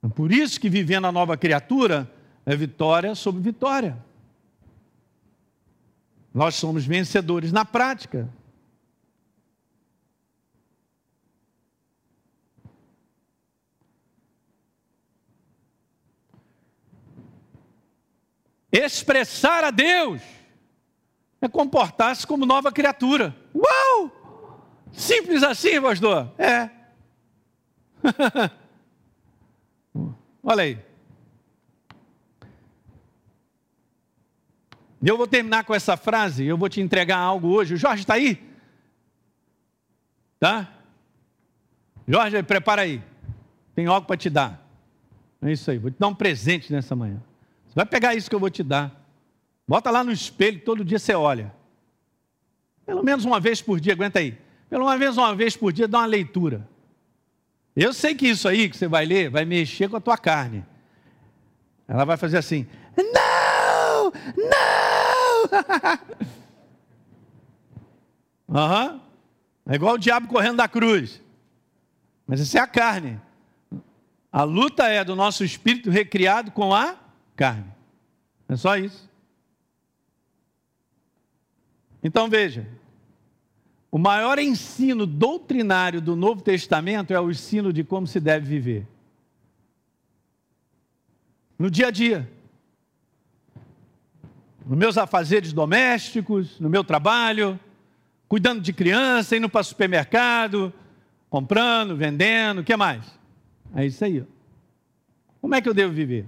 Por 0.09 0.31
isso 0.31 0.59
que 0.59 0.69
vivendo 0.69 1.05
a 1.05 1.11
nova 1.11 1.37
criatura 1.37 2.11
é 2.45 2.55
vitória 2.55 3.15
sobre 3.15 3.41
vitória. 3.41 3.97
Nós 6.33 6.55
somos 6.55 6.85
vencedores 6.85 7.51
na 7.51 7.63
prática. 7.63 8.27
Expressar 18.71 19.63
a 19.63 19.69
Deus 19.69 20.21
é 21.39 21.47
comportar-se 21.47 22.25
como 22.25 22.45
nova 22.45 22.71
criatura. 22.71 23.35
Uau! 23.53 24.11
Simples 24.91 25.43
assim, 25.43 25.79
pastor? 25.79 26.33
É. 26.37 26.69
Olha 30.43 30.63
aí. 30.63 30.77
Eu 35.01 35.17
vou 35.17 35.27
terminar 35.27 35.63
com 35.63 35.73
essa 35.73 35.97
frase, 35.97 36.45
eu 36.45 36.57
vou 36.57 36.69
te 36.69 36.81
entregar 36.81 37.17
algo 37.17 37.47
hoje. 37.47 37.73
O 37.73 37.77
Jorge 37.77 38.03
está 38.03 38.15
aí? 38.15 38.41
Tá? 40.39 40.69
Jorge, 42.07 42.43
prepara 42.43 42.83
aí. 42.83 43.01
Tem 43.73 43.85
algo 43.85 44.05
para 44.05 44.17
te 44.17 44.29
dar. 44.29 44.61
É 45.41 45.51
isso 45.51 45.71
aí, 45.71 45.77
vou 45.77 45.91
te 45.91 45.97
dar 45.99 46.07
um 46.07 46.15
presente 46.15 46.71
nessa 46.71 46.95
manhã. 46.95 47.21
Você 47.67 47.75
vai 47.75 47.85
pegar 47.85 48.15
isso 48.15 48.29
que 48.29 48.35
eu 48.35 48.39
vou 48.39 48.49
te 48.49 48.63
dar. 48.63 49.03
Bota 49.67 49.89
lá 49.89 50.03
no 50.03 50.11
espelho, 50.11 50.59
todo 50.59 50.85
dia 50.85 50.99
você 50.99 51.13
olha. 51.13 51.53
Pelo 52.85 53.03
menos 53.03 53.25
uma 53.25 53.39
vez 53.39 53.61
por 53.61 53.79
dia, 53.79 53.93
aguenta 53.93 54.19
aí. 54.19 54.37
Pelo 54.69 54.85
menos 54.97 55.17
uma 55.17 55.35
vez 55.35 55.55
por 55.55 55.71
dia, 55.71 55.87
dá 55.87 55.99
uma 55.99 56.05
leitura. 56.05 56.67
Eu 57.75 57.93
sei 57.93 58.13
que 58.13 58.27
isso 58.27 58.47
aí 58.47 58.69
que 58.69 58.77
você 58.77 58.87
vai 58.87 59.05
ler 59.05 59.29
vai 59.29 59.45
mexer 59.45 59.89
com 59.89 59.97
a 59.97 60.01
tua 60.01 60.17
carne. 60.17 60.63
Ela 61.87 62.05
vai 62.05 62.17
fazer 62.17 62.37
assim: 62.37 62.67
não, 62.97 64.11
não. 64.37 66.33
Uhum. 68.45 69.01
É 69.65 69.75
igual 69.75 69.95
o 69.95 69.97
diabo 69.97 70.27
correndo 70.27 70.57
da 70.57 70.67
cruz. 70.67 71.19
Mas 72.27 72.39
isso 72.39 72.55
é 72.55 72.61
a 72.61 72.67
carne. 72.67 73.19
A 74.31 74.43
luta 74.43 74.87
é 74.87 75.03
do 75.03 75.15
nosso 75.15 75.43
espírito 75.43 75.89
recriado 75.89 76.51
com 76.51 76.73
a 76.73 76.95
carne. 77.35 77.65
É 78.47 78.55
só 78.55 78.77
isso. 78.77 79.09
Então 82.03 82.29
veja, 82.29 82.67
o 83.93 83.99
maior 83.99 84.39
ensino 84.39 85.05
doutrinário 85.05 86.01
do 86.01 86.15
Novo 86.15 86.41
Testamento 86.41 87.13
é 87.13 87.21
o 87.21 87.29
ensino 87.29 87.71
de 87.71 87.83
como 87.83 88.07
se 88.07 88.19
deve 88.19 88.43
viver. 88.43 88.87
No 91.59 91.69
dia 91.69 91.89
a 91.89 91.91
dia. 91.91 92.27
Nos 94.65 94.79
meus 94.79 94.97
afazeres 94.97 95.53
domésticos, 95.53 96.59
no 96.59 96.71
meu 96.71 96.83
trabalho, 96.83 97.59
cuidando 98.27 98.61
de 98.61 98.73
criança, 98.73 99.37
indo 99.37 99.47
para 99.47 99.61
o 99.61 99.63
supermercado, 99.63 100.73
comprando, 101.29 101.95
vendendo, 101.95 102.61
o 102.61 102.63
que 102.63 102.75
mais? 102.75 103.05
É 103.75 103.85
isso 103.85 104.03
aí. 104.03 104.25
Como 105.39 105.53
é 105.53 105.61
que 105.61 105.69
eu 105.69 105.73
devo 105.73 105.93
viver? 105.93 106.25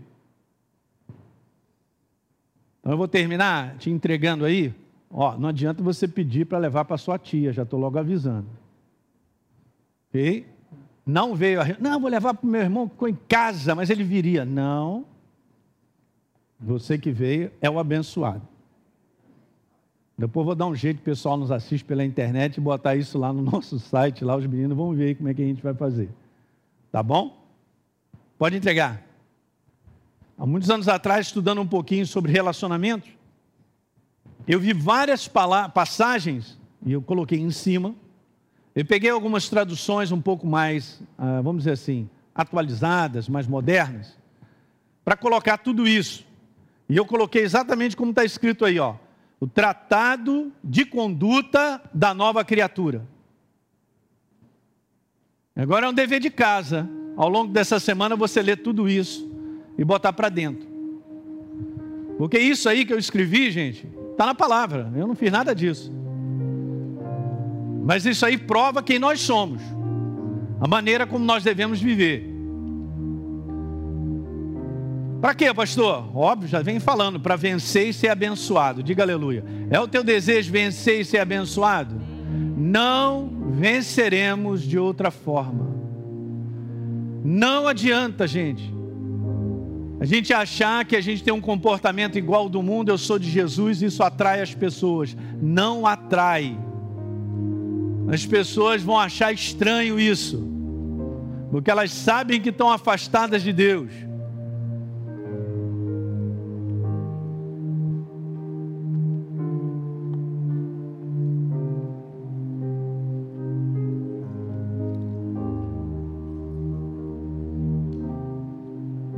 Então 2.79 2.91
eu 2.91 2.97
vou 2.97 3.07
terminar 3.07 3.75
te 3.79 3.89
entregando 3.89 4.45
aí 4.45 4.71
Ó, 5.17 5.37
não 5.37 5.47
adianta 5.47 5.81
você 5.81 6.09
pedir 6.09 6.45
para 6.45 6.57
levar 6.57 6.83
para 6.83 6.97
sua 6.97 7.17
tia, 7.17 7.53
já 7.53 7.63
estou 7.63 7.79
logo 7.79 7.97
avisando. 7.97 8.49
Ok? 10.09 10.45
Não 11.05 11.33
veio 11.33 11.61
a. 11.61 11.65
Não, 11.79 12.01
vou 12.01 12.09
levar 12.09 12.33
para 12.33 12.45
o 12.45 12.49
meu 12.49 12.59
irmão 12.59 12.85
que 12.85 12.95
ficou 12.95 13.07
em 13.07 13.17
casa, 13.29 13.73
mas 13.73 13.89
ele 13.89 14.03
viria. 14.03 14.43
Não. 14.43 15.05
Você 16.59 16.97
que 16.97 17.11
veio 17.11 17.49
é 17.61 17.69
o 17.69 17.79
abençoado. 17.79 18.41
Depois 20.17 20.45
vou 20.45 20.55
dar 20.55 20.65
um 20.65 20.75
jeito, 20.75 20.99
o 20.99 21.03
pessoal 21.03 21.37
nos 21.37 21.49
assiste 21.49 21.85
pela 21.85 22.03
internet 22.03 22.57
e 22.57 22.61
botar 22.61 22.97
isso 22.97 23.17
lá 23.17 23.31
no 23.31 23.39
nosso 23.49 23.79
site, 23.79 24.25
lá 24.25 24.35
os 24.35 24.45
meninos 24.45 24.75
vão 24.75 24.93
ver 24.93 25.15
como 25.15 25.29
é 25.29 25.33
que 25.33 25.41
a 25.41 25.45
gente 25.45 25.63
vai 25.63 25.73
fazer. 25.73 26.09
Tá 26.91 27.01
bom? 27.01 27.41
Pode 28.37 28.57
entregar. 28.57 29.01
Há 30.37 30.45
muitos 30.45 30.69
anos 30.69 30.89
atrás, 30.89 31.27
estudando 31.27 31.61
um 31.61 31.67
pouquinho 31.67 32.05
sobre 32.05 32.33
relacionamentos, 32.33 33.09
eu 34.53 34.59
vi 34.59 34.73
várias 34.73 35.27
passagens, 35.73 36.57
e 36.85 36.91
eu 36.91 37.01
coloquei 37.01 37.39
em 37.39 37.51
cima. 37.51 37.95
Eu 38.75 38.85
peguei 38.85 39.09
algumas 39.09 39.49
traduções 39.49 40.11
um 40.11 40.21
pouco 40.21 40.45
mais, 40.45 41.01
ah, 41.17 41.41
vamos 41.41 41.63
dizer 41.63 41.71
assim, 41.71 42.09
atualizadas, 42.33 43.29
mais 43.29 43.47
modernas, 43.47 44.17
para 45.03 45.15
colocar 45.15 45.57
tudo 45.57 45.87
isso. 45.87 46.25
E 46.87 46.97
eu 46.97 47.05
coloquei 47.05 47.41
exatamente 47.41 47.95
como 47.95 48.11
está 48.11 48.23
escrito 48.23 48.65
aí, 48.65 48.77
ó. 48.77 48.95
O 49.39 49.47
tratado 49.47 50.51
de 50.63 50.85
conduta 50.85 51.81
da 51.93 52.13
nova 52.13 52.43
criatura. 52.43 53.05
Agora 55.55 55.85
é 55.85 55.89
um 55.89 55.93
dever 55.93 56.19
de 56.19 56.29
casa. 56.29 56.87
Ao 57.15 57.29
longo 57.29 57.51
dessa 57.51 57.79
semana 57.79 58.15
você 58.15 58.41
lê 58.41 58.55
tudo 58.55 58.89
isso 58.89 59.27
e 59.77 59.83
botar 59.83 60.13
para 60.13 60.29
dentro. 60.29 60.67
Porque 62.17 62.37
isso 62.37 62.67
aí 62.67 62.85
que 62.85 62.93
eu 62.93 62.99
escrevi, 62.99 63.51
gente, 63.51 63.87
está 64.15 64.25
na 64.25 64.33
palavra. 64.33 64.89
Eu 64.95 65.05
não 65.05 65.15
fiz 65.15 65.31
nada 65.31 65.53
disso. 65.53 65.93
Mas 67.83 68.05
isso 68.05 68.25
aí 68.25 68.37
prova 68.37 68.81
quem 68.81 68.97
nós 68.97 69.19
somos, 69.21 69.61
a 70.59 70.67
maneira 70.67 71.05
como 71.05 71.23
nós 71.23 71.43
devemos 71.43 71.79
viver. 71.79 72.33
Para 75.21 75.33
quê, 75.33 75.53
pastor? 75.53 76.15
Óbvio, 76.15 76.47
já 76.47 76.61
vem 76.61 76.79
falando, 76.79 77.19
para 77.19 77.35
vencer 77.35 77.89
e 77.89 77.93
ser 77.93 78.09
abençoado. 78.09 78.81
Diga 78.81 79.03
aleluia. 79.03 79.43
É 79.69 79.79
o 79.79 79.87
teu 79.87 80.03
desejo 80.03 80.51
vencer 80.51 81.01
e 81.01 81.05
ser 81.05 81.19
abençoado? 81.19 81.95
Não 82.57 83.29
venceremos 83.51 84.63
de 84.63 84.77
outra 84.79 85.11
forma. 85.11 85.67
Não 87.23 87.67
adianta, 87.67 88.27
gente. 88.27 88.74
A 90.05 90.07
gente 90.07 90.31
achar 90.31 90.85
que 90.85 90.95
a 90.95 91.01
gente 91.01 91.23
tem 91.23 91.33
um 91.33 91.41
comportamento 91.41 92.15
igual 92.15 92.47
do 92.47 92.61
mundo, 92.61 92.89
eu 92.89 92.97
sou 92.97 93.17
de 93.17 93.27
Jesus, 93.27 93.81
isso 93.81 94.03
atrai 94.03 94.39
as 94.39 94.53
pessoas. 94.53 95.17
Não 95.41 95.87
atrai. 95.87 96.55
As 98.07 98.23
pessoas 98.23 98.83
vão 98.83 98.99
achar 98.99 99.33
estranho 99.33 99.99
isso, 99.99 100.47
porque 101.49 101.71
elas 101.71 101.91
sabem 101.91 102.39
que 102.39 102.49
estão 102.49 102.69
afastadas 102.69 103.41
de 103.41 103.51
Deus. 103.51 103.89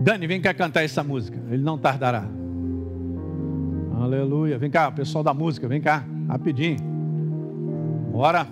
Dani, 0.08 0.26
vem 0.26 0.39
cá 0.39 0.53
cantar 0.53 0.86
essa 0.86 1.03
música. 1.03 1.38
Ele 1.49 1.62
não 1.62 1.78
tardará. 1.78 2.24
Aleluia. 4.01 4.58
Vem 4.58 4.72
cá, 4.72 4.89
pessoal 4.89 5.22
da 5.22 5.34
música, 5.34 5.68
vem 5.68 5.82
cá, 5.82 6.05
rapidinho. 6.30 6.78
Bora. 8.10 8.47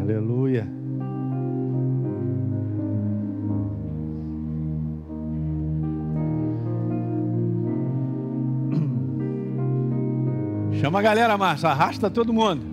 Aleluia. 0.00 0.66
Chama 10.80 10.98
a 10.98 11.02
galera, 11.02 11.38
Márcia. 11.38 11.68
Arrasta 11.68 12.10
todo 12.10 12.32
mundo. 12.32 12.66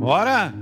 Bora! 0.00 0.61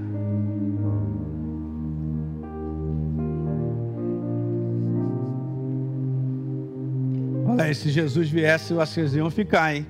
Se 7.74 7.90
Jesus 7.90 8.28
viesse, 8.28 8.72
vocês 8.72 9.14
iam 9.14 9.30
ficar, 9.30 9.74
hein? 9.74 9.86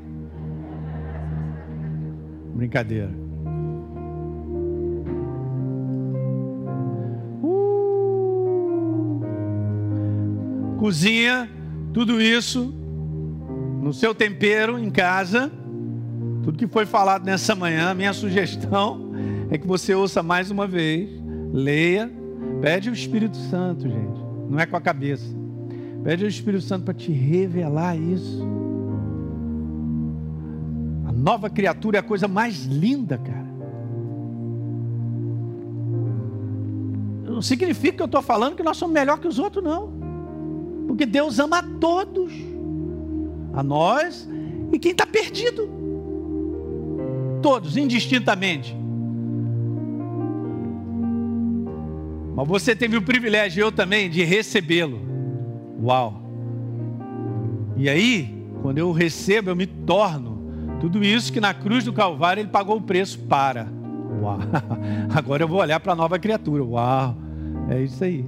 Brincadeira. 2.55 3.11
Uh! 7.43 7.61
Cozinha 10.79 11.49
tudo 11.93 12.21
isso 12.21 12.75
no 13.83 13.93
seu 13.93 14.15
tempero 14.15 14.79
em 14.79 14.91
casa. 14.91 15.51
Tudo 16.43 16.59
que 16.59 16.67
foi 16.67 16.87
falado 16.87 17.25
nessa 17.25 17.55
manhã, 17.55 17.95
minha 17.95 18.13
sugestão 18.13 19.13
é 19.51 19.59
que 19.59 19.67
você 19.67 19.95
ouça 19.95 20.23
mais 20.23 20.51
uma 20.51 20.67
vez, 20.67 21.11
leia, 21.53 22.11
pede 22.61 22.89
o 22.91 22.93
Espírito 22.93 23.37
Santo, 23.37 23.89
gente. 23.89 24.21
Não 24.49 24.59
é 24.59 24.67
com 24.67 24.77
a 24.77 24.81
cabeça. 24.81 25.40
Pede 26.03 26.25
ao 26.25 26.29
Espírito 26.29 26.63
Santo 26.63 26.85
para 26.85 26.95
te 26.95 27.13
revelar 27.13 27.97
isso. 27.97 28.43
A 31.07 31.13
nova 31.13 31.51
criatura 31.51 31.99
é 31.99 32.01
a 32.01 32.03
coisa 32.03 32.27
mais 32.27 32.65
linda, 32.65 33.19
cara. 33.19 33.51
Não 37.25 37.43
significa 37.43 37.99
que 37.99 38.03
eu 38.03 38.07
estou 38.07 38.23
falando 38.23 38.57
que 38.57 38.63
nós 38.63 38.77
somos 38.77 38.95
melhor 38.95 39.19
que 39.19 39.29
os 39.29 39.39
outros, 39.39 39.63
não. 39.63 39.93
Porque 40.87 41.05
Deus 41.07 41.39
ama 41.39 41.59
a 41.59 41.63
todos, 41.63 42.33
a 43.53 43.63
nós 43.63 44.29
e 44.73 44.79
quem 44.79 44.93
está 44.93 45.07
perdido. 45.07 45.69
Todos, 47.43 47.77
indistintamente. 47.77 48.77
Mas 52.35 52.49
você 52.49 52.75
teve 52.75 52.97
o 52.97 53.03
privilégio, 53.03 53.61
eu 53.61 53.73
também, 53.73 54.09
de 54.09 54.25
recebê-lo. 54.25 55.10
Uau! 55.83 56.23
E 57.77 57.89
aí, 57.89 58.45
quando 58.61 58.79
eu 58.79 58.93
recebo, 58.93 59.51
eu 59.51 59.57
me 59.57 59.67
torno 59.67 60.39
tudo 60.81 61.03
isso 61.03 61.33
que 61.33 61.41
na 61.41 61.55
cruz 61.55 61.85
do 61.85 61.93
Calvário 61.93 62.41
ele 62.41 62.49
pagou 62.49 62.77
o 62.77 62.83
preço 62.83 63.19
para. 63.21 63.67
Uau! 64.21 64.39
Agora 65.15 65.43
eu 65.43 65.49
vou 65.49 65.61
olhar 65.61 65.81
para 65.81 65.93
a 65.93 65.97
nova 65.97 66.19
criatura. 66.19 66.65
Uau! 66.65 67.17
É 67.69 67.81
isso 67.81 68.03
aí. 68.05 68.25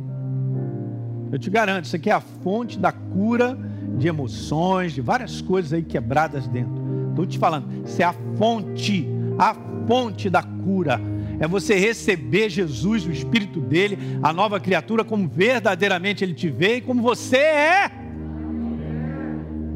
Eu 1.30 1.38
te 1.38 1.50
garanto, 1.50 1.86
isso 1.86 1.96
aqui 1.96 2.11
é 2.11 2.12
a 2.12 2.20
fonte 2.20 2.78
da 2.78 2.92
cura 2.92 3.59
de 3.96 4.07
emoções, 4.07 4.92
de 4.92 5.00
várias 5.00 5.40
coisas 5.40 5.72
aí 5.72 5.82
quebradas 5.82 6.46
dentro. 6.46 6.82
Estou 7.11 7.26
te 7.26 7.38
falando, 7.38 7.68
isso 7.86 8.00
é 8.00 8.05
a 8.05 8.14
fonte, 8.36 9.07
a 9.38 9.55
fonte 9.86 10.30
da 10.30 10.42
cura 10.42 11.00
é 11.40 11.46
você 11.46 11.74
receber 11.74 12.48
Jesus, 12.48 13.06
o 13.06 13.10
Espírito 13.10 13.60
dele, 13.60 13.98
a 14.22 14.32
nova 14.32 14.60
criatura, 14.60 15.04
como 15.04 15.28
verdadeiramente 15.28 16.24
ele 16.24 16.34
te 16.34 16.48
vê 16.48 16.76
e 16.76 16.80
como 16.80 17.02
você 17.02 17.36
é. 17.36 17.90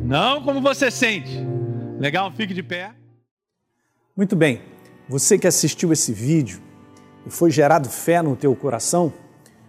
Não 0.05 0.43
como 0.43 0.61
você 0.61 0.91
sente. 0.91 1.33
Legal? 1.99 2.31
Fique 2.33 2.55
de 2.55 2.63
pé. 2.63 2.93
Muito 4.17 4.37
bem. 4.37 4.61
Você 5.09 5.39
que 5.39 5.47
assistiu 5.47 5.93
esse 5.93 6.13
vídeo 6.13 6.61
e 7.27 7.31
foi 7.31 7.51
gerado 7.51 7.89
fé 7.89 8.23
no 8.23 8.37
teu 8.37 8.55
coração, 8.55 9.13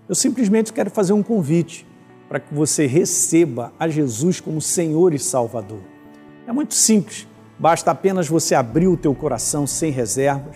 eu 0.07 0.15
simplesmente 0.15 0.71
quero 0.71 0.89
fazer 0.89 1.13
um 1.13 1.23
convite 1.23 1.85
para 2.29 2.39
que 2.39 2.53
você 2.53 2.85
receba 2.85 3.73
a 3.79 3.87
Jesus 3.87 4.39
como 4.39 4.61
Senhor 4.61 5.13
e 5.13 5.19
Salvador. 5.19 5.81
É 6.45 6.51
muito 6.51 6.73
simples, 6.73 7.27
basta 7.57 7.91
apenas 7.91 8.27
você 8.27 8.55
abrir 8.55 8.87
o 8.87 8.97
teu 8.97 9.13
coração 9.15 9.65
sem 9.65 9.91
reservas 9.91 10.55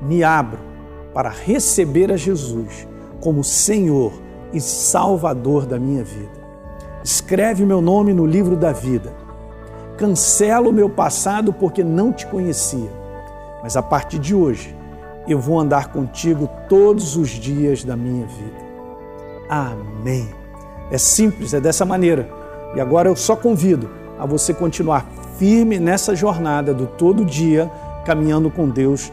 me 0.00 0.22
abro 0.22 0.58
para 1.12 1.30
receber 1.30 2.12
a 2.12 2.16
Jesus 2.16 2.86
como 3.20 3.42
Senhor 3.42 4.12
e 4.52 4.60
Salvador 4.60 5.66
da 5.66 5.78
minha 5.78 6.04
vida. 6.04 6.38
Escreve 7.02 7.64
meu 7.64 7.80
nome 7.80 8.12
no 8.12 8.26
livro 8.26 8.56
da 8.56 8.72
vida. 8.72 9.12
Cancelo 9.96 10.70
o 10.70 10.72
meu 10.72 10.88
passado 10.88 11.52
porque 11.52 11.82
não 11.82 12.12
te 12.12 12.26
conhecia, 12.26 12.90
mas 13.62 13.76
a 13.76 13.82
partir 13.82 14.18
de 14.18 14.34
hoje 14.34 14.76
eu 15.26 15.38
vou 15.38 15.58
andar 15.58 15.92
contigo 15.92 16.48
todos 16.68 17.16
os 17.16 17.30
dias 17.30 17.84
da 17.84 17.96
minha 17.96 18.26
vida. 18.26 18.68
Amém. 19.48 20.28
É 20.90 20.98
simples, 20.98 21.52
é 21.52 21.60
dessa 21.60 21.84
maneira. 21.84 22.28
E 22.74 22.80
agora 22.80 23.08
eu 23.08 23.16
só 23.16 23.34
convido 23.34 23.90
a 24.18 24.24
você 24.24 24.54
continuar 24.54 25.06
firme 25.36 25.78
nessa 25.78 26.14
jornada 26.14 26.72
do 26.72 26.86
todo 26.86 27.24
dia, 27.24 27.70
caminhando 28.04 28.50
com 28.50 28.68
Deus 28.68 29.12